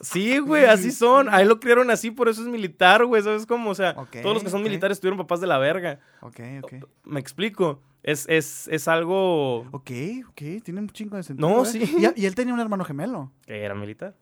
[0.00, 1.28] Sí, güey, así son.
[1.34, 3.20] A él lo criaron así, por eso es militar, güey.
[3.22, 3.70] ¿Sabes cómo?
[3.70, 5.98] O sea, todos los que son militares tuvieron papás de la verga.
[6.20, 6.72] Ok, ok.
[7.04, 7.82] Me explico.
[8.10, 9.90] Es, es, es algo Ok,
[10.30, 10.42] ok.
[10.62, 11.48] Tiene un chingo de sentido.
[11.48, 11.66] No, ¿eh?
[11.66, 11.96] sí.
[12.16, 13.30] Y, él tenía un hermano gemelo.
[13.46, 14.14] que era militar.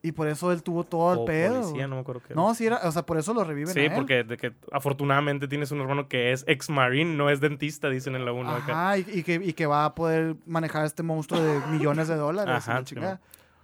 [0.00, 1.60] Y por eso él tuvo todo el o pedo.
[1.60, 2.32] policía, no me acuerdo qué.
[2.32, 2.36] era.
[2.40, 3.92] No, sí era, o sea, por eso lo reviven a Sí, él.
[3.96, 8.14] porque de que afortunadamente tienes un hermano que es ex marine, no es dentista, dicen
[8.14, 8.72] en la 1 acá.
[8.92, 12.14] Ajá, y, y que, y que va a poder manejar este monstruo de millones de
[12.14, 12.54] dólares.
[12.54, 13.20] Ajá, la chingada.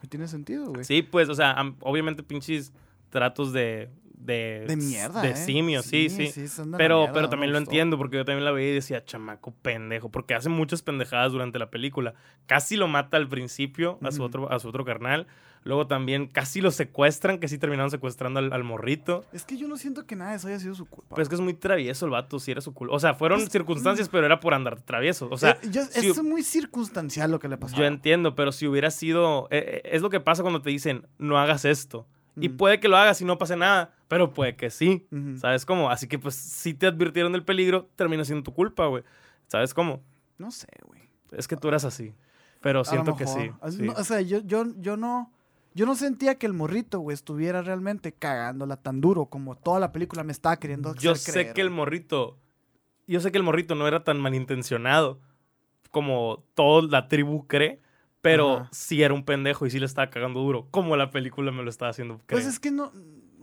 [0.08, 0.84] Tiene sentido, güey.
[0.84, 2.72] Sí, pues, o sea, am- obviamente pinches
[3.10, 3.88] tratos de.
[4.24, 5.36] De, De mierda, De ¿eh?
[5.36, 6.32] simios, sí, sí.
[6.78, 7.70] Pero, mierda, pero también lo gustó.
[7.70, 11.58] entiendo, porque yo también la veía y decía, chamaco pendejo, porque hace muchas pendejadas durante
[11.58, 12.14] la película.
[12.46, 15.26] Casi lo mata al principio a su otro, a su otro carnal.
[15.62, 19.24] Luego también casi lo secuestran, que sí terminaron secuestrando al, al morrito.
[19.32, 21.14] Es que yo no siento que nada de eso haya sido su culpa.
[21.16, 22.92] Pero es que es muy travieso el vato, si era su culo.
[22.92, 25.26] O sea, fueron Pues, circunstancias, pero era por andar travieso.
[25.30, 27.76] O sea, Eh, yo- si- es muy circunstancial lo que le pasó.
[27.76, 29.48] yo entiendo, pero si hubiera sido.
[29.50, 32.06] eh, eh, es lo que pasa cuando te dicen, no hagas esto.
[32.36, 35.08] Y puede que lo hagas y no pase nada, pero puede que sí.
[35.38, 35.90] ¿Sabes cómo?
[35.90, 39.02] Así que, pues, si te advirtieron del peligro, termina siendo tu culpa, güey.
[39.48, 40.04] ¿Sabes cómo?
[40.38, 41.00] No sé, güey.
[41.32, 42.14] Es que tú eras así.
[42.60, 43.50] Pero siento que sí.
[43.60, 43.82] Ah, sí.
[43.82, 45.32] no, o sea, yo, yo, yo no.
[45.74, 49.90] Yo no sentía que el morrito, güey, estuviera realmente cagándola tan duro como toda la
[49.90, 52.38] película me estaba queriendo Yo sé creer, que el morrito.
[53.08, 55.18] Yo sé que el morrito no era tan malintencionado
[55.90, 57.80] como toda la tribu cree.
[58.20, 58.68] Pero Ajá.
[58.70, 60.68] sí era un pendejo y sí le estaba cagando duro.
[60.70, 62.28] Como la película me lo estaba haciendo creer.
[62.28, 62.92] Pues es que no.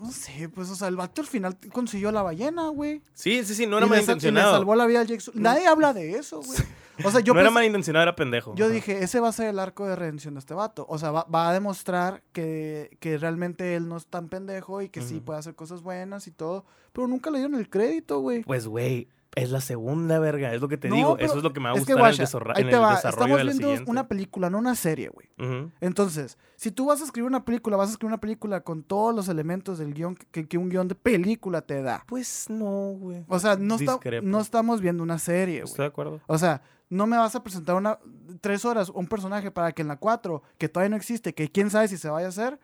[0.02, 3.02] No sé, pues, o sea, el vato al final consiguió a la ballena, güey.
[3.14, 4.54] Sí, sí, sí, no era Y y le malintencionado.
[4.58, 5.40] salvó la vida al Sully.
[5.40, 6.60] Nadie habla de eso, güey.
[7.04, 8.54] O sea, yo, no era pensé- malintencionado, era pendejo.
[8.56, 8.74] yo Ajá.
[8.74, 10.86] dije, ese va a ser el arco de redención de este vato.
[10.90, 14.90] O sea, va, va a demostrar que, que realmente él no es tan pendejo y
[14.90, 16.66] que sí puede hacer cosas buenas y todo.
[16.94, 18.44] Pero nunca le dieron el crédito, güey.
[18.44, 20.54] Pues, güey, es la segunda verga.
[20.54, 21.18] Es lo que te No, digo.
[21.18, 23.38] Eso es lo que me va a es que, gustar en el, en desarrollo Estamos
[23.38, 23.92] de la viendo siguiente.
[23.92, 25.30] una película, no una serie, güey.
[25.80, 29.16] Entonces, si tú vas a escribir una película, vas a escribir una película con todos
[29.16, 32.04] los elementos del guion que, que un guion de película te da.
[32.08, 33.24] Pues no, güey.
[33.28, 35.70] O sea, no, está- no estamos viendo una serie, güey.
[35.72, 36.20] Estoy de acuerdo.
[36.28, 38.00] O sea, no me vas a presentar una
[38.42, 41.70] tres horas un personaje para que en la cuatro, que todavía no existe, que quién
[41.70, 42.60] sabe si se vaya a hacer,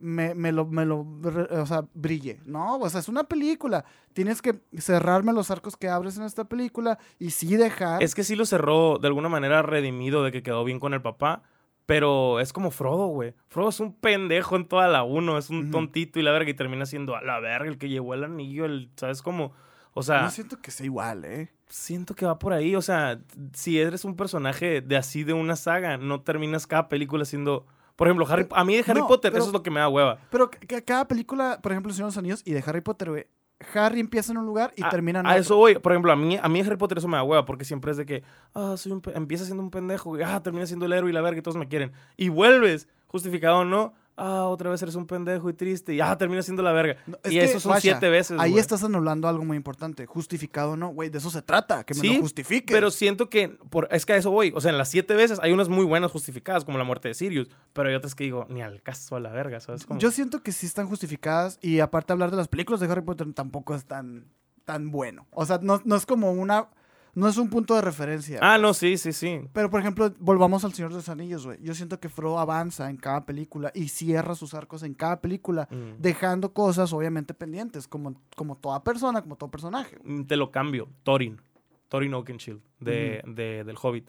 [0.00, 2.40] me, me lo, me lo, o sea, brille.
[2.44, 3.84] No, o sea, es una película.
[4.12, 8.02] Tienes que cerrarme los arcos que abres en esta película y sí dejar.
[8.02, 11.02] Es que sí lo cerró de alguna manera redimido de que quedó bien con el
[11.02, 11.42] papá,
[11.86, 13.34] Pero es como Frodo, güey.
[13.48, 16.54] Frodo es un pendejo en toda la uno, es un tontito y la verga y
[16.54, 19.52] termina siendo a la verga el que llevó el anillo, el, ¿sabes cómo?
[19.92, 21.50] O sea, No siento que sea igual, ¿eh?
[21.68, 22.76] siento que va por ahí.
[22.76, 23.20] O sea,
[23.52, 27.66] si eres un personaje de así de una saga, no terminas cada película siendo.
[28.00, 29.78] Por ejemplo, Harry, a mí de Harry No, Potter, pero- eso es lo que me
[29.78, 30.16] da hueva.
[30.30, 33.10] Pero ca- ca- cada película, por ejemplo, Señor de los Anillos y de Harry Potter,
[33.10, 33.26] güey,
[33.74, 35.40] Harry empieza en un lugar y A- termina en A otro.
[35.42, 35.74] eso voy.
[35.78, 37.98] Por ejemplo, a mí, a mí Harry Potter eso me da hueva porque siempre es
[37.98, 38.22] de que,
[38.54, 41.12] ah, soy un pe- empieza siendo un pendejo, y, ah, termina siendo el héroe y
[41.12, 41.92] la verga y todos me quieren.
[42.16, 46.16] Y vuelves, justificado o no, ah, otra vez eres un pendejo y triste, y ah,
[46.16, 46.96] termina siendo la verga.
[47.06, 48.38] No, es y que, eso son siete veces.
[48.38, 50.06] Ahí estás anulando algo muy importante.
[50.06, 52.72] Justificado o no, güey, de eso se trata, que me Sí, lo justifique.
[52.72, 54.52] Pero siento que, por, es que a eso voy.
[54.54, 57.14] O sea, en las siete veces hay unas muy buenas justificadas, como la muerte de
[57.14, 57.48] Sirius.
[57.72, 59.86] Pero hay otras que digo, ni al caso a la verga, ¿sabes?
[59.86, 63.02] Como- Yo siento que sí están justificadas y aparte hablar de las películas de Harry
[63.02, 64.26] Potter tampoco es tan,
[64.64, 65.26] tan bueno.
[65.32, 66.68] O sea, no, no es como una...
[67.14, 68.38] No es un punto de referencia.
[68.42, 69.40] Ah, no, sí, sí, sí.
[69.52, 71.58] Pero, por ejemplo, volvamos al Señor de los Anillos, güey.
[71.62, 75.68] Yo siento que Frodo avanza en cada película y cierra sus arcos en cada película,
[75.70, 76.00] Mm.
[76.00, 79.98] dejando cosas obviamente pendientes, como, como toda persona, como todo personaje.
[80.04, 80.88] Mm, Te lo cambio.
[81.02, 81.40] Thorin.
[81.88, 84.08] Thorin Oakenshield, de, de- del Hobbit.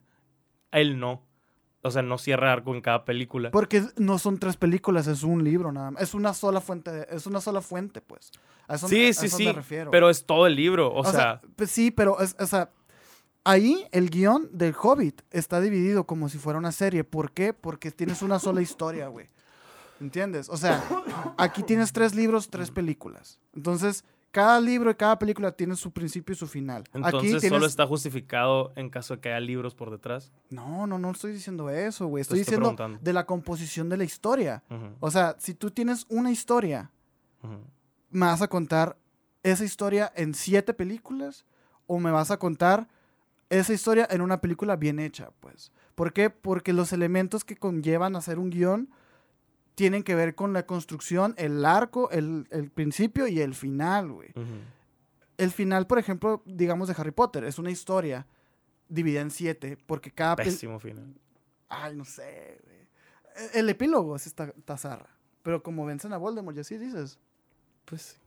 [0.72, 1.24] Él no.
[1.84, 3.49] O sea, no cierra arco en cada película.
[3.49, 6.04] Porque no son tres películas, es un libro nada más.
[6.04, 8.30] Es una sola fuente, de- es una sola fuente, pues.
[8.68, 9.45] A eso, sí, a sí, eso sí.
[9.45, 9.89] me refiero.
[9.89, 10.89] Pero es todo el libro.
[10.93, 12.70] O, O, sea, sea, pues sí, pero es, o sea,
[13.44, 17.04] ahí el guion del Hobbit está dividido como si fuera una serie.
[17.04, 17.54] ¿Por qué?
[17.54, 19.30] Porque tienes una sola historia, güey.
[20.00, 20.50] ¿Entiendes?
[20.50, 20.84] O sea,
[21.38, 23.39] aquí tienes tres libros, tres películas.
[23.54, 26.86] Entonces, cada libro y cada película tiene su principio y su final.
[26.94, 27.50] entonces aquí tienes...
[27.50, 30.32] solo está justificado en caso de que haya libros por detrás.
[30.50, 32.22] No, no, no estoy diciendo eso, güey.
[32.22, 34.64] Estoy estoy diciendo de la composición de la historia.
[35.00, 36.92] O sea, si tú tienes una historia.
[38.12, 38.98] ¿me vas a contar
[39.42, 41.46] esa historia en siete películas?
[41.88, 42.88] ¿O me vas a contar
[43.60, 45.30] esa historia en una película bien hecha?
[45.39, 45.72] Pues.
[45.95, 46.30] ¿Por qué?
[46.30, 48.89] Porque los elementos que conllevan hacer un guion
[49.76, 54.30] tienen que ver con la construcción, el arco, el, el principio y el final, güey.
[55.38, 58.28] El final, por ejemplo, digamos de Harry Potter, es una historia
[58.89, 60.36] dividida en siete, porque cada...
[60.36, 61.14] Pésimo final.
[61.70, 62.78] Ay, no sé, güey.
[63.54, 65.10] E- El epílogo es esta tazarra.
[65.41, 67.18] Pero como vencen a Voldemort, y así dices.
[67.86, 68.21] Pues Sí,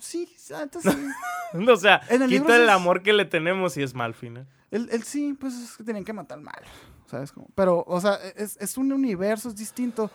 [0.00, 0.28] sí.
[0.36, 0.54] sí.
[1.68, 4.14] O sea, En el libro quita el es- amor que le tenemos y es mal
[4.14, 4.46] final.
[4.70, 6.62] El, el sí, pues es que tenían que matar mal.
[7.06, 7.30] ¿Sabes?
[7.30, 7.48] cómo?
[7.54, 10.10] Pero, o sea, es, es un universo, es distinto.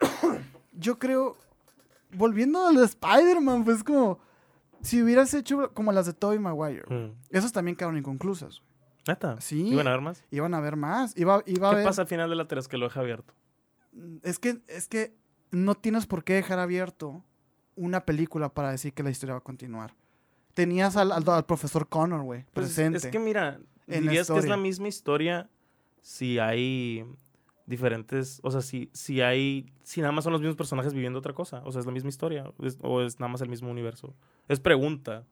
[0.72, 1.36] Yo creo,
[2.12, 4.18] volviendo al de Spider-Man, pues como
[4.82, 6.84] si hubieras hecho como las de Tobey Maguire.
[6.92, 7.12] Mm.
[7.30, 8.62] Esas también quedaron inconclusas.
[9.06, 9.40] ¿Neta?
[9.40, 9.68] Sí.
[9.68, 10.24] ¿Iban a ver más?
[10.30, 11.16] Iban a haber más.
[11.16, 11.84] Iba, iba a ¿Qué haber...
[11.86, 13.32] pasa al final de la 3 que lo deja abierto?
[14.22, 15.14] Es que, es que
[15.52, 17.22] no tienes por qué dejar abierto
[17.76, 19.94] una película para decir que la historia va a continuar.
[20.54, 22.98] Tenías al, al- al profesor Connor, güey, Pues, presente.
[22.98, 25.48] Es que mira, dirías que es la misma historia
[26.00, 27.04] si hay
[27.66, 31.32] diferentes, o sea, si, si hay, si nada más son los mismos personajes viviendo otra
[31.32, 34.14] cosa, o sea, es la misma historia, es- o es nada más el mismo universo.
[34.48, 35.24] Es pregunta.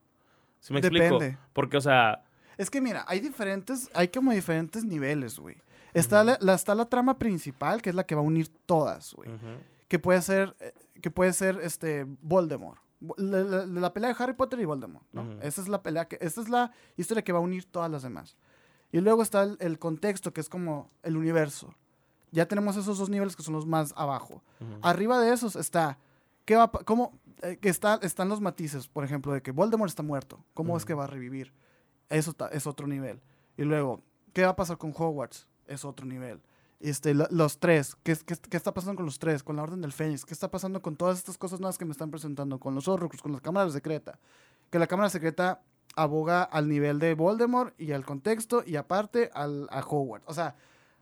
[0.61, 1.19] ¿Sí me explico?
[1.19, 1.39] Depende.
[1.53, 2.25] Porque, o sea,
[2.59, 5.57] Es que mira, hay diferentes, hay como diferentes niveles, güey.
[5.95, 9.13] Está, la, la- está la trama principal, que es la que va a unir todas,
[9.15, 9.29] güey.
[9.31, 9.47] ujú,
[9.93, 10.73] Que puede ser, eh,
[11.03, 12.81] que puede ser, este, Voldemort.
[13.03, 15.23] Vo- La, la- la pelea de Harry Potter y Voldemort, ¿no?
[15.43, 18.03] Esa es la pelea, que, esta es la historia que va a unir todas las
[18.03, 18.39] demás.
[18.91, 21.75] Y luego está el, el contexto, que es como el universo.
[22.31, 24.43] Ya tenemos esos dos niveles que son los más abajo.
[24.81, 25.99] Arriba de esos está,
[26.47, 27.13] ¿qué va, cómo,
[27.43, 30.87] eh, que está, están los matices, por ejemplo, de que Voldemort está muerto, ¿cómo es
[30.87, 31.53] que va a revivir?
[32.09, 33.21] Eso ta- es otro nivel.
[33.59, 34.01] Y luego,
[34.33, 35.47] ¿qué va a pasar con Hogwarts?
[35.67, 36.41] Es otro nivel.
[36.83, 39.43] Este, lo- los tres, ¿qué, qué, qué está pasando con los tres?
[39.45, 41.93] Con la Orden del Fénix, ¿qué está pasando con todas estas cosas nuevas que me
[41.93, 42.59] están presentando?
[42.59, 44.19] Con los Horrocrux, con la Cámara Secreta.
[44.71, 45.63] Que la Cámara Secreta
[45.95, 50.27] aboga al nivel de Voldemort y al contexto y aparte al, a Hogwarts.
[50.29, 50.57] O sea,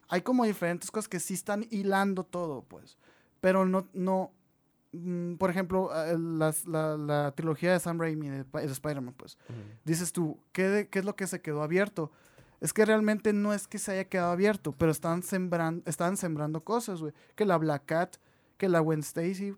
[0.08, 2.98] hay como diferentes cosas que sí están hilando todo, pues.
[3.40, 4.32] Pero no, no,
[4.92, 9.38] mm, por ejemplo, eh, las- la, la trilogía de Sam Raimi de, de Spider-Man, pues.
[9.48, 9.58] Ujú.
[9.84, 12.10] Dices tú, ¿qué, de- ¿qué es lo que se quedó abierto?
[12.60, 16.62] Es que realmente no es que se haya quedado abierto, pero están sembrando, están sembrando
[16.62, 17.12] cosas, güey.
[17.34, 18.16] Que la Black Cat,
[18.58, 19.54] que la Gwen Stacy,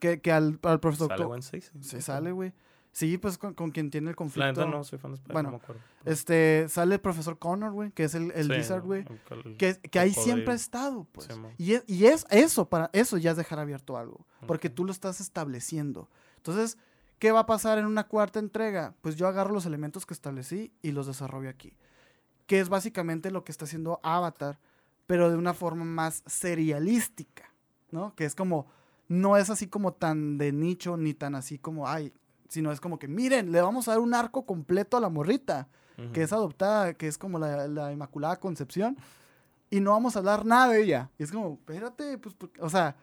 [0.00, 1.08] que, que al, al profesor...
[1.08, 1.70] ¿Sale Gwen Stacy?
[1.82, 2.52] Se sale, güey.
[2.92, 4.48] Sí, pues con, con quien tiene el La conflicto.
[4.48, 5.80] neta no soy fan de Spider, Bueno, no me acuerdo.
[6.04, 9.04] Este, sale el profesor Connor, güey, que es el, el Sí, Lizard, güey.
[9.58, 11.28] Que, que ahí siempre ha estado, pues.
[11.28, 14.26] Sí, y, es, y es eso, para eso ya es dejar abierto algo.
[14.46, 14.74] Porque Ok.
[14.74, 16.08] tú lo estás estableciendo.
[16.38, 16.78] Entonces,
[17.20, 18.94] ¿qué va a pasar en una cuarta entrega?
[19.02, 21.72] Pues yo agarro los elementos que establecí y los desarrollo aquí.
[22.50, 24.58] Que es básicamente lo que está haciendo Avatar,
[25.06, 27.44] pero de una forma más serialística,
[27.92, 28.14] ¿no?
[28.16, 28.66] Que es como,
[29.08, 32.12] no es así como tan de nicho, ni tan así como, ay,
[32.48, 35.68] sino es como que, miren, le vamos a dar un arco completo a la morrita
[36.14, 38.96] que es adoptada, que es como la, la Inmaculada Concepción.
[39.72, 41.10] y no vamos a hablar nada de ella.
[41.18, 42.96] Y es como, espérate, pues, porque- o sea,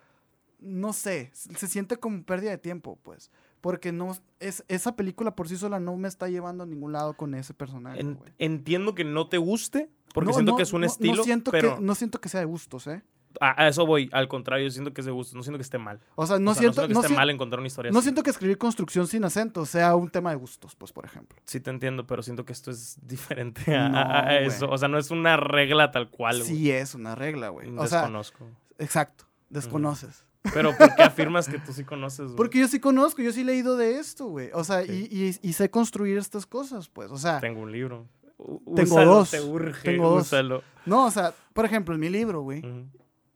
[0.59, 3.31] no sé, se siente como pérdida de tiempo, pues.
[3.61, 7.13] Porque no, es, esa película por sí sola no me está llevando a ningún lado
[7.15, 10.73] con ese personaje, En- entiendo que no te guste, porque No, siento no, que es
[10.73, 13.01] un no- estilo, no siento pero que, no siento que sea de gustos, ¿eh?
[13.39, 14.09] a, eso voy.
[14.13, 15.37] Al contrario, siento que es de gusto.
[15.37, 15.99] No siento que esté mal.
[16.15, 17.99] O sea, no O sea, siento, que no, esté siento- mal encontrar una historia no
[17.99, 18.05] así.
[18.05, 21.37] siento que escribir construcción sin acento sea un tema de gustos, pues, por ejemplo.
[21.45, 24.67] Sí te entiendo, pero siento que esto es diferente a, No, a- a eso.
[24.71, 26.41] O sea, no es una regla tal cual.
[26.41, 27.69] Sí es una regla, güey.
[27.77, 28.45] O sea, Desconozco.
[28.79, 30.23] exacto, desconoces.
[30.53, 32.31] Pero ¿por qué afirmas que tú sí conoces?
[32.35, 34.49] Porque yo sí conozco, yo sí he leído de esto, güey.
[34.53, 35.07] O sea, Sí.
[35.11, 37.11] y, y- y sé construir estas cosas, pues.
[37.11, 38.05] O sea, Tengo un libro.
[38.37, 39.31] U- Tengo úsalo, dos.
[39.31, 40.21] Te urge, Tengo dos.
[40.27, 40.61] úsalo.
[40.85, 42.59] no, o sea, por ejemplo, en mi libro, güey.
[42.59, 42.85] Ujú.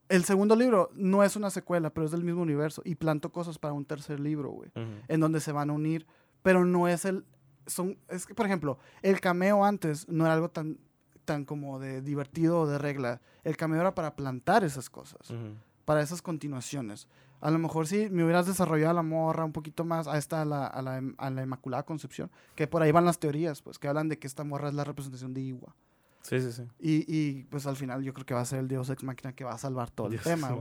[0.09, 2.81] El segundo libro no es una secuela, pero es del mismo universo.
[2.85, 4.69] Y planto cosas para un tercer libro, güey.
[4.75, 4.85] Ujú.
[5.07, 6.05] En donde se van a unir.
[6.43, 7.23] Pero no es el.
[7.65, 10.77] Son, es que, por ejemplo, el cameo antes no era algo tan,
[11.23, 13.21] tan como de divertido o de regla.
[13.43, 15.29] El cameo era para plantar esas cosas.
[15.29, 15.55] Ujú.
[15.91, 17.09] Para esas continuaciones.
[17.41, 20.41] A lo mejor si me hubieras desarrollado a la morra un poquito más, a esta,
[20.41, 23.77] a la, a la, a la Inmaculada Concepción, que por ahí van las teorías, pues,
[23.77, 25.75] que hablan de que esta morra es la representación de Iwa.
[26.21, 26.63] Sí, sí, sí.
[26.79, 29.33] Y, y, pues al final yo creo que va a ser el Dios Ex Máquina
[29.33, 30.55] que va a salvar todo el tema.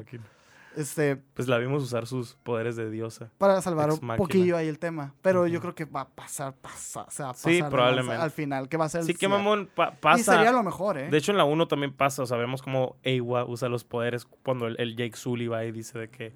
[0.77, 3.31] Este, Pues la vimos usar sus poderes de diosa.
[3.39, 5.15] para salvar un poquillo ahí el tema.
[5.21, 8.23] Pero yo creo que va a pasar, pasar, se va a Sí, pasar probablemente.
[8.23, 10.53] al final, que va a ser Sí, que mamón pa- Y sería pasa.
[10.53, 11.11] lo mejor, ¿eh?
[11.11, 12.23] De hecho, en la 1 también pasa.
[12.23, 15.73] O sea, vemos cómo Ewa usa los poderes cuando el, el Jake Sully va y
[15.73, 16.33] dice de que,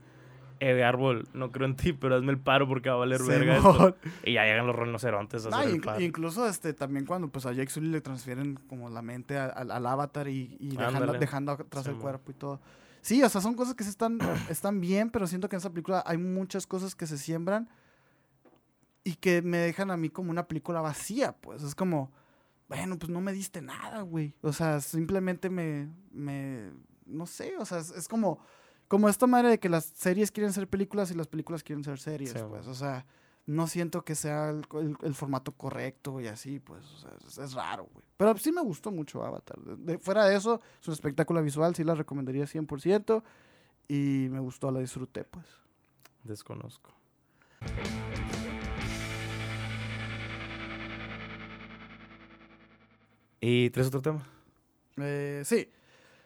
[0.61, 3.57] eh, árbol, no creo en ti, pero hazme el paro porque va a valer verga
[3.57, 3.73] esto".
[3.73, 3.97] Simón.
[4.25, 6.01] Y ya llegan los rinocerontes a No, hacer el inc- paro.
[6.01, 9.71] incluso este, también cuando pues, a Jake Sully le transfieren como la mente a- al-
[9.71, 12.61] al avatar y, y dejando, dejando atrás el cuerpo y todo.
[13.05, 14.19] Sí, o sea, son cosas que sí están,
[14.49, 17.69] están bien, pero siento que en esa película hay muchas cosas que se siembran
[19.05, 21.63] y que me dejan a mí como una película vacía, pues.
[21.63, 22.11] Es como,
[22.67, 24.33] bueno, pues no me diste nada, güey.
[24.41, 26.71] O sea, simplemente me, me,
[27.05, 28.41] no sé, o sea, es, es como,
[28.89, 31.99] como esta manera de que las series quieren ser películas y las películas quieren ser
[31.99, 32.67] series, Sí, pues.
[32.67, 33.05] O sea,
[33.47, 37.39] no siento que sea el, el- el formato correcto y así, pues, o sea, es,
[37.39, 38.05] es raro, güey.
[38.17, 39.59] Pero sí me gustó mucho Avatar.
[39.61, 43.23] De- de- fuera de eso, es un espectáculo visual, sí la recomendaría 100%
[43.89, 45.47] y me gustó, la disfruté, pues.
[46.25, 46.95] Desconozco.
[53.41, 54.27] ¿Y traes otro tema?
[54.97, 55.69] Eh, sí,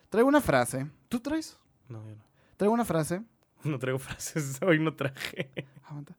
[0.09, 0.86] traigo una frase.
[1.09, 1.59] ¿Tú traes?
[1.89, 2.23] No, yo no.
[2.57, 3.23] Traigo una frase.
[3.65, 5.51] No traigo frases, hoy no traje.
[5.82, 6.15] Aguanta.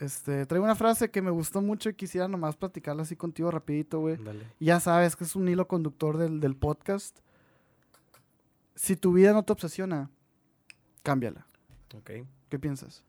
[0.00, 4.00] Este, traigo una frase que me gustó mucho y quisiera nomás platicarla así contigo rapidito,
[4.00, 4.16] güey.
[4.16, 4.46] Dale.
[4.58, 7.18] Ya sabes que es un hilo conductor del, del podcast.
[8.74, 10.10] Si tu vida no te obsesiona,
[11.02, 11.46] cámbiala.
[11.94, 12.10] Ok.
[12.48, 13.04] ¿Qué piensas?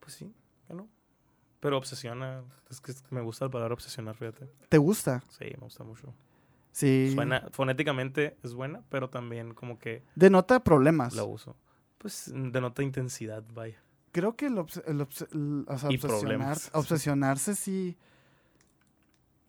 [0.00, 0.34] Pues sí,
[0.66, 0.88] ¿qué no?
[1.60, 2.42] Pero obsesiona.
[2.70, 4.50] Es que me gusta la palabra obsesionar, fíjate.
[4.68, 5.22] ¿Te gusta?
[5.30, 6.12] Sí, me gusta mucho.
[6.72, 7.12] Sí.
[7.14, 11.14] Suena, fonéticamente es buena, pero también como que Denota problemas.
[11.14, 11.56] la uso.
[11.98, 13.80] Pues denota intensidad, vaya.
[14.18, 17.96] Creo que el, obs- el obs- el- o sea, Y obsesionar- obsesionarse sí,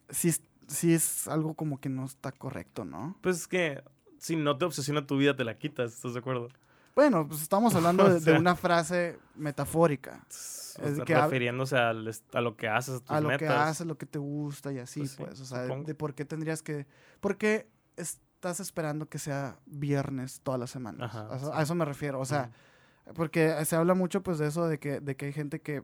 [0.09, 3.17] sí, es- sí es algo como que no está correcto, ¿no?
[3.21, 3.83] Pues es que
[4.19, 6.49] si no te obsesiona tu vida, te la quitas, ¿estás de acuerdo?
[6.95, 10.23] Bueno, pues estamos hablando de, una frase metafórica.
[10.29, 10.75] Es
[11.05, 13.39] que refiriéndose a lo que haces, a tus a lo metas.
[13.39, 15.39] que haces, lo que te gusta y así, Pues pues.
[15.41, 15.85] o sea, supongo.
[15.85, 16.85] de por qué tendrías que...
[17.19, 17.67] ¿Por qué
[17.97, 21.09] estás esperando que sea viernes todas las semanas?
[21.09, 21.51] Ajá, a, eso, sí.
[21.55, 22.19] a eso me refiero.
[22.19, 22.51] O sea.
[23.15, 25.83] Porque se habla mucho pues de eso, de que, de que hay gente que,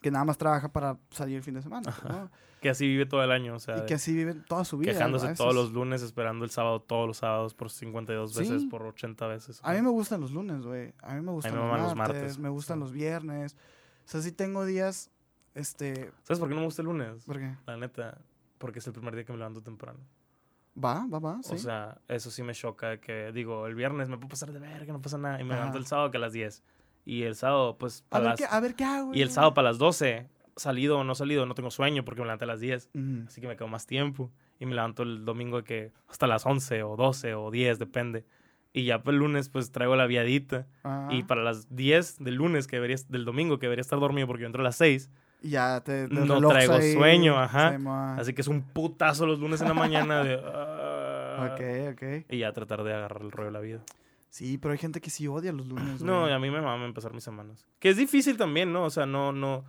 [0.00, 1.94] que nada más trabaja para salir el fin de semana.
[2.08, 2.30] ¿no?
[2.60, 4.92] Que así vive todo el año, o sea, Y que así viven toda su vida.
[4.92, 8.68] quejándose todos los lunes, esperando el sábado todos los sábados por 52 veces, Sí.
[8.68, 9.60] por 80 veces.
[9.62, 10.94] A mí me gustan los lunes, güey.
[11.02, 12.80] A mí me gustan me los, martes, martes, Me gustan sí.
[12.80, 13.56] los viernes.
[14.06, 15.10] O sea, sí tengo días,
[15.54, 16.10] este...
[16.22, 17.24] ¿Sabes por qué no me gusta el lunes?
[17.24, 17.54] ¿Por qué?
[17.66, 18.18] La neta,
[18.58, 19.98] porque es el primer día que me levanto temprano.
[20.82, 21.54] Va, va, va, sí.
[21.54, 24.92] O sea, eso sí me choca, que digo, el viernes me puedo pasar de verga,
[24.92, 25.60] no pasa nada, y me Ajá.
[25.60, 26.62] levanto el sábado que a las 10.
[27.04, 28.38] Y el sábado, pues, a, ver las...
[28.38, 29.14] qué, a ver qué hago.
[29.14, 32.26] Y el sábado para las 12, salido o no salido, no tengo sueño porque me
[32.26, 32.90] levanté a las 10.
[32.94, 33.24] Ujú.
[33.26, 34.30] Así que me quedo más tiempo.
[34.58, 38.24] Y me levanto el domingo que hasta las 11 o 12 o 10, depende.
[38.72, 40.66] Y ya el lunes, pues traigo la viadita.
[40.82, 44.26] Ah, Y para las 10 del lunes, que debería, del domingo, que debería estar dormido
[44.26, 45.10] porque yo entro a las 6.
[45.44, 46.08] Y ya te...
[46.08, 47.76] te no traigo ahí, sueño, ajá.
[48.18, 50.40] Así que es un putazo los lunes en la mañana de...
[50.42, 52.24] ah, Ok, ok.
[52.30, 53.80] Y ya tratar de agarrar el rollo de la vida.
[54.30, 56.32] Sí, pero hay gente que sí odia los lunes, No, güey.
[56.32, 57.64] y a mí me mama empezar mis semanas.
[57.78, 58.84] Que es difícil también, ¿no?
[58.84, 59.64] O sea, no, no...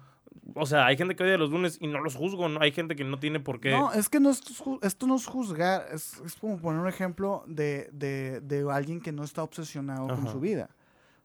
[0.54, 2.62] O sea, hay gente que odia los lunes y no los juzgo, ¿no?
[2.62, 3.72] Hay gente que no tiene por qué...
[3.72, 4.42] No, es que no es
[4.82, 9.12] esto no es juzgar, es, es como poner un ejemplo de, de, de alguien que
[9.12, 10.70] no está obsesionado con su vida.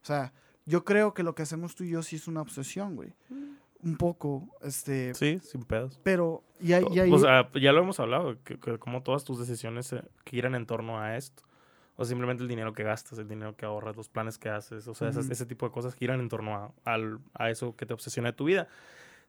[0.01, 0.33] O sea,
[0.65, 3.13] yo creo que lo que hacemos tú y yo sí es una obsesión, güey.
[3.83, 5.99] Un poco, este, Sí, sin pedos.
[6.03, 9.23] pero y hay, y hay- O sea, ya lo hemos hablado, que, que como todas
[9.23, 11.43] tus decisiones eh, giran en torno a esto.
[11.97, 14.87] O simplemente el dinero que gastas, el dinero que ahorras, los planes que haces.
[14.87, 17.85] O sea, esas- ese tipo de cosas giran en torno a, al- a eso que
[17.85, 18.67] te obsesiona de tu vida.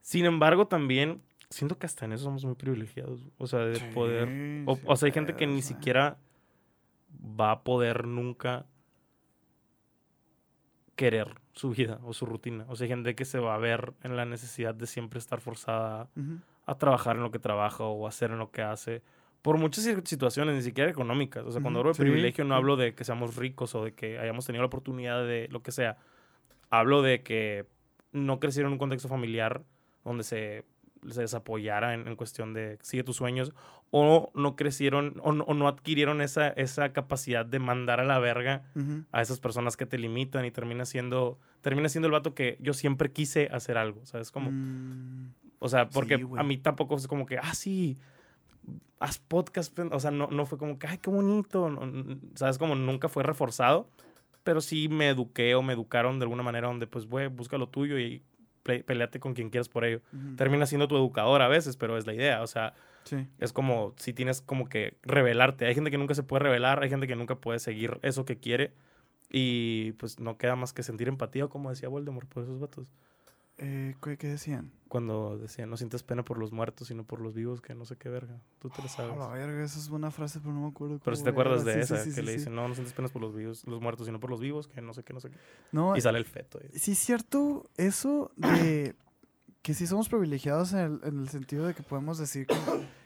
[0.01, 1.21] Sin embargo, también
[1.51, 3.21] siento que hasta en eso somos muy privilegiados.
[3.39, 4.65] O sea, de poder...
[4.67, 5.63] O, sea, hay gente que ni güey.
[5.63, 6.17] siquiera
[7.39, 8.65] va a poder nunca
[10.97, 12.67] querer su vida o su rutina.
[12.69, 16.09] O sea, gente que se va a ver en la necesidad de siempre estar forzada
[16.67, 19.03] a trabajar en lo que trabaja o hacer en lo que hace.
[19.43, 21.45] Por muchas situaciones, ni siquiera económicas.
[21.45, 23.95] O sea, cuando hablo de sí, privilegio no hablo de que seamos ricos o de
[23.95, 25.97] que hayamos tenido la oportunidad de lo que sea.
[26.71, 27.67] Hablo de que
[28.13, 29.63] no crecieron en un contexto familiar
[30.05, 30.65] donde se,
[31.11, 33.53] se les apoyara en, en cuestión de sigue tus sueños
[33.91, 38.19] o no crecieron o no, o no adquirieron esa, esa capacidad de mandar a la
[38.19, 39.05] verga Ujú.
[39.13, 42.73] a esas personas que te limitan y termina siendo, termina siendo el vato que yo
[42.73, 44.31] siempre quise hacer algo, ¿sabes?
[44.31, 47.97] Como, Mm, o sea, porque Sí, a mí tampoco es como que, ah, sí,
[49.01, 49.75] haz podcast.
[49.75, 49.91] pen-".
[49.93, 51.69] O sea, no, no fue como que, ay, qué bonito.
[51.69, 52.59] no, ¿Sabes?
[52.59, 53.89] Como nunca fue reforzado.
[54.45, 57.69] Pero sí me eduqué o me educaron de alguna manera donde, pues, güey, busca lo
[57.69, 58.23] tuyo y
[58.63, 60.01] peleate con quien quieras por ello.
[60.13, 60.37] ujú.
[60.37, 62.43] Termina siendo tu educador a veces, pero es la idea.
[62.43, 62.75] O sea,
[63.05, 63.27] Sí.
[63.39, 65.67] es como si tienes como que revelarte.
[65.67, 68.39] Hay gente que nunca se puede revelar, hay gente que nunca puede seguir eso que
[68.39, 68.73] quiere.
[69.31, 72.87] Y pues no queda más que sentir empatía, como decía Voldemort por esos vatos.
[73.65, 74.73] Eh, ¿qué, qué decían?
[74.89, 77.97] Cuando decían, no sientes pena por los muertos, sino por los vivos, que no sé
[77.97, 78.41] qué verga.
[78.59, 79.13] Tú te lo sabes.
[79.15, 80.99] A la verga, esa es buena frase, pero no me acuerdo.
[81.03, 83.13] Pero si te acuerdas de Sí, esa, sí, que le dicen, no, no sientes penas
[83.13, 85.31] por los vivos, los muertos, sino por los vivos, que no sé qué, no sé
[85.31, 85.37] qué.
[85.71, 86.59] No, Y sale el feto.
[86.61, 86.69] ahí.
[86.79, 88.97] sí es cierto eso de
[89.63, 92.55] que sí somos privilegiados en el, en el sentido de que podemos decir que,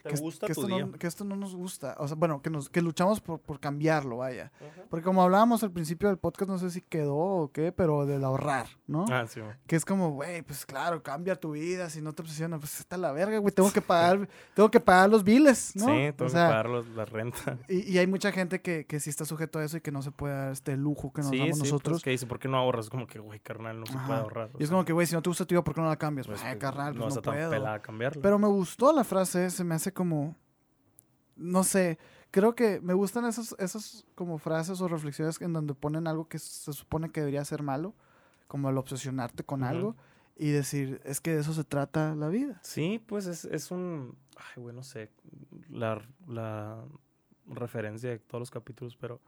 [0.09, 0.87] ¿Te que gusta que tu esto día?
[0.87, 1.95] no, que esto no nos gusta.
[1.99, 4.53] O sea, bueno, que, nos, que luchamos por, por cambiarlo, vaya.
[4.91, 8.24] Porque como hablábamos al principio del podcast, no sé si quedó o qué, pero del
[8.24, 9.05] ahorrar, ¿no?
[9.11, 9.53] Ah, sí, güey.
[9.66, 12.97] Que es como, güey, pues claro, cambia tu vida, si no te obsesiona, pues está
[12.97, 15.87] la verga, güey, tengo que pagar, tengo que pagar los biles, ¿no?
[15.87, 17.59] Sí, O tengo sea, que pagar los- la renta.
[17.69, 20.03] y, y hay mucha gente que, que sí está sujeto a eso y que no
[20.03, 21.95] se puede dar este lujo que nos sí, damos sí, nosotros.
[21.97, 22.87] Pues, que dice, ¿por qué no ahorras?
[22.87, 24.07] Es como que, güey, carnal, no se Ajá.
[24.07, 24.51] puede ahorrar.
[24.55, 25.81] o y es sea, como que, güey, si no te gusta tu vida, ¿por qué
[25.81, 26.27] no la cambias?
[26.27, 28.20] pues, Pues, ay, carnal, pues no no, está tan puedo.
[28.23, 30.36] Pero me gustó la frase, se me hace como,
[31.35, 31.98] no sé,
[32.31, 36.39] creo que me gustan esas, esas como frases o reflexiones en donde ponen algo que
[36.39, 37.94] se supone que debería ser malo,
[38.47, 39.97] como el obsesionarte con algo
[40.36, 42.60] y decir, es que de eso se trata la vida.
[42.62, 44.16] Sí, pues es, es un.
[44.36, 45.10] Ay, güey, no sé.
[45.70, 46.85] La, la
[47.47, 49.20] referencia de todos los capítulos, pero.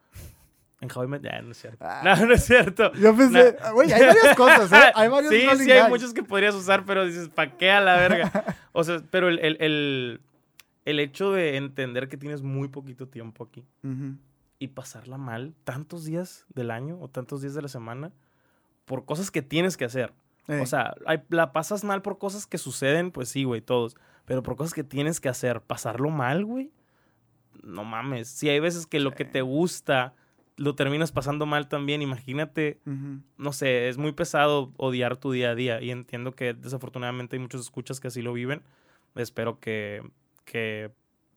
[0.80, 1.22] En How I Met.
[1.22, 1.84] Ya, no es cierto.
[1.84, 2.02] Ah.
[2.04, 2.92] No, no es cierto.
[2.92, 4.92] Yo pensé, güey, hay varias cosas, ¿eh?
[4.94, 7.96] Hay varios sí, sí, hay muchos que podrías usar, pero dices, ¿pa' qué a la
[7.96, 8.30] verga?
[8.72, 10.20] O sea, pero el, el, el,
[10.90, 13.64] el hecho de entender que tienes muy poquito tiempo aquí
[14.58, 18.12] y pasarla mal tantos días del año o tantos días de la semana
[18.84, 20.12] por cosas que tienes que hacer.
[20.48, 23.96] Eh, O sea, hay- la pasas mal por cosas que suceden, pues sí, güey, todos.
[24.24, 26.70] Pero por cosas que tienes que hacer, pasarlo mal, güey.
[27.62, 28.28] No mames.
[28.28, 30.14] Si hay veces que lo que te gusta
[30.56, 32.80] lo terminas pasando mal también, imagínate,
[33.36, 35.80] no sé, es muy pesado odiar tu día a día.
[35.80, 38.62] Y entiendo que desafortunadamente hay muchos escuchas que así lo viven.
[39.14, 40.02] Espero que,
[40.50, 40.90] que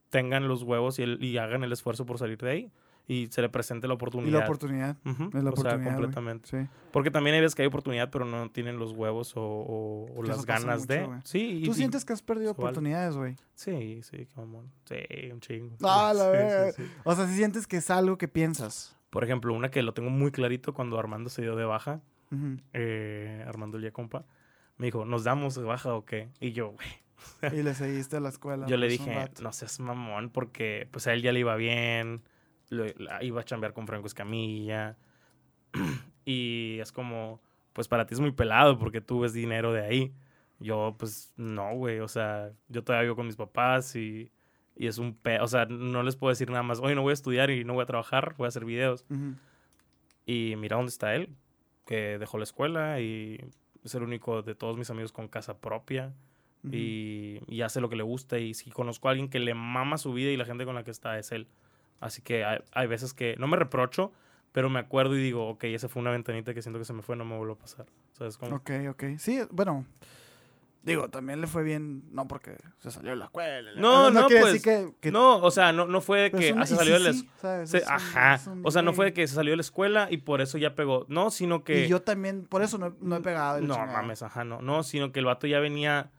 [0.09, 2.71] tengan los huevos y, el- y hagan el esfuerzo por salir de ahí.
[3.07, 4.27] Y se le presente la oportunidad.
[4.29, 4.97] Y la oportunidad.
[5.05, 5.93] Ujú, es la o sea, oportunidad, güey.
[5.95, 6.47] completamente.
[6.49, 6.69] Sí.
[6.91, 10.23] Porque también hay veces que hay oportunidad, pero no tienen los huevos o, o- o
[10.23, 11.05] las ganas mucho, de.
[11.05, 11.19] güey.
[11.25, 12.63] Sí, ¿Tú y- sientes que has perdido vale.
[12.63, 13.35] oportunidades, güey?
[13.55, 14.71] Sí, sí, mamón.
[14.85, 14.95] Sí,
[15.33, 15.75] un chingo.
[15.83, 16.91] Ah, la sí, sí.
[17.03, 18.95] O sea, si sientes que es algo que piensas.
[19.09, 22.01] Por ejemplo, una que lo tengo muy clarito cuando Armando se dio de baja,
[22.31, 22.57] Ujú.
[22.71, 24.23] eh, Armando el compa,
[24.77, 26.29] me dijo, ¿nos damos de baja o qué?
[26.39, 26.87] Y yo, güey.
[27.53, 28.67] Y le seguiste a la escuela.
[28.67, 32.21] Yo le pues, dije, no seas mamón, porque pues a él ya le iba bien,
[32.69, 34.97] lo- la- iba a chambear con Franco Escamilla.
[36.25, 37.41] y es como,
[37.73, 40.13] pues para ti es muy pelado porque tú ves dinero de ahí.
[40.59, 44.31] Yo, pues no, güey, o sea, yo todavía vivo con mis papás y,
[44.75, 45.39] y es un pe...
[45.39, 47.73] O sea, no les puedo decir nada más, oye, no voy a estudiar y no
[47.73, 49.03] voy a trabajar, voy a hacer videos.
[49.09, 49.33] Ujú.
[50.27, 51.29] Y mira dónde está él,
[51.87, 53.43] que dejó la escuela y
[53.83, 56.13] es el único de todos mis amigos con casa propia
[56.63, 56.75] Ujú.
[56.75, 58.37] y, y hace lo que le gusta.
[58.39, 60.83] Y si conozco a alguien que le mama su vida y la gente con la
[60.83, 61.47] que está es él.
[61.99, 64.11] Así que hay, hay veces que no me reprocho,
[64.51, 67.01] pero me acuerdo y digo, ok, esa fue una ventanita que siento que se me
[67.03, 67.85] fue, no me vuelvo a pasar.
[68.13, 68.55] ¿Sabes cómo?
[68.55, 69.03] Ok, ok.
[69.17, 69.85] Sí, bueno.
[70.83, 73.69] Digo, también le fue bien, no porque se salió de la escuela.
[73.75, 76.53] No, no, quiere pues, decir que, que- No, o sea, no, no fue de que
[76.53, 77.29] un- se salió sí, de la sí,
[77.67, 78.33] se- Es un- Ajá.
[78.33, 80.41] es un O sea, no fue de que se salió de la escuela y por
[80.41, 81.05] eso ya pegó.
[81.07, 81.85] No, sino que.
[81.85, 83.61] Y yo también, por eso no, no he pegado.
[83.61, 83.93] No chingada.
[84.01, 84.59] mames, ajá, no.
[84.63, 86.09] No, sino que el vato ya venía,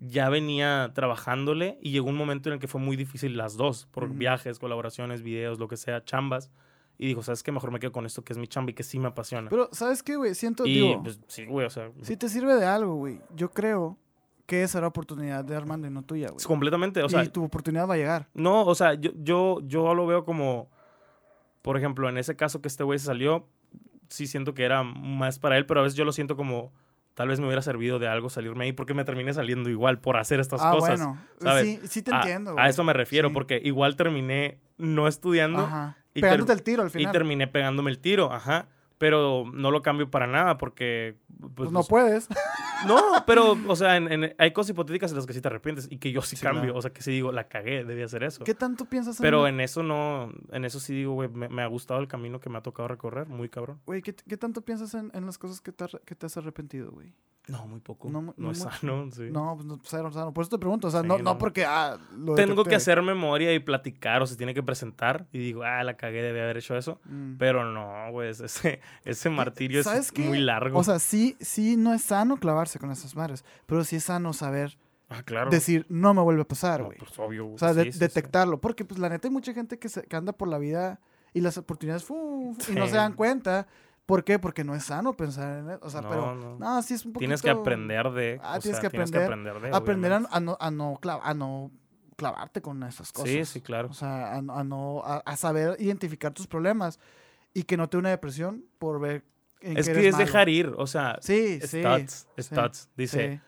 [0.00, 3.86] ya venía trabajándole y llegó un momento en el que fue muy difícil las dos,
[3.90, 6.50] por viajes, colaboraciones, videos, lo que sea, chambas.
[6.98, 7.52] Y dijo, ¿sabes qué?
[7.52, 9.48] Mejor me quedo con esto que es mi chamba y que sí me apasiona.
[9.48, 10.34] Pero, ¿sabes qué, güey?
[10.34, 13.50] Siento, y digo, pues sí, güey, o sea, si te sirve de algo, güey, yo
[13.50, 13.96] creo
[14.44, 16.44] que esa era oportunidad de Armando y no tuya, güey.
[16.44, 18.28] completamente, o sea, y tu oportunidad va a llegar.
[18.34, 20.68] no, o sea, yo, yo, yo lo veo como
[21.62, 23.46] por ejemplo, en ese caso que este güey se salió,
[24.08, 26.72] sí siento que era más para él, pero a veces yo lo siento como
[27.20, 30.16] tal vez me hubiera servido de algo salirme ahí porque me terminé saliendo igual por
[30.16, 30.98] hacer estas ah, cosas.
[30.98, 31.18] bueno.
[31.38, 31.64] ¿sabes?
[31.66, 32.54] Sí, sí te A- entiendo.
[32.58, 33.34] A, eso me refiero, Sí.
[33.34, 35.98] porque igual terminé no estudiando Ajá.
[36.14, 37.12] y Pegándote el tiro al y final.
[37.12, 38.68] terminé pegándome el tiro, ajá.
[39.00, 41.16] Pero no lo cambio para nada porque...
[41.40, 42.28] Pues, Pues no puedes.
[42.86, 45.88] no, pero, o sea, en- en- hay cosas hipotéticas en las que sí te arrepientes
[45.90, 46.76] y que yo sí, Sí, cambio.
[46.76, 48.44] O sea, que sí digo, la cagué, debía hacer eso.
[48.44, 51.62] ¿Qué tanto piensas en Pero en eso no, en eso sí digo, güey, me, me
[51.62, 53.80] ha gustado el camino que me ha tocado recorrer, muy cabrón.
[53.86, 56.90] Güey, ¿qué, qué tanto piensas en, en las cosas que te, que te has arrepentido,
[56.92, 57.14] güey?
[57.48, 58.08] No, muy poco.
[58.10, 58.70] No No, no es mucho.
[58.70, 59.28] sano, sí.
[59.32, 60.30] No, pues no, cero, cero.
[60.32, 60.86] Por eso te pregunto.
[60.86, 61.64] O sea, Sí, no, no porque.
[61.64, 62.68] Ah, lo Tengo detecté.
[62.70, 66.22] que hacer memoria y platicar o se tiene que presentar y digo, ah, la cagué,
[66.22, 67.00] debí haber hecho eso.
[67.06, 67.38] Mm.
[67.38, 70.22] Pero no, güey, ese, ese martirio ¿sabes es qué?
[70.22, 70.78] muy largo.
[70.78, 73.44] O sea, sí, sí no es sano clavarse con esas madres.
[73.66, 75.50] Pero sí es sano saber ah, claro.
[75.50, 77.52] decir, no me vuelve a pasar, No, pues obvio.
[77.52, 77.98] o sea, de- sí, sí, sí.
[78.00, 78.60] detectarlo.
[78.60, 81.00] Porque, pues, la neta, hay mucha gente que, se- que anda por la vida
[81.32, 83.66] y las oportunidades fu, y no se dan cuenta.
[84.06, 84.40] ¿Por qué?
[84.40, 85.78] Porque no es sano pensar en eso.
[85.82, 86.34] O sea, No, pero.
[86.34, 86.58] no.
[86.58, 87.20] No, sí es un poquito.
[87.28, 88.40] Tienes que aprender de.
[88.42, 89.70] Ah, o tienes sea, que aprender- aprender de.
[89.76, 91.70] Aprender a, no, a, no clav- a no
[92.16, 93.30] clavarte con esas cosas.
[93.30, 93.88] Sí, sí, claro.
[93.88, 96.98] O sea, a, no- a no, a, a saber identificar tus problemas
[97.54, 99.24] y que no te dé una depresión por ver
[99.60, 100.24] en Es que eres es malo.
[100.24, 101.80] dejar ir, o sea, Sí, sí.
[101.80, 102.88] stats, sí, stats.
[102.96, 103.40] Dice,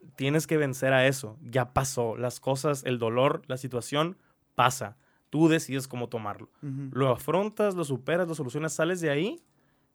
[0.00, 0.06] sí.
[0.16, 1.38] tienes que vencer a eso.
[1.42, 2.16] Ya pasó.
[2.16, 4.16] Las cosas, el dolor, la situación,
[4.54, 4.96] pasa.
[5.30, 6.48] Tú decides cómo tomarlo.
[6.62, 9.42] Lo afrontas, lo superas, lo solucionas, sales de ahí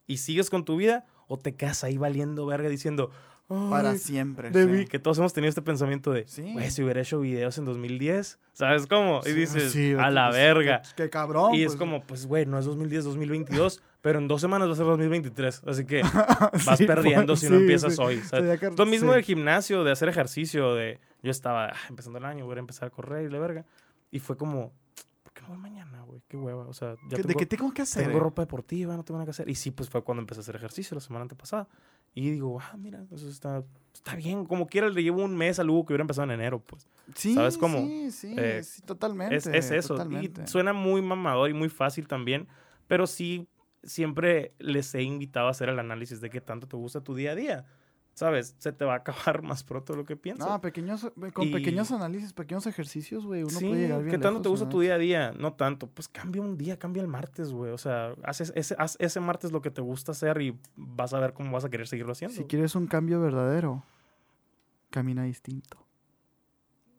[0.06, 3.11] y sigues con tu vida o te quedas ahí valiendo verga diciendo,
[3.49, 4.51] Para "Ay, siempre.
[4.51, 4.85] debí", sí.
[4.88, 6.53] que todos hemos tenido este pensamiento de, Sí.
[6.53, 9.21] güey, si hubiera hecho videos en 2010, ¿sabes cómo?
[9.26, 10.81] Y Sí, dices, sí, a la pues, verga.
[10.95, 11.55] Qué, qué cabrón.
[11.55, 11.77] Y es pues.
[11.80, 15.63] como, pues, güey, no es 2010, 2022, pero en dos semanas va a ser 2023.
[15.65, 16.01] Así que
[16.65, 18.19] vas perdiendo pues, si no empiezas hoy.
[18.21, 18.59] ¿sabes?
[18.59, 22.45] que- Lo mismo del gimnasio, de hacer ejercicio, de yo estaba ah, empezando el año,
[22.45, 23.65] voy a empezar a correr y la verga.
[24.11, 24.71] Y fue como,
[25.23, 26.21] ¿por qué no voy mañana, güey?
[26.27, 26.65] Qué hueva.
[26.67, 28.05] O sea, ya ¿Qué- ¿De tengo, qué tengo que hacer?
[28.05, 29.49] tengo ropa deportiva, no tengo nada que hacer.
[29.49, 31.67] Y sí, pues fue cuando empecé a hacer ejercicio la semana antepasada.
[32.14, 33.64] Y digo, ah, mira, eso está,
[33.94, 34.45] está bien.
[34.45, 36.88] Como quiera, le llevo un mes al Hugo que hubiera empezado en enero, pues.
[37.15, 37.80] Sí, ¿sabes cómo?
[37.80, 39.36] Sí, sí, Eh, sí, totalmente.
[39.36, 39.95] Es, es eso.
[39.95, 40.44] totalmente.
[40.44, 42.48] Y suena muy mamador y muy fácil también,
[42.88, 43.48] pero sí,
[43.84, 47.31] siempre les he invitado a hacer el análisis de qué tanto te gusta tu día
[47.31, 47.65] a día.
[48.20, 48.54] ¿Sabes?
[48.58, 50.46] Se te va a acabar más pronto de lo que piensas.
[50.46, 54.18] No, pequeños, con Y- pequeños análisis, pequeños ejercicios, güey, uno sí, puede llegar bien ¿qué
[54.18, 54.72] tanto lejos, te gusta ¿no?
[54.72, 55.32] tu día a día?
[55.32, 55.88] No tanto.
[55.88, 57.72] Pues cambia un día, cambia el martes, güey.
[57.72, 61.20] O sea, haces ese, haz ese martes lo que te gusta hacer y vas a
[61.22, 62.36] ver cómo vas a querer seguirlo haciendo.
[62.36, 63.86] Si quieres un cambio verdadero,
[64.90, 65.86] camina distinto.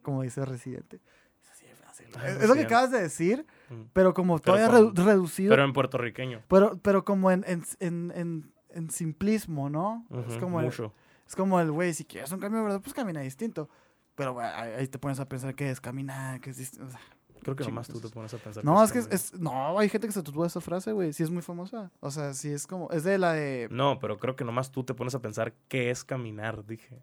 [0.02, 1.00] Como dice Residente.
[1.42, 2.06] Es así de fácil.
[2.16, 3.82] Ah, Es, es lo que acabas de decir, Mm.
[3.92, 6.42] pero como Pero todavía con- redu- reducido, Pero pero, en puertorriqueño.
[6.82, 10.06] pero, como en, en, en, en- simplismo, ¿no?
[10.28, 10.94] es, como el, mucho.
[11.30, 13.68] Es como el, güey, si quieres un cambio verdadero, pues camina distinto.
[14.16, 16.86] Pero güey, ahí, te pones a pensar que es caminar, que es distinto.
[16.86, 16.98] o sea,
[17.44, 18.64] Creo que nomás tú te pones a pensar.
[18.64, 21.12] No, es que es, es- No, hay gente que se tatúa esa frase, güey.
[21.12, 21.92] Sí es muy famosa.
[22.00, 22.90] O sea, sí es como...
[22.90, 23.68] Es de la de...
[23.70, 27.00] No, pero creo que nomás tú te pones a pensar qué es caminar, dije.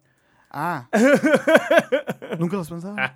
[0.50, 0.88] Ah.
[2.38, 3.12] Nunca los pensaba.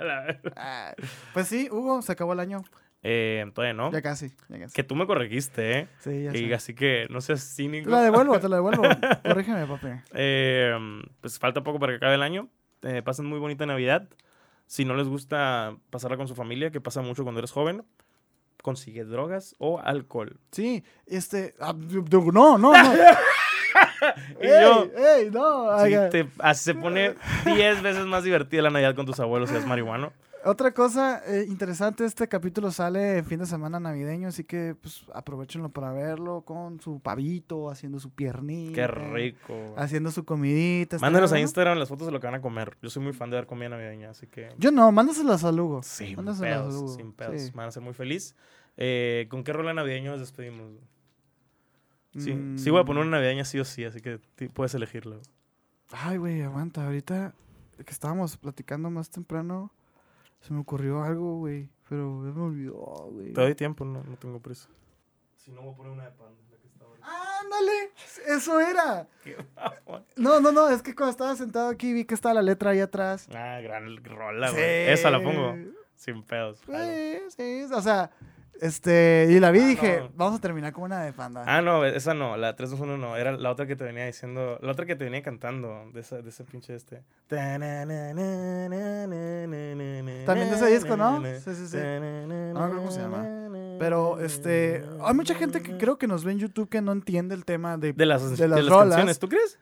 [0.56, 0.94] Ah,
[1.34, 2.64] Pues sí, Hugo, se acabó el año.
[3.04, 3.90] Eh, todavía no.
[3.90, 4.74] Ya casi, ya casi.
[4.74, 5.88] Que tú me corregiste, ¿eh?
[5.98, 6.54] Sí, ya Y sé.
[6.54, 7.90] así que no seas Te cínico.
[7.90, 8.82] la devuelvo, te la devuelvo.
[9.24, 9.88] Corrígeme, papi.
[10.14, 10.76] Eh,
[11.20, 12.48] pues falta poco para que acabe el año.
[12.82, 14.08] Eh, pasen muy bonita Navidad.
[14.66, 17.82] Si no les gusta pasarla con su familia, que pasa mucho cuando eres joven,
[18.62, 20.38] consigue drogas o alcohol.
[20.52, 21.54] Sí, este...
[21.60, 22.72] ah, no, no, no.
[24.40, 25.78] Y yo, ¡Ey, ey, no!
[25.84, 27.14] sí, te- así se pone
[27.46, 30.12] 10 veces más divertida la Navidad con tus abuelos si es marihuano.
[30.44, 35.68] Otra cosa eh, interesante, este capítulo sale fin de semana navideño, así que pues aprovechenlo
[35.68, 38.74] para verlo con su pavito, haciendo su piernita.
[38.74, 39.74] Qué rico.
[39.76, 40.98] Haciendo su comidita.
[40.98, 41.38] Mándenos a.
[41.38, 42.76] Instagram las fotos de lo que van a comer.
[42.82, 44.48] Yo soy muy fan de ver comida navideña, así que...
[44.58, 45.82] Yo no, mándaselas a Lugo.
[45.84, 47.40] Sin Mándaselas a pedos, Lugo, sin pedos.
[47.40, 47.50] sí.
[47.54, 48.34] Van a ser muy feliz.
[48.76, 50.72] Eh, ¿Con qué rola navideño nos despedimos?
[52.18, 52.58] Sí, Mm.
[52.58, 54.18] sí voy a poner una navideña sí o sí, así que
[54.52, 55.20] puedes elegirlo.
[55.92, 56.84] Ay, güey, aguanta.
[56.84, 57.32] Ahorita
[57.76, 59.72] que estábamos platicando más temprano,
[60.42, 61.68] se me ocurrió algo, güey.
[61.88, 62.74] Pero ya me olvidó,
[63.10, 63.32] güey.
[63.32, 64.68] Te doy tiempo, no, no tengo prisa.
[65.36, 66.28] Si no, voy a poner una de pan.
[66.50, 67.06] la que está ahorita.
[67.40, 67.92] ¡Ándale!
[68.28, 69.08] ¡Eso era!
[69.24, 69.36] Qué.
[70.16, 72.80] No, no, no, es que cuando estaba sentado aquí vi que estaba la letra ahí
[72.80, 73.28] atrás.
[73.34, 74.54] Ah, gran rola, Sí.
[74.54, 74.90] güey.
[74.90, 75.54] Esa la pongo.
[75.96, 76.60] Sin pedos.
[76.66, 78.10] Sí, sí, o sea,
[78.60, 80.10] este, y la vi y Ah, dije, no.
[80.14, 81.44] vamos a terminar con una de panda.
[81.46, 84.72] Ah, no, esa no, la 321 no, era la otra que te venía diciendo, la
[84.72, 87.02] otra que te venía cantando, de, esa, de ese pinche este.
[90.26, 91.22] También de ese disco, ¿no?
[91.22, 91.76] Sí, sí, sí.
[91.76, 93.26] No acuerdo cómo se llama.
[93.78, 97.34] Pero, este, hay mucha gente que creo que nos ve en YouTube que no entiende
[97.34, 98.88] el tema de, De las, de las de las rolas.
[98.90, 99.58] canciones, ¿tú crees?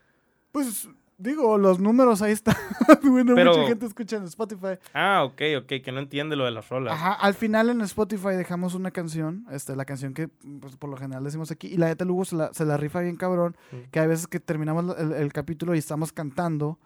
[0.53, 0.89] Pues,
[1.21, 2.57] Digo, los números ahí están.
[3.03, 4.79] bueno, Pero- mucha gente escucha en Spotify.
[4.95, 6.95] Ah, ok, ok, que no entiende lo de las rolas.
[6.95, 10.97] Ajá, al final en Spotify dejamos una canción, este, la canción que pues, por lo
[10.97, 13.91] general decimos aquí, y la neta Lugo se la, se la rifa bien cabrón, Mm.
[13.91, 16.79] que hay veces que terminamos el, el capítulo y estamos cantando,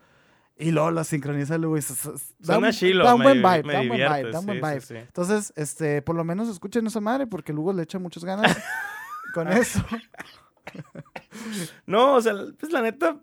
[0.58, 3.72] y luego la sincroniza Lugo y se- se- da, un, chilo, da un buen vibe,
[3.72, 4.80] da un buen vibe, da un buen sí, vibe.
[4.80, 4.94] sí.
[4.96, 8.56] Entonces, este, por lo menos escuchen esa madre, porque Lugo le echa muchas ganas
[9.34, 9.78] con eso.
[11.86, 13.16] No, o sea, pues la neta,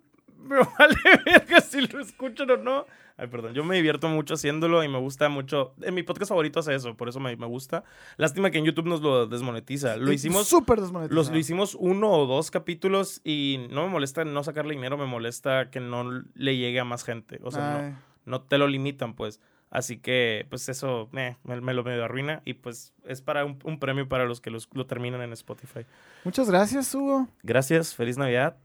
[0.52, 0.96] me vale
[1.26, 2.86] verga si lo escuchan o no.
[3.18, 5.74] Ay, perdón, yo me divierto mucho haciéndolo y me gusta mucho.
[5.82, 7.84] En mi podcast favorito hace eso, por eso me, me gusta.
[8.18, 9.96] Lástima que en YouTube nos lo desmonetiza.
[9.98, 11.32] Lo hicimos, Súper desmonetizado.
[11.32, 15.70] lo hicimos uno o dos capítulos y no me molesta no sacarle dinero, me molesta
[15.70, 17.40] que no le llegue a más gente.
[17.44, 17.96] O sea,
[18.26, 19.40] no, no te lo limitan, pues.
[19.70, 23.58] Así que, pues eso eh, me, me lo medio arruina y pues es para un,
[23.64, 25.86] un premio para los que los- lo terminan en Spotify.
[26.26, 27.28] Muchas gracias, Hugo.
[27.44, 28.58] Gracias, feliz Navidad.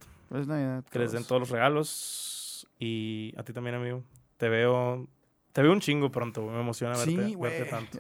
[0.90, 2.66] Que les den todos los regalos.
[2.78, 4.03] Y a ti también, amigo.
[4.36, 5.07] Te veo.
[5.53, 6.43] Te veo un chingo pronto.
[6.43, 7.98] Me emociona verte, tanto.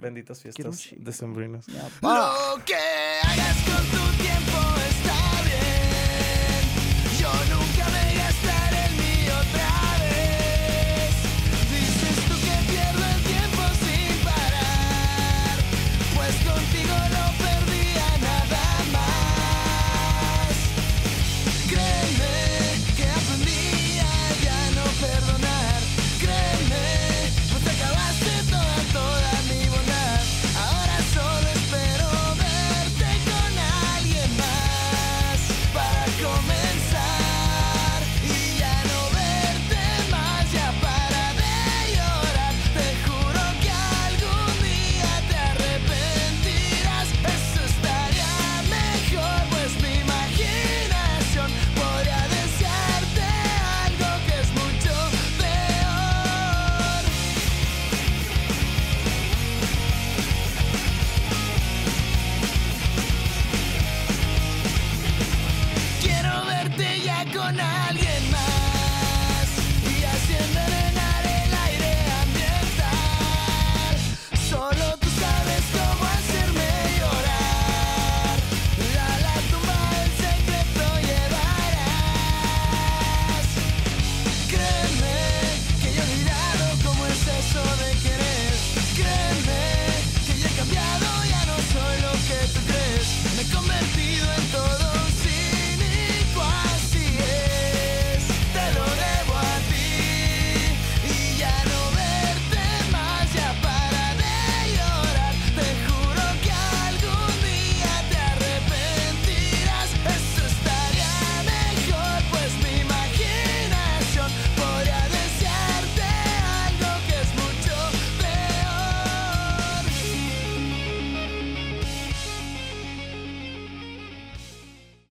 [0.00, 1.66] Benditas fiestas decembrinas.
[2.02, 2.60] Lo.